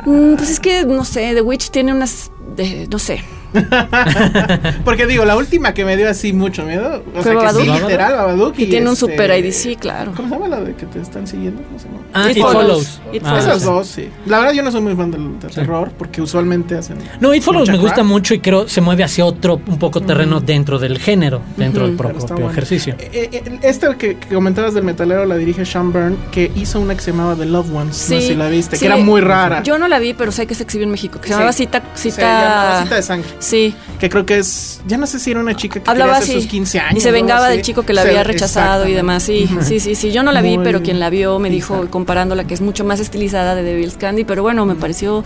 Mm, 0.06 0.34
pues 0.36 0.50
es 0.50 0.60
que, 0.60 0.84
no 0.84 1.04
sé, 1.04 1.34
The 1.34 1.42
Witch 1.42 1.70
tiene 1.70 1.92
unas... 1.92 2.30
de- 2.56 2.86
no 2.88 2.98
sé. 2.98 3.22
Porque 4.84 5.06
digo, 5.06 5.24
la 5.24 5.36
última 5.36 5.74
que 5.74 5.84
me 5.84 5.96
dio 5.96 6.08
así 6.08 6.32
mucho 6.32 6.64
miedo. 6.64 7.02
O 7.14 7.22
¿Fue 7.22 7.32
sea, 7.32 7.32
que 7.32 7.38
sí, 7.50 7.66
Babadook? 7.68 7.80
literal, 7.82 8.12
Babadook. 8.14 8.54
Que 8.54 8.66
tiene 8.66 8.86
un 8.86 8.92
este, 8.94 9.06
super 9.06 9.38
ID, 9.44 9.52
sí, 9.52 9.76
claro. 9.76 10.12
¿Cómo 10.16 10.28
se 10.28 10.34
llama 10.34 10.48
la 10.48 10.60
de 10.62 10.74
que 10.74 10.86
te 10.86 11.00
están 11.00 11.26
siguiendo? 11.26 11.62
¿Cómo 11.62 11.78
se? 11.78 11.86
Ah, 12.12 12.30
It 12.30 12.36
It, 12.36 12.42
Follows. 12.42 12.62
Follows. 12.62 13.00
It 13.12 13.22
Ah, 13.24 13.28
Follows. 13.28 13.44
Esas 13.46 13.60
sí. 13.60 13.66
dos, 13.66 13.86
sí. 13.88 14.08
La 14.26 14.38
verdad, 14.38 14.52
yo 14.54 14.62
no 14.62 14.70
soy 14.72 14.80
muy 14.80 14.94
fan 14.94 15.10
del, 15.10 15.38
del 15.38 15.50
terror 15.50 15.90
porque 15.98 16.22
usualmente 16.22 16.76
hacen. 16.76 16.98
No, 17.20 17.34
It 17.34 17.42
Follows 17.42 17.68
me 17.70 17.78
gusta 17.78 17.96
crap. 17.96 18.06
mucho 18.06 18.34
y 18.34 18.40
creo 18.40 18.68
se 18.68 18.80
mueve 18.80 19.04
hacia 19.04 19.24
otro 19.24 19.60
un 19.66 19.78
poco 19.78 20.00
terreno 20.00 20.40
dentro 20.40 20.78
del 20.78 20.98
género, 20.98 21.40
dentro 21.56 21.86
del 21.86 21.96
propio 21.96 22.18
bueno. 22.30 22.50
ejercicio. 22.50 22.94
Eh, 22.98 23.28
eh, 23.32 23.58
Esta 23.62 23.94
que, 23.96 24.16
que 24.16 24.34
comentabas 24.34 24.74
del 24.74 24.84
metalero 24.84 25.24
la 25.26 25.36
dirige 25.36 25.64
Sean 25.64 25.92
Byrne, 25.92 26.16
que 26.32 26.50
hizo 26.56 26.80
una 26.80 26.94
que 26.94 27.00
se 27.00 27.10
llamaba 27.12 27.34
The 27.36 27.46
Loved 27.46 27.74
Ones. 27.74 27.88
no 28.10 28.16
sé 28.16 28.20
si 28.20 28.34
la 28.34 28.48
viste, 28.48 28.76
sí. 28.76 28.80
que 28.80 28.86
era 28.86 28.96
muy 28.96 29.20
rara. 29.20 29.62
Yo 29.62 29.78
no 29.78 29.88
la 29.88 29.98
vi, 29.98 30.14
pero 30.14 30.32
sé 30.32 30.46
que 30.46 30.54
se 30.54 30.62
exhibió 30.62 30.84
en 30.84 30.90
México, 30.90 31.20
que 31.20 31.28
se 31.28 31.34
Sí. 31.34 31.34
llamaba 31.34 31.52
Cita... 31.52 31.82
Se 31.94 32.10
Cita... 32.10 32.22
llamaba 32.22 32.82
Cita 32.82 32.94
de 32.96 33.02
Sangre. 33.02 33.28
Sí. 33.40 33.74
Que 34.00 34.08
creo 34.08 34.26
que 34.26 34.38
es. 34.38 34.80
Ya 34.86 34.96
no 34.98 35.06
sé 35.06 35.18
si 35.18 35.30
era 35.30 35.40
una 35.40 35.54
chica 35.54 35.80
que 35.82 35.88
Hablaba 35.90 36.16
así. 36.16 36.32
sus 36.32 36.46
15 36.46 36.80
años. 36.80 36.98
y 36.98 37.00
se 37.00 37.10
vengaba 37.12 37.46
así. 37.46 37.56
del 37.56 37.64
chico 37.64 37.82
que 37.84 37.92
la 37.92 38.02
había 38.02 38.24
rechazado 38.24 38.86
y 38.88 38.92
demás. 38.94 39.22
Sí, 39.22 39.48
sí, 39.62 39.78
sí, 39.80 39.94
sí. 39.94 40.10
Yo 40.12 40.22
no 40.22 40.32
la 40.32 40.40
vi, 40.42 40.56
Muy 40.56 40.64
pero 40.64 40.82
quien 40.82 40.98
la 41.00 41.08
vio 41.10 41.38
me 41.38 41.48
dijo, 41.50 41.86
comparándola, 41.90 42.44
que 42.44 42.54
es 42.54 42.60
mucho 42.60 42.84
más 42.84 42.98
estilizada 43.00 43.54
de 43.54 43.62
Devil's 43.62 43.96
Candy. 43.96 44.24
Pero 44.24 44.42
bueno, 44.42 44.66
me 44.66 44.74
pareció 44.74 45.22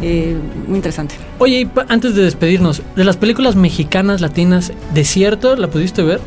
eh, 0.00 0.34
muy 0.66 0.76
interesante. 0.76 1.14
Oye, 1.38 1.60
y 1.60 1.70
antes 1.88 2.14
de 2.14 2.22
despedirnos, 2.24 2.82
de 2.96 3.04
las 3.04 3.16
películas 3.18 3.54
mexicanas, 3.54 4.20
latinas, 4.20 4.72
Desierto, 4.94 5.54
¿la 5.56 5.68
pudiste 5.68 6.02
ver? 6.02 6.20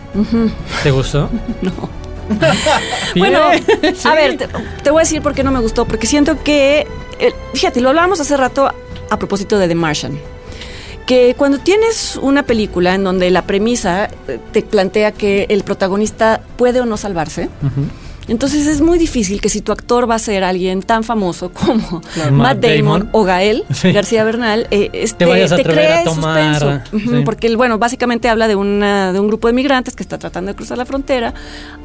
¿Te 0.84 0.92
gustó? 0.92 1.30
No. 1.62 1.72
Bueno, 3.16 3.40
Sí. 3.96 4.08
a 4.08 4.14
ver, 4.16 4.38
te, 4.38 4.48
te 4.84 4.90
voy 4.92 5.00
a 5.02 5.04
decir 5.04 5.22
por 5.22 5.34
qué 5.34 5.44
no 5.44 5.52
me 5.52 5.60
gustó. 5.60 5.86
Porque 5.86 6.08
siento 6.08 6.42
que, 6.44 6.88
eh, 7.20 7.32
fíjate, 7.54 7.82
lo 7.82 7.90
hablábamos 7.90 8.20
hace 8.20 8.36
rato 8.38 8.68
a 9.10 9.20
propósito 9.20 9.58
de 9.60 9.68
The 9.68 9.76
Martian. 9.76 10.18
Que 11.06 11.36
cuando 11.38 11.60
tienes 11.60 12.16
una 12.16 12.44
película 12.44 12.96
en 12.96 13.04
donde 13.04 13.30
la 13.30 13.44
premisa 13.44 14.10
eh, 14.28 14.40
te 14.52 14.62
plantea 14.64 15.12
que 15.12 15.46
el 15.50 15.64
protagonista 15.64 16.42
puede 16.58 16.82
o 16.82 16.86
no 16.86 16.98
salvarse. 16.98 17.50
Entonces 18.28 18.66
es 18.68 18.82
muy 18.82 18.98
difícil 18.98 19.40
que 19.42 19.50
si 19.50 19.62
tu 19.62 19.72
actor 19.72 20.10
va 20.10 20.16
a 20.16 20.20
ser 20.20 20.44
alguien 20.44 20.82
tan 20.82 21.04
famoso 21.04 21.52
como 21.52 22.02
Claro. 22.14 22.32
Matt 22.32 22.60
Damon, 22.60 22.78
Damon. 23.02 23.10
o 23.12 23.24
Gael 23.24 23.64
Sí. 23.74 23.92
García 23.92 24.24
Bernal, 24.24 24.68
eh, 24.72 24.90
este, 24.94 25.26
Te 25.26 25.26
vayas 25.26 25.52
a 25.52 25.56
el 25.58 25.64
tomar, 26.04 26.60
suspenso. 26.60 26.96
Ujú, 26.96 27.18
sí. 27.18 27.22
Porque, 27.26 27.56
bueno, 27.56 27.78
básicamente 27.78 28.30
habla 28.30 28.48
de, 28.48 28.56
una, 28.56 29.14
de 29.14 29.20
un 29.20 29.28
grupo 29.28 29.48
de 29.48 29.54
migrantes 29.54 29.96
que 29.96 30.04
está 30.04 30.18
tratando 30.18 30.52
de 30.52 30.56
cruzar 30.56 30.78
la 30.78 30.86
frontera. 30.86 31.34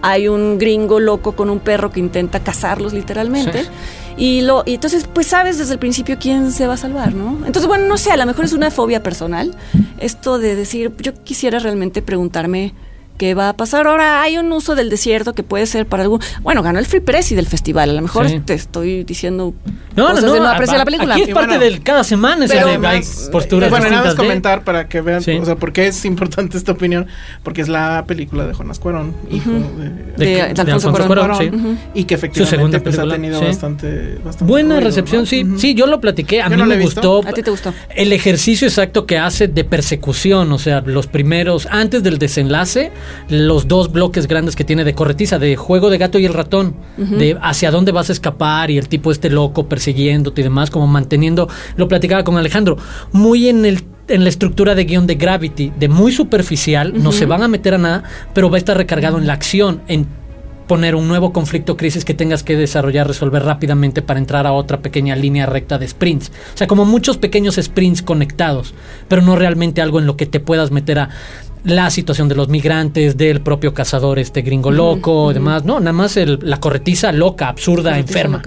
Hay 0.03 0.29
un 0.29 0.59
gringo 0.59 0.99
loco 1.01 1.33
con 1.33 1.51
un 1.51 1.59
perro 1.61 1.91
que 1.91 2.01
intenta 2.01 2.41
cazarlos 2.41 2.93
literalmente. 2.93 3.65
Sí. 3.65 3.69
Y, 4.17 4.41
lo, 4.43 4.65
y 4.67 4.75
entonces, 4.75 5.07
pues 5.13 5.27
sabes 5.29 5.59
desde 5.59 5.73
el 5.75 5.79
principio 5.79 6.17
quién 6.21 6.53
se 6.53 6.67
va 6.67 6.75
a 6.75 6.77
salvar, 6.77 7.15
¿no? 7.15 7.39
Entonces, 7.47 7.67
bueno, 7.67 7.87
no 7.87 7.97
sé, 7.97 8.11
a 8.11 8.17
lo 8.17 8.27
mejor 8.27 8.45
es 8.45 8.53
una 8.53 8.71
fobia 8.71 9.03
personal. 9.03 9.55
Esto 9.99 10.39
de 10.39 10.57
decir, 10.57 10.93
yo 10.99 11.15
quisiera 11.25 11.59
realmente 11.59 12.03
preguntarme 12.03 12.75
qué 13.21 13.35
va 13.35 13.51
a 13.51 13.53
pasar. 13.53 13.87
Ahora 13.87 14.23
hay 14.23 14.39
un 14.39 14.51
uso 14.51 14.75
del 14.75 14.89
desierto 14.89 15.35
que 15.35 15.43
puede 15.43 15.67
ser 15.67 15.85
para 15.85 16.05
algún... 16.05 16.21
Bueno, 16.43 16.63
ganó 16.63 16.79
el 16.79 16.87
Free 16.87 17.01
Press 17.01 17.31
y 17.33 17.35
del 17.35 17.45
festival. 17.47 17.91
A 17.91 17.93
lo 17.93 18.01
mejor 18.01 18.31
Sí. 18.31 18.41
te 18.41 18.55
estoy 18.55 19.05
diciendo 19.05 19.53
No, 19.95 20.05
no, 20.05 20.15
cosas 20.15 20.25
no. 20.25 20.33
de 20.33 20.41
no 20.41 20.49
apreciar 20.49 20.79
la 20.79 20.85
película. 20.87 21.15
Aquí 21.17 21.25
es 21.25 21.29
parte 21.35 21.49
bueno, 21.59 21.65
del 21.65 21.83
cada 21.83 22.03
semana, 22.03 22.47
es 22.47 22.51
pero 22.51 22.67
de, 22.81 22.87
hay 22.87 23.03
posturas 23.31 23.67
eh, 23.67 23.71
bueno, 23.71 23.91
nada 23.91 24.05
más 24.05 24.13
de- 24.15 24.17
comentar 24.17 24.65
para 24.65 24.89
que 24.89 25.03
vean, 25.03 25.23
Sí. 25.23 25.33
o 25.33 25.45
sea, 25.45 25.57
por 25.57 25.75
qué 25.75 25.87
es 25.89 26.03
importante 26.07 26.57
esta 26.57 26.73
opinión, 26.73 27.09
porque 27.43 27.61
es 27.61 27.69
la 27.69 28.05
película 28.07 28.47
de 28.47 28.55
Jonas 28.55 28.79
Cuarón, 28.79 29.15
hijo 29.31 29.51
de, 29.51 30.25
De- 30.25 30.55
de 30.55 30.73
Alfonso 30.73 31.07
Cuarón, 31.07 31.37
sí. 31.37 31.51
Y 31.93 32.05
que 32.05 32.15
efectivamente 32.15 32.81
pues, 32.81 32.99
ha 32.99 33.07
tenido 33.07 33.39
sí. 33.39 33.45
bastante, 33.45 34.19
bastante 34.25 34.51
Buena 34.51 34.77
ruido, 34.77 34.87
recepción, 34.89 35.23
¿no? 35.23 35.27
sí. 35.27 35.45
Sí, 35.59 35.75
yo 35.75 35.87
lo 35.87 36.01
platiqué. 36.01 36.41
A 36.41 36.49
Yo 36.49 36.57
mí 36.57 36.63
me 36.63 36.81
gustó. 36.81 37.21
¿A 37.27 37.33
ti 37.33 37.43
te 37.43 37.51
gustó? 37.51 37.75
El 37.95 38.15
ejercicio 38.15 38.67
exacto 38.67 39.05
que 39.05 39.19
hace 39.19 39.47
de 39.47 39.65
persecución, 39.65 40.51
o 40.53 40.59
sea, 40.59 40.81
los 40.87 41.07
primeros, 41.07 41.67
antes 41.71 42.03
del 42.03 42.19
desenlace, 42.19 42.93
los 43.29 43.69
dos 43.69 43.93
bloques 43.93 44.27
grandes 44.27 44.57
que 44.57 44.65
tiene 44.65 44.85
de 44.85 44.95
corretiza, 44.95 45.39
de 45.39 45.57
juego 45.57 45.91
de 45.91 45.99
gato 45.99 46.19
y 46.19 46.27
el 46.27 46.35
ratón, 46.35 46.75
de 46.97 47.39
hacia 47.43 47.71
dónde 47.71 47.93
vas 47.93 48.11
a 48.11 48.13
escapar 48.13 48.71
y 48.71 48.79
el 48.79 48.89
tipo 48.89 49.11
este 49.11 49.31
loco 49.31 49.69
persiguiéndote 49.69 50.41
y 50.41 50.45
demás, 50.45 50.71
como 50.71 50.87
manteniendo, 50.87 51.49
lo 51.77 51.89
platicaba 51.89 52.25
con 52.25 52.37
Alejandro, 52.37 52.77
muy 53.13 53.49
en 53.49 53.65
el 53.65 53.85
en 54.09 54.25
la 54.25 54.29
estructura 54.29 54.75
de 54.75 54.85
guion 54.85 55.07
de 55.07 55.15
Gravity, 55.15 55.73
de 55.79 55.89
muy 55.89 56.11
superficial, 56.11 57.01
no 57.01 57.13
se 57.13 57.27
van 57.27 57.45
a 57.45 57.49
meter 57.49 57.75
a 57.75 57.79
nada, 57.79 58.03
pero 58.35 58.51
va 58.51 58.57
a 58.57 58.59
estar 58.59 58.77
recargado 58.77 59.19
en 59.19 59.29
la 59.29 59.35
acción, 59.35 59.83
en 59.87 60.09
poner 60.71 60.95
un 60.95 61.09
nuevo 61.09 61.33
conflicto 61.33 61.77
crisis 61.77 62.05
que 62.05 62.15
tengas 62.15 62.45
que 62.45 62.57
desarrollar, 62.57 63.09
resolver 63.09 63.43
rápidamente 63.43 64.03
para 64.03 64.21
entrar 64.21 64.47
a 64.47 64.53
otra 64.53 64.81
pequeña 64.81 65.17
línea 65.17 65.45
recta 65.45 65.79
de 65.79 65.89
sprints. 65.89 66.31
O 66.55 66.57
sea, 66.57 66.69
como 66.69 66.85
muchos 66.85 67.19
pequeños 67.19 67.57
sprints 67.57 68.03
conectados, 68.03 68.73
pero 69.09 69.21
no 69.21 69.35
realmente 69.35 69.81
algo 69.81 69.99
en 69.99 70.07
lo 70.07 70.17
que 70.17 70.27
te 70.27 70.39
puedas 70.39 70.71
meter 70.71 71.01
a 71.01 71.09
la 71.65 71.91
situación 71.91 72.29
de 72.29 72.35
los 72.35 72.49
migrantes, 72.49 73.17
del 73.17 73.41
propio 73.41 73.75
cazador 73.75 74.19
este 74.19 74.43
gringo 74.43 74.71
loco, 74.71 75.33
demás. 75.33 75.65
No, 75.65 75.81
nada 75.81 75.93
más 75.93 76.17
la 76.17 76.59
corretiza 76.59 77.13
loca, 77.13 77.49
absurda, 77.49 77.99
enferma. 77.99 78.43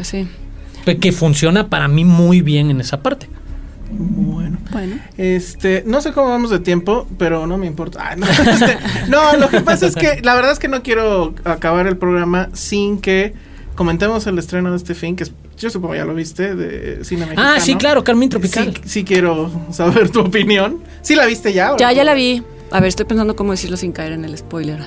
Que 1.00 1.12
funciona 1.12 1.70
para 1.70 1.88
mí 1.88 2.06
muy 2.06 2.42
bien 2.42 2.70
en 2.70 2.82
esa 2.82 3.02
parte. 3.02 3.28
Bueno. 3.92 4.58
Bueno. 4.72 4.98
Este, 5.18 5.84
no 5.86 6.02
sé 6.02 6.14
cómo 6.14 6.30
vamos 6.30 6.50
de 6.50 6.60
tiempo, 6.60 7.08
pero 7.18 7.46
no 7.46 7.58
me 7.58 7.68
importa. 7.68 8.16
Este, 8.18 8.78
no, 9.08 9.38
lo 9.38 9.50
que 9.50 9.62
pasa 9.62 9.88
es 9.88 9.96
que 9.96 10.22
la 10.24 10.34
verdad 10.34 10.52
es 10.52 10.60
que 10.60 10.68
no 10.68 10.82
quiero 10.82 11.36
acabar 11.44 11.88
el 11.88 11.98
programa 11.98 12.50
sin 12.54 13.00
que 13.00 13.34
comentemos 13.76 14.26
el 14.28 14.40
estreno 14.40 14.72
de 14.72 14.78
este 14.78 14.96
fin, 14.96 15.16
que 15.16 15.26
yo 15.58 15.70
supongo 15.70 15.96
ya 15.96 16.06
lo 16.06 16.16
viste, 16.16 16.56
de 16.56 17.06
cine 17.06 17.26
mexicano. 17.26 17.54
Ah, 17.56 17.60
sí, 17.60 17.76
claro, 17.76 18.04
Carmen 18.04 18.30
Tropical. 18.30 18.74
Sí, 18.86 19.04
quiero 19.04 19.52
saber 19.72 20.10
tu 20.10 20.22
opinión. 20.22 20.80
¿Sí 21.02 21.16
la 21.16 21.26
viste 21.26 21.54
ya? 21.54 21.76
Ya, 21.78 21.92
ya 21.92 22.04
la 22.04 22.14
vi. 22.14 22.44
A 22.74 22.80
ver, 22.80 22.90
estoy 22.90 23.06
pensando 23.06 23.36
cómo 23.36 23.52
decirlo 23.52 23.78
sin 23.78 23.92
caer 23.92 24.14
en 24.14 24.26
el 24.26 24.36
spoiler. 24.36 24.80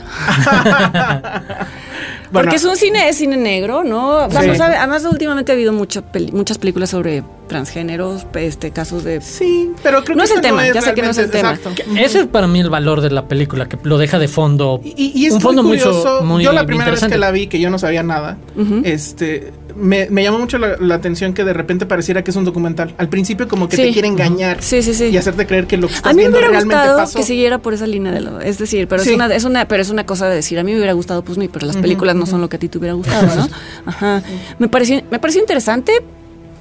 Porque 2.33 2.57
es 2.57 2.65
un 2.65 2.77
cine, 2.77 3.09
es 3.09 3.19
cine 3.19 3.37
negro, 3.37 3.85
¿no? 3.85 4.29
Vamos 4.29 4.61
a 4.61 4.69
ver, 4.69 4.79
además 4.81 5.05
últimamente 5.05 5.53
ha 5.53 5.55
habido 5.55 5.73
muchas 5.73 6.03
películas 6.03 6.91
sobre 6.91 7.23
transgéneros, 7.47 8.27
este 8.35 8.73
casos 8.73 9.05
de 9.05 9.21
Sí, 9.21 9.71
pero 9.85 10.03
creo 10.03 10.17
no 10.17 10.25
que 10.25 10.31
es 10.31 10.35
el 10.35 10.41
tema, 10.41 10.67
ya 10.67 10.83
sé 10.83 10.95
que 10.95 11.03
no 11.03 11.11
es 11.11 11.19
el 11.19 11.31
tema. 11.31 11.57
Ese 11.97 12.21
es 12.21 12.27
para 12.27 12.47
mí 12.49 12.59
el 12.59 12.71
valor 12.71 13.03
de 13.03 13.11
la 13.11 13.29
película, 13.29 13.69
que 13.69 13.79
lo 13.85 13.99
deja 13.99 14.19
de 14.19 14.27
fondo. 14.27 14.81
Y, 14.83 15.25
es 15.25 15.35
un 15.35 15.41
fondo 15.41 15.63
muy 15.63 15.79
curioso. 15.79 16.41
yo 16.41 16.53
la 16.53 16.67
primera 16.67 16.91
vez 16.91 17.05
que 17.05 17.19
la 17.19 17.31
vi, 17.31 17.47
que 17.47 17.61
yo 17.61 17.71
no 17.71 17.79
sabía 17.79 18.03
nada, 18.03 18.37
este 18.83 19.53
me, 19.77 20.09
llamó 20.23 20.39
mucho 20.39 20.59
la, 20.59 20.95
atención 20.95 21.35
que 21.35 21.45
de 21.45 21.53
repente 21.53 21.87
pareciera 21.87 22.25
que 22.25 22.31
es 22.31 22.37
un 22.37 22.45
documental. 22.45 22.95
Al 22.99 23.09
principio 23.09 23.47
como 23.49 23.69
que 23.69 23.77
te 23.77 23.93
quiere 23.93 24.09
engañar 24.09 24.63
sí, 24.63 24.83
sí, 24.83 25.05
y 25.05 25.17
hacerte 25.17 25.47
creer 25.47 25.67
que 25.67 25.77
lo 25.77 25.89
que 25.89 25.95
estás 25.95 26.13
a 26.13 26.15
mí 26.15 26.21
viendo 26.21 26.39
me 26.39 26.47
hubiera 26.47 26.63
gustado 26.63 27.05
que 27.15 27.23
siguiera 27.23 27.59
por 27.59 27.75
esa 27.75 27.87
línea 27.87 28.13
de 28.13 28.21
lo, 28.21 28.41
es 28.41 28.59
decir, 28.59 28.89
pero 28.89 29.03
es 29.03 29.09
una 29.09 29.27
es 29.35 29.45
una 29.45 29.69
pero 29.69 29.83
es 29.83 29.91
una 29.91 30.07
cosa 30.07 30.29
de 30.29 30.37
decir, 30.37 30.59
a 30.59 30.63
mí 30.63 30.73
me 30.73 30.79
hubiera 30.79 30.93
gustado 30.93 31.23
pues 31.23 31.39
no, 31.39 31.47
pero 31.53 31.67
las 31.67 31.77
películas 31.77 32.17
no 32.17 32.27
son 32.27 32.41
lo 32.41 32.49
que 32.49 32.57
a 32.57 32.59
ti 32.59 32.69
te 32.69 32.79
hubiera 32.79 32.95
gustado, 32.95 33.35
¿no? 33.35 33.49
Ajá. 33.87 34.23
Me 34.59 34.69
pareció 34.69 35.03
me 35.11 35.19
pareció 35.19 35.41
interesante. 35.41 35.93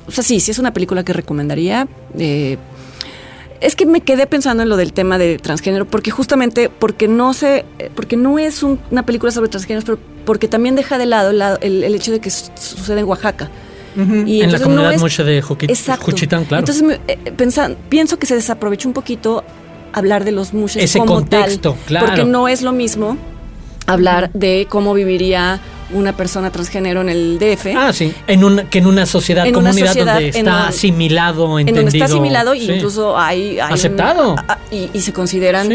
O 0.08 0.12
sea, 0.12 0.24
sí, 0.24 0.40
sí 0.40 0.52
es 0.52 0.60
una 0.60 0.72
película 0.72 1.04
que 1.04 1.14
recomendaría. 1.14 1.88
Eh, 2.18 2.58
es 3.62 3.76
que 3.76 3.86
me 3.86 4.02
quedé 4.02 4.28
pensando 4.28 4.64
en 4.64 4.70
lo 4.70 4.78
del 4.78 4.94
tema 4.94 5.18
de 5.18 5.38
transgénero, 5.38 5.86
porque 5.86 6.12
justamente, 6.12 6.70
porque 6.70 7.08
no 7.08 7.34
sé, 7.34 7.66
porque 7.96 8.18
no 8.18 8.40
es 8.40 8.64
una 8.64 9.04
película 9.04 9.32
sobre 9.32 9.50
transgéneros, 9.50 9.86
pero 9.86 10.00
porque 10.26 10.48
también 10.48 10.76
deja 10.76 10.98
de 10.98 11.06
lado 11.06 11.32
el, 11.62 11.84
hecho 11.96 12.12
de 12.12 12.20
que 12.20 12.30
sucede 12.30 13.00
en 13.00 13.06
Oaxaca. 13.06 13.50
y 14.26 14.42
en 14.42 14.52
la 14.52 14.60
comunidad 14.60 14.98
mucho 15.00 15.24
de 15.24 15.42
Juchitán, 15.42 16.46
claro. 16.46 16.60
Entonces, 16.60 17.00
eh, 17.08 17.74
pienso 17.90 18.18
que 18.18 18.26
se 18.26 18.36
desaprovechó 18.36 18.90
un 18.90 18.94
poquito 18.94 19.44
hablar 19.94 20.26
de 20.26 20.32
los 20.34 20.54
mushes 20.54 20.84
Ese 20.84 21.00
como 21.00 21.16
contexto, 21.16 21.72
tal, 21.72 21.86
claro. 21.86 22.06
porque 22.08 22.26
no 22.26 22.50
es 22.50 22.62
lo 22.62 22.74
mismo 22.74 23.18
hablar 23.88 24.30
de 24.34 24.68
cómo 24.70 24.94
viviría 24.94 25.62
una 25.92 26.16
persona 26.16 26.52
transgénero 26.52 27.02
en 27.02 27.10
el 27.10 27.40
DF. 27.40 27.68
Ah, 27.76 27.94
sí. 27.94 28.14
En 28.28 28.44
una, 28.44 28.70
que 28.70 28.80
en 28.80 28.88
una 28.88 29.06
sociedad, 29.06 29.46
comunidad 29.52 29.96
donde 29.96 30.30
está 30.30 30.68
asimilado, 30.68 31.60
entendido. 31.60 31.80
En 31.80 31.86
donde 31.86 31.98
está 31.98 32.06
asimilado 32.06 32.54
e 32.54 32.58
incluso 32.58 33.18
hay... 33.18 33.60
Aceptado. 33.60 34.36
y, 34.72 35.00
se 35.02 35.14
consideran 35.14 35.70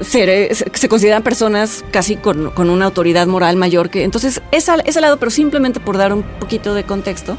seres, 0.00 0.64
se 0.72 0.88
consideran 0.88 1.22
personas 1.22 1.84
casi 1.90 2.16
con, 2.16 2.52
una 2.56 2.84
autoridad 2.86 3.26
moral 3.26 3.56
mayor 3.56 3.90
que... 3.90 4.04
Entonces, 4.04 4.42
ese, 4.50 4.72
ese 4.84 5.00
lado, 5.00 5.18
pero 5.18 5.30
simplemente 5.30 5.80
por 5.80 5.96
dar 5.96 6.12
un 6.12 6.22
poquito 6.22 6.74
de 6.74 6.84
contexto, 6.84 7.36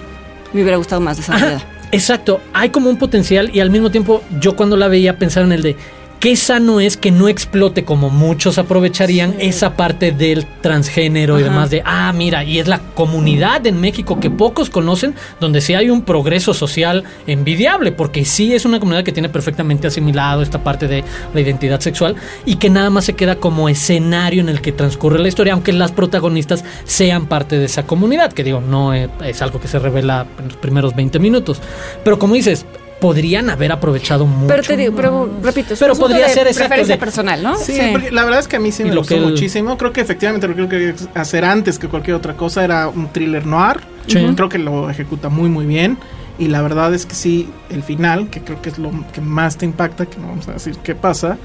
me 0.53 0.62
hubiera 0.62 0.77
gustado 0.77 1.01
más 1.01 1.17
desarrollada. 1.17 1.63
Exacto, 1.91 2.39
hay 2.53 2.69
como 2.69 2.89
un 2.89 2.97
potencial 2.97 3.51
y 3.53 3.60
al 3.60 3.69
mismo 3.69 3.91
tiempo 3.91 4.23
yo 4.39 4.55
cuando 4.55 4.77
la 4.77 4.88
veía 4.88 5.17
pensar 5.17 5.43
en 5.43 5.51
el 5.51 5.62
de 5.62 5.75
qué 6.21 6.36
sano 6.36 6.79
es 6.79 6.97
que 6.97 7.10
no 7.10 7.27
explote 7.27 7.84
como 7.84 8.12
muchos 8.12 8.60
aprovecharían 8.60 9.34
esa 9.39 9.75
parte 9.75 10.12
del 10.12 10.45
transgénero 10.62 11.39
y 11.39 11.43
demás 11.43 11.71
de, 11.71 11.81
ah, 11.84 12.13
mira, 12.13 12.43
y 12.43 12.60
es 12.60 12.67
la 12.67 12.77
comunidad 12.77 13.65
en 13.65 13.81
México 13.81 14.19
que 14.19 14.29
pocos 14.29 14.69
conocen, 14.69 15.15
donde 15.39 15.62
sí 15.62 15.73
hay 15.73 15.89
un 15.89 16.03
progreso 16.03 16.53
social 16.53 17.05
envidiable, 17.25 17.91
porque 17.91 18.23
sí 18.23 18.53
es 18.53 18.65
una 18.65 18.79
comunidad 18.79 19.03
que 19.03 19.12
tiene 19.12 19.29
perfectamente 19.29 19.88
asimilado 19.88 20.43
esta 20.43 20.63
parte 20.63 20.88
de 20.88 21.03
la 21.34 21.41
identidad 21.41 21.79
sexual 21.79 22.15
y 22.45 22.57
que 22.57 22.69
nada 22.69 22.91
más 22.91 23.05
se 23.05 23.13
queda 23.13 23.38
como 23.38 23.67
escenario 23.67 24.41
en 24.41 24.49
el 24.49 24.62
que 24.62 24.71
transcurre 24.71 25.17
la 25.17 25.27
historia, 25.27 25.53
aunque 25.53 25.73
las 25.73 25.91
protagonistas 25.91 26.63
sean 26.84 27.25
parte 27.25 27.57
de 27.57 27.65
esa 27.65 27.88
comunidad, 27.88 28.31
que 28.31 28.43
digo, 28.43 28.62
no 28.62 28.93
es, 28.93 29.10
es 29.25 29.41
algo 29.41 29.60
que 29.60 29.67
se 29.67 29.79
revela 29.79 30.27
en 30.38 30.49
los 30.49 30.57
primeros 30.57 30.95
20 30.95 31.17
minutos. 31.17 31.60
Pero 32.03 32.19
como 32.19 32.36
dices, 32.36 32.67
podrían 33.01 33.49
haber 33.49 33.71
aprovechado 33.71 34.27
mucho. 34.27 34.47
Pero 34.47 34.63
te 34.63 34.77
digo, 34.77 34.95
pero 34.95 35.29
repito, 35.41 35.73
pero 35.77 35.95
podría 35.95 36.29
ser 36.29 36.47
esa 36.47 36.59
preferencia 36.59 36.99
personal, 36.99 37.41
¿no? 37.41 37.57
Sí, 37.57 37.77
la 38.11 38.23
verdad 38.23 38.39
es 38.39 38.47
que 38.47 38.57
a 38.57 38.59
mí 38.59 38.71
sí 38.71 38.85
me 38.85 38.95
gustó 38.95 39.17
muchísimo. 39.17 39.77
Creo 39.77 39.91
que 39.91 39.99
efectivamente 39.99 40.47
lo 40.47 40.55
que 40.55 40.67
quería 40.69 40.95
hacer 41.15 41.43
antes 41.43 41.79
que 41.79 41.89
cualquier 41.89 42.15
otra 42.15 42.37
cosa 42.37 42.63
era 42.63 42.87
un 42.87 43.09
thriller 43.11 43.45
noir. 43.45 43.81
Creo 44.07 44.47
que 44.47 44.59
lo 44.59 44.89
ejecuta 44.89 45.27
muy 45.27 45.49
muy 45.49 45.65
bien. 45.65 45.97
Y 46.37 46.47
la 46.47 46.61
verdad 46.61 46.93
es 46.93 47.05
que 47.05 47.13
sí, 47.13 47.49
el 47.69 47.83
final, 47.83 48.29
que 48.29 48.41
creo 48.41 48.61
que 48.61 48.69
es 48.69 48.77
lo 48.77 48.91
que 49.13 49.21
más 49.21 49.57
te 49.57 49.65
impacta, 49.65 50.05
que 50.05 50.17
no 50.17 50.27
vamos 50.27 50.47
a 50.47 50.53
decir 50.53 50.77
qué 50.77 50.95
pasa. 50.95 51.37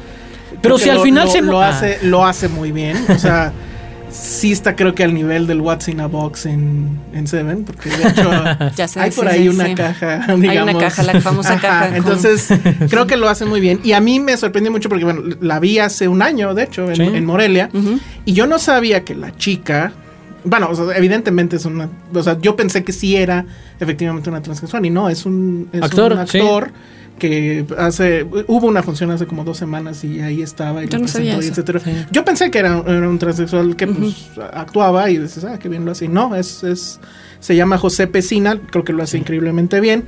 Pero 0.63 0.79
si 0.79 0.91
al 0.91 1.01
final 1.01 1.29
se 1.29 1.41
lo 1.41 1.61
hace, 1.61 1.99
lo 2.03 2.25
hace 2.25 2.49
muy 2.49 2.71
bien. 2.71 2.99
O 3.09 3.19
sea, 3.19 3.53
sí 4.11 4.53
está 4.53 4.77
creo 4.77 4.95
que 4.95 5.05
al 5.05 5.15
nivel 5.15 5.47
del 5.47 5.61
What's 5.61 5.89
in 5.89 6.01
a 6.01 6.07
Box 6.07 6.47
en, 6.47 6.99
en 7.13 7.27
Seven, 7.27 7.65
porque 7.65 7.91
de 7.91 8.09
hecho 8.09 8.31
hay 9.01 9.11
por 9.11 9.29
ahí 9.29 9.49
una 9.49 9.75
caja, 9.75 10.27
digamos. 10.37 10.49
Hay 10.49 10.59
una 10.59 10.79
caja, 10.79 11.03
la 11.03 11.21
famosa 11.21 11.59
caja. 11.59 11.97
Entonces, 11.97 12.49
creo 12.91 13.07
que 13.07 13.17
lo 13.17 13.29
hace 13.29 13.45
muy 13.45 13.61
bien. 13.61 13.81
Y 13.83 13.93
a 13.93 14.01
mí 14.01 14.21
me 14.21 14.37
sorprendió 14.37 14.71
mucho 14.71 14.89
porque, 14.89 15.05
bueno, 15.05 15.23
la 15.41 15.59
vi 15.61 15.79
hace 15.79 16.09
un 16.09 16.23
año, 16.23 16.55
de 16.55 16.65
hecho, 16.65 16.91
en, 16.91 17.25
Morelia, 17.25 17.71
y 18.25 18.33
yo 18.33 18.47
no 18.47 18.59
sabía 18.59 19.05
que 19.05 19.15
la 19.15 19.35
chica, 19.37 19.93
bueno, 20.45 20.71
evidentemente 20.95 21.57
es 21.57 21.65
una, 21.65 21.89
o 22.13 22.23
sea, 22.23 22.39
yo 22.41 22.57
pensé 22.57 22.85
que 22.85 22.93
sí 22.93 23.17
era 23.17 23.45
efectivamente 23.81 24.31
una 24.31 24.43
transexual 24.43 24.87
y 24.87 24.91
no, 24.91 25.09
es 25.09 25.27
un, 25.27 25.69
actor, 25.83 26.13
un 26.13 26.19
actor 26.19 26.73
que 27.19 27.67
hace 27.79 28.27
hubo 28.47 28.67
una 28.67 28.83
función 28.83 29.11
hace 29.11 29.27
como 29.27 29.45
dos 29.45 29.57
semanas 29.57 30.05
y 30.05 30.21
ahí 30.21 30.43
estaba 30.43 30.85
y 30.85 30.89
yo 30.89 30.99
no 30.99 31.09
sabía 31.09 31.37
etcétera. 31.37 31.81
Yo 32.11 32.25
pensé 32.25 32.51
que 32.51 32.59
era, 32.59 32.77
un 32.77 33.19
transexual 33.19 33.77
que 33.77 33.87
pues, 33.87 34.31
actuaba 34.53 35.11
y 35.11 35.19
dices, 35.19 35.45
ah, 35.45 35.59
qué 35.59 35.69
bien 35.69 35.85
lo 35.85 35.93
hace. 35.93 36.09
No, 36.09 36.35
es, 36.37 36.63
es 36.63 37.01
se 37.41 37.57
llama 37.57 37.79
José 37.79 38.07
Pesina, 38.07 38.61
creo 38.71 38.85
que 38.85 38.93
lo 38.93 39.03
hace 39.03 39.19
increíblemente 39.19 39.81
bien. 39.81 40.05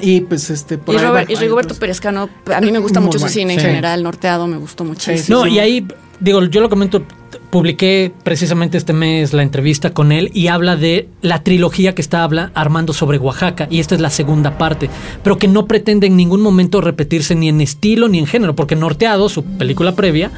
Y 0.00 0.20
pues 0.20 0.48
este 0.50 0.78
por 0.78 0.94
y, 0.94 0.98
Robert, 0.98 1.28
y 1.28 1.34
Rigoberto 1.34 1.70
pues, 1.70 1.80
Perezcano, 1.80 2.30
a 2.54 2.60
mí 2.60 2.70
me 2.70 2.78
gusta 2.78 3.00
mucho 3.00 3.18
su 3.18 3.28
cine 3.28 3.54
en 3.54 3.60
general, 3.60 4.02
norteado, 4.02 4.46
me 4.46 4.56
gustó 4.56 4.84
muchísimo. 4.84 5.40
no, 5.40 5.46
y 5.46 5.58
ahí 5.58 5.86
digo, 6.20 6.44
yo 6.44 6.60
lo 6.60 6.68
comento 6.68 7.04
publiqué 7.50 8.12
precisamente 8.22 8.76
este 8.76 8.92
mes 8.92 9.32
la 9.32 9.42
entrevista 9.42 9.90
con 9.90 10.12
él 10.12 10.30
y 10.34 10.48
habla 10.48 10.76
de 10.76 11.08
la 11.22 11.42
trilogía 11.42 11.94
que 11.94 12.02
está 12.02 12.22
habla, 12.22 12.50
armando 12.54 12.92
sobre 12.92 13.18
Oaxaca 13.18 13.66
y 13.70 13.80
esta 13.80 13.94
es 13.94 14.00
la 14.00 14.10
segunda 14.10 14.58
parte, 14.58 14.90
pero 15.22 15.38
que 15.38 15.48
no 15.48 15.66
pretende 15.66 16.06
en 16.06 16.16
ningún 16.16 16.40
momento 16.40 16.80
repetirse 16.80 17.34
ni 17.34 17.48
en 17.48 17.60
estilo 17.60 18.08
ni 18.08 18.18
en 18.18 18.26
género, 18.26 18.54
porque 18.54 18.76
Norteado, 18.76 19.28
su 19.28 19.44
película 19.44 19.94
previa, 19.94 20.30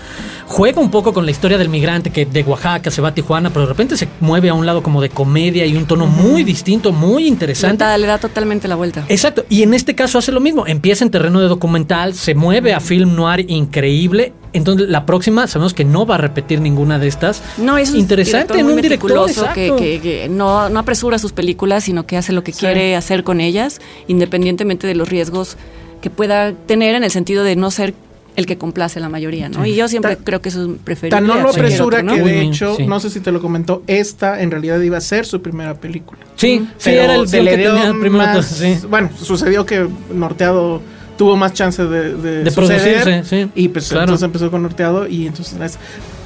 juega 0.47 0.81
un 0.81 0.91
poco 0.91 1.13
con 1.13 1.25
la 1.25 1.31
historia 1.31 1.59
del 1.59 1.69
migrante 1.69 2.11
que 2.11 2.27
de 2.27 2.43
Oaxaca 2.43 2.91
se 2.91 3.03
va 3.03 3.09
a 3.09 3.15
Tijuana, 3.15 3.51
pero 3.51 3.63
de 3.63 3.69
repente 3.69 3.97
se 3.97 4.09
mueve 4.21 4.49
a 4.49 4.55
un 4.55 4.67
lado 4.67 4.83
como 4.83 5.01
de 5.01 5.09
comedia 5.09 5.67
y 5.67 5.77
un 5.77 5.87
tono 5.87 6.07
muy 6.07 6.45
distinto, 6.45 6.93
muy 6.93 7.27
interesante. 7.27 7.85
Le 7.99 8.07
da 8.07 8.19
totalmente 8.19 8.69
la 8.69 8.77
vuelta. 8.77 9.05
Exacto, 9.09 9.45
y 9.49 9.63
en 9.63 9.75
este 9.75 9.95
caso 9.95 10.19
hace 10.19 10.33
lo 10.33 10.41
mismo, 10.41 10.67
empieza 10.67 11.05
en 11.05 11.11
terreno 11.11 11.41
de 11.41 11.49
documental, 11.49 12.15
se 12.15 12.35
mueve 12.35 12.73
a 12.73 12.81
film 12.81 13.15
noir 13.15 13.45
increíble, 13.49 14.33
entonces 14.53 14.89
la 14.89 15.07
próxima 15.07 15.47
sabemos 15.47 15.75
que 15.75 15.85
no 15.85 16.07
va 16.07 16.17
a 16.17 16.19
repetir 16.19 16.61
ninguna 16.61 16.99
de 16.99 17.09
estas. 17.09 17.43
No, 17.59 17.79
es 17.79 17.95
interesante 17.95 18.59
en 18.59 18.67
un 18.67 18.81
director 18.81 19.53
que, 19.55 20.01
que, 20.03 20.29
no, 20.31 20.69
no, 20.69 20.79
apresura 20.81 21.19
sus 21.19 21.33
películas, 21.33 21.85
sino 21.85 22.07
que 22.07 22.17
hace 22.17 22.33
lo 22.33 22.43
que 22.43 22.53
quiere 22.53 22.97
hacer 22.97 23.25
con 23.25 23.41
ellas, 23.41 23.81
independientemente 24.09 24.87
de 24.87 24.95
los 24.95 25.09
riesgos 25.09 25.57
que 26.01 26.11
pueda 26.11 26.53
tener 26.53 26.95
en 26.95 27.05
el 27.05 27.11
sentido 27.11 27.45
de 27.45 27.57
no 27.57 27.71
ser 27.71 27.95
el 28.37 28.47
que 28.47 28.57
complace 28.57 29.01
la 29.01 29.09
mayoría, 29.09 29.49
¿no? 29.49 29.67
Y 29.67 29.75
yo 29.75 29.89
siempre 29.89 30.17
creo 30.17 30.41
que 30.41 30.49
eso 30.49 30.63
es 30.65 30.79
preferible. 30.83 31.17
Tan 31.17 31.27
no 31.27 31.41
lo 31.41 31.51
apresura 31.51 32.03
que 32.03 32.23
de 32.23 32.43
hecho, 32.43 32.77
no 32.87 33.01
sé 33.01 33.11
si 33.11 33.21
te 33.21 33.33
lo 33.33 33.41
comentó, 33.41 33.83
esta 33.87 34.41
en 34.41 34.51
realidad 34.51 34.81
iba 34.81 34.99
a 34.99 35.01
ser 35.01 35.27
su 35.27 35.43
primera 35.43 35.75
película. 35.75 36.21
Sí, 36.37 36.67
sí, 36.79 36.91
era 36.91 37.17
el, 37.17 37.31
que 37.31 37.43
tenía 37.43 37.95
primero. 38.01 38.41
Bueno, 38.89 39.11
sucedió 39.21 39.67
que 39.67 39.87
Norteado 40.13 40.81
tuvo 41.21 41.37
más 41.37 41.53
chance 41.53 41.85
de, 41.85 42.15
de, 42.17 42.51
producirse, 42.51 43.25
sí, 43.25 43.47
y 43.55 43.69
pues 43.69 43.93
entonces 43.93 44.23
empezó 44.23 44.51
con 44.51 44.63
Norteado 44.63 45.07
y 45.07 45.27
entonces 45.27 45.77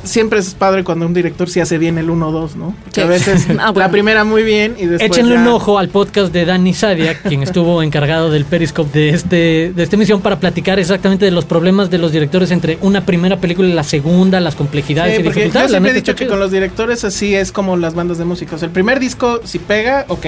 siempre 0.04 0.38
es 0.38 0.54
padre 0.54 0.84
cuando 0.84 1.04
un 1.04 1.12
director 1.12 1.50
sí 1.50 1.58
hace 1.58 1.78
bien 1.78 1.98
el 1.98 2.10
1 2.10 2.28
o 2.28 2.30
2, 2.30 2.54
¿no? 2.54 2.76
Porque 2.84 3.00
a 3.00 3.06
veces 3.06 3.46
Ah, 3.58 3.72
bueno. 3.72 3.72
la 3.80 3.90
primera 3.90 4.22
muy 4.22 4.44
bien 4.44 4.76
y 4.78 4.86
después. 4.86 5.10
Échenle 5.10 5.34
ya- 5.34 5.40
un 5.40 5.48
ojo 5.48 5.80
al 5.80 5.88
podcast 5.88 6.32
de 6.32 6.44
Dani 6.44 6.72
Sadia, 6.74 7.18
quien 7.18 7.42
estuvo 7.42 7.82
encargado 7.88 8.30
del 8.30 8.44
Periscope 8.44 8.96
de 8.96 9.08
este 9.08 9.72
de 9.74 9.82
esta 9.82 9.96
emisión 9.96 10.20
para 10.20 10.38
platicar 10.38 10.78
exactamente 10.78 11.24
de 11.24 11.32
los 11.32 11.44
problemas 11.44 11.90
de 11.90 11.98
los 11.98 12.12
directores 12.12 12.52
entre 12.52 12.78
una 12.80 13.04
primera 13.04 13.38
película 13.40 13.68
y 13.68 13.72
la 13.72 13.82
segunda, 13.82 14.38
las 14.38 14.54
complejidades 14.54 15.16
Sí, 15.16 15.22
y 15.22 15.24
yo 15.24 15.30
dificultades. 15.30 15.70
La 15.72 15.78
siempre 15.78 15.90
he 15.90 15.94
neta 15.94 16.04
dicho 16.04 16.14
que 16.14 16.24
chido. 16.26 16.30
con 16.30 16.38
los 16.38 16.52
directores 16.52 17.02
así 17.02 17.34
es 17.34 17.50
como 17.50 17.76
las 17.76 17.94
bandas 17.96 18.18
de 18.18 18.24
música. 18.26 18.54
O 18.54 18.58
sea, 18.60 18.66
el 18.66 18.72
primer 18.72 19.00
disco, 19.00 19.40
si 19.42 19.58
pega, 19.58 20.04
ok. 20.06 20.26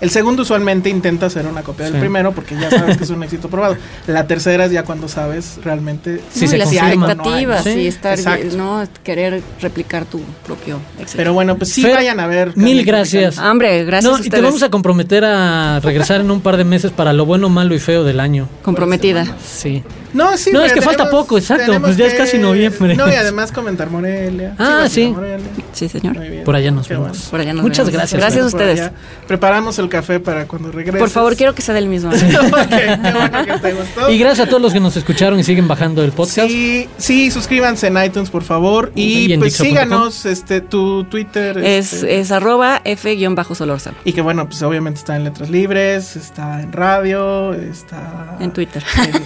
El 0.00 0.10
segundo 0.10 0.42
usualmente 0.42 0.88
intenta 0.88 1.26
hacer 1.26 1.46
una 1.46 1.62
copia 1.62 1.86
Sí. 1.86 1.92
del 1.92 2.00
primero 2.00 2.32
porque 2.32 2.54
ya 2.58 2.70
sabes 2.70 2.96
que 2.96 3.04
es 3.04 3.10
un 3.10 3.22
éxito 3.24 3.48
probado. 3.48 3.76
La 4.06 4.26
tercera 4.26 4.64
es 4.64 4.72
ya 4.72 4.82
cuando 4.84 5.08
sabes 5.08 5.58
realmente 5.62 6.20
Sí, 6.32 6.44
no, 6.44 6.50
se 6.50 6.56
y 6.56 6.58
las 6.58 6.72
expectativas, 6.72 7.64
Sí, 7.64 7.72
sí, 7.74 7.86
estar, 7.86 8.18
exacto. 8.18 8.56
no 8.56 8.82
querer 9.04 9.42
replicar 9.60 10.04
tu 10.06 10.20
propio 10.46 10.78
éxito. 10.98 11.16
Pero 11.16 11.32
bueno, 11.34 11.56
pues 11.56 11.70
sí 11.72 11.82
Fer, 11.82 11.94
vayan 11.94 12.18
a 12.20 12.26
ver. 12.26 12.56
Mil 12.56 12.84
gracias. 12.84 13.38
Hombre, 13.38 13.84
gracias 13.84 14.10
No, 14.12 14.16
a 14.22 14.26
y 14.26 14.30
te 14.30 14.40
vamos 14.40 14.62
a 14.62 14.70
comprometer 14.70 15.24
a 15.24 15.80
regresar 15.80 16.20
en 16.22 16.30
un 16.30 16.40
par 16.40 16.56
de 16.56 16.64
meses 16.64 16.90
para 16.92 17.12
lo 17.12 17.26
bueno, 17.26 17.48
malo 17.48 17.74
y 17.74 17.78
feo 17.78 18.02
del 18.04 18.20
año. 18.20 18.48
comprometida. 18.62 19.26
Sí. 19.44 19.82
No, 20.12 20.36
sí, 20.36 20.50
No, 20.52 20.60
es 20.62 20.72
que 20.72 20.82
falta 20.82 21.08
poco, 21.08 21.38
exacto, 21.38 21.78
pues 21.80 21.96
ya 21.96 22.06
es 22.06 22.14
casi 22.14 22.36
noviembre. 22.38 22.96
No, 22.96 23.06
y 23.08 23.14
además 23.14 23.52
comentar 23.52 23.90
Morelia. 23.90 24.54
Ah, 24.58 24.86
sí. 24.90 25.06
Morelia. 25.08 25.46
Sí, 25.72 25.88
señor. 25.88 26.16
Muy 26.16 26.28
bien. 26.28 26.44
Por 26.44 26.56
allá 26.56 26.70
nos 26.72 26.88
Qué 26.88 26.94
vemos. 26.94 27.10
bueno. 27.10 27.24
Por 27.30 27.40
allá 27.40 27.52
nos 27.52 27.62
Muchas 27.62 27.86
vemos. 27.86 27.92
gracias. 27.92 28.20
Gracias 28.20 28.42
a 28.42 28.46
ustedes. 28.46 28.90
Preparamos 29.28 29.78
el 29.78 29.88
café 29.90 30.20
para 30.20 30.46
cuando 30.46 30.72
regreses. 30.72 30.98
Por 30.98 31.10
favor, 31.10 31.36
quiero 31.36 31.54
que 31.54 31.62
sea 31.62 31.74
del 31.74 31.86
mismo. 31.86 32.10
Ok, 32.50 32.68
qué 32.68 33.12
bueno 33.12 33.44
que 33.44 33.58
te 33.58 33.72
gustó. 33.72 34.10
Y 34.10 34.18
gracias 34.18 34.46
a 34.46 34.50
todos 34.50 34.62
los 34.62 34.72
que 34.72 34.80
nos 34.80 34.96
escucharon 34.96 35.38
y 35.38 35.44
siguen 35.44 35.68
bajando 35.68 36.02
el 36.02 36.12
podcast. 36.12 36.48
Sí, 36.48 36.88
sí, 36.96 37.30
suscríbanse 37.30 37.88
en 37.88 38.02
iTunes, 38.02 38.30
por 38.30 38.42
favor. 38.42 38.92
Y, 38.94 39.36
pues 39.36 39.54
síganos, 39.54 40.24
este, 40.26 40.60
tu 40.60 41.04
Twitter. 41.04 41.58
Es, 41.58 41.92
este, 41.92 42.20
es 42.20 42.30
arroba 42.32 42.80
f-solórzano 42.84 43.96
Y 44.04 44.12
que 44.12 44.20
bueno, 44.20 44.48
pues 44.48 44.62
obviamente 44.62 45.00
está 45.00 45.16
en 45.16 45.24
Letras 45.24 45.50
Libres, 45.50 46.16
está 46.16 46.62
en 46.62 46.72
radio, 46.72 47.54
está 47.54 48.36
en 48.40 48.52
Twitter. 48.52 48.82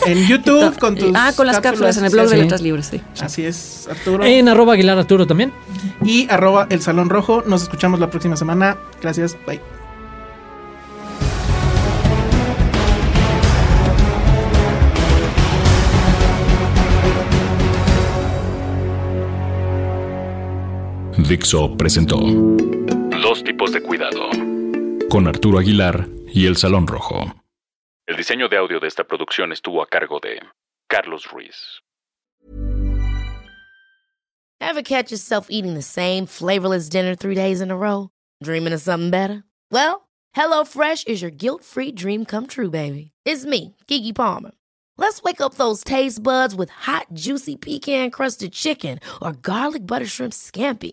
en, 0.07 0.19
en 0.19 0.27
YouTube 0.29 0.79
con 0.79 0.97
tus 0.97 1.12
ah, 1.15 1.33
con 1.37 1.47
las 1.47 1.61
cápsulas 1.61 1.97
en 1.97 2.07
el 2.07 2.11
blog 2.11 2.29
sí. 2.29 2.37
de 2.37 2.43
Letras 2.43 2.61
Libres, 2.62 2.87
sí. 2.87 3.01
Así 3.21 3.45
es, 3.45 3.89
Arturo. 3.91 4.25
En 4.25 4.49
arroba 4.49 4.75
Aguilar 4.75 4.99
Arturo 4.99 5.27
también. 5.27 5.53
Y 6.05 6.27
arroba 6.31 6.67
el 6.71 6.81
Salón 6.83 7.11
Rojo. 7.11 7.43
Nos 7.47 7.62
escuchamos 7.62 8.01
la 8.01 8.11
próxima 8.11 8.37
semana. 8.37 8.77
Gracias, 9.01 9.37
bye. 9.47 9.84
Dixo 21.29 21.75
presentó 21.79 22.18
Dos 22.18 23.43
tipos 23.43 23.72
de 23.72 23.81
cuidado 23.81 24.29
con 25.09 25.27
Arturo 25.27 25.59
Aguilar 25.59 26.07
y 26.29 26.45
El 26.47 26.57
Salón 26.57 26.87
Rojo. 26.87 27.33
El 28.07 28.16
diseño 28.16 28.49
de 28.51 28.59
audio 28.59 28.79
de 28.79 28.89
esta 28.89 29.05
producción 29.05 29.51
estuvo 29.51 29.81
a 29.83 29.87
cargo 29.87 30.20
de 30.20 30.39
Carlos 30.87 31.27
Ruiz. 31.33 31.81
Ever 34.61 34.83
catch 34.83 35.11
yourself 35.11 35.47
eating 35.49 35.72
the 35.72 35.83
same 35.83 36.27
flavorless 36.27 36.91
dinner 36.91 37.14
three 37.14 37.35
days 37.35 37.62
in 37.62 37.70
a 37.70 37.77
row? 37.77 38.11
Dreaming 38.43 38.75
of 38.75 38.83
something 38.83 39.11
better? 39.11 39.45
Well, 39.70 40.09
HelloFresh 40.37 41.09
is 41.09 41.22
your 41.22 41.31
guilt-free 41.31 41.93
dream 41.93 42.27
come 42.27 42.47
true, 42.47 42.70
baby. 42.70 43.12
It's 43.25 43.47
me, 43.47 43.77
Kiki 43.87 44.12
Palmer. 44.12 44.51
Let's 44.99 45.22
wake 45.22 45.41
up 45.41 45.55
those 45.55 45.83
taste 45.85 46.22
buds 46.22 46.55
with 46.55 46.70
hot, 46.70 47.07
juicy 47.14 47.57
pecan-crusted 47.57 48.53
chicken 48.53 48.99
or 49.22 49.33
garlic 49.33 49.87
butter 49.87 50.07
shrimp 50.07 50.33
scampi. 50.35 50.93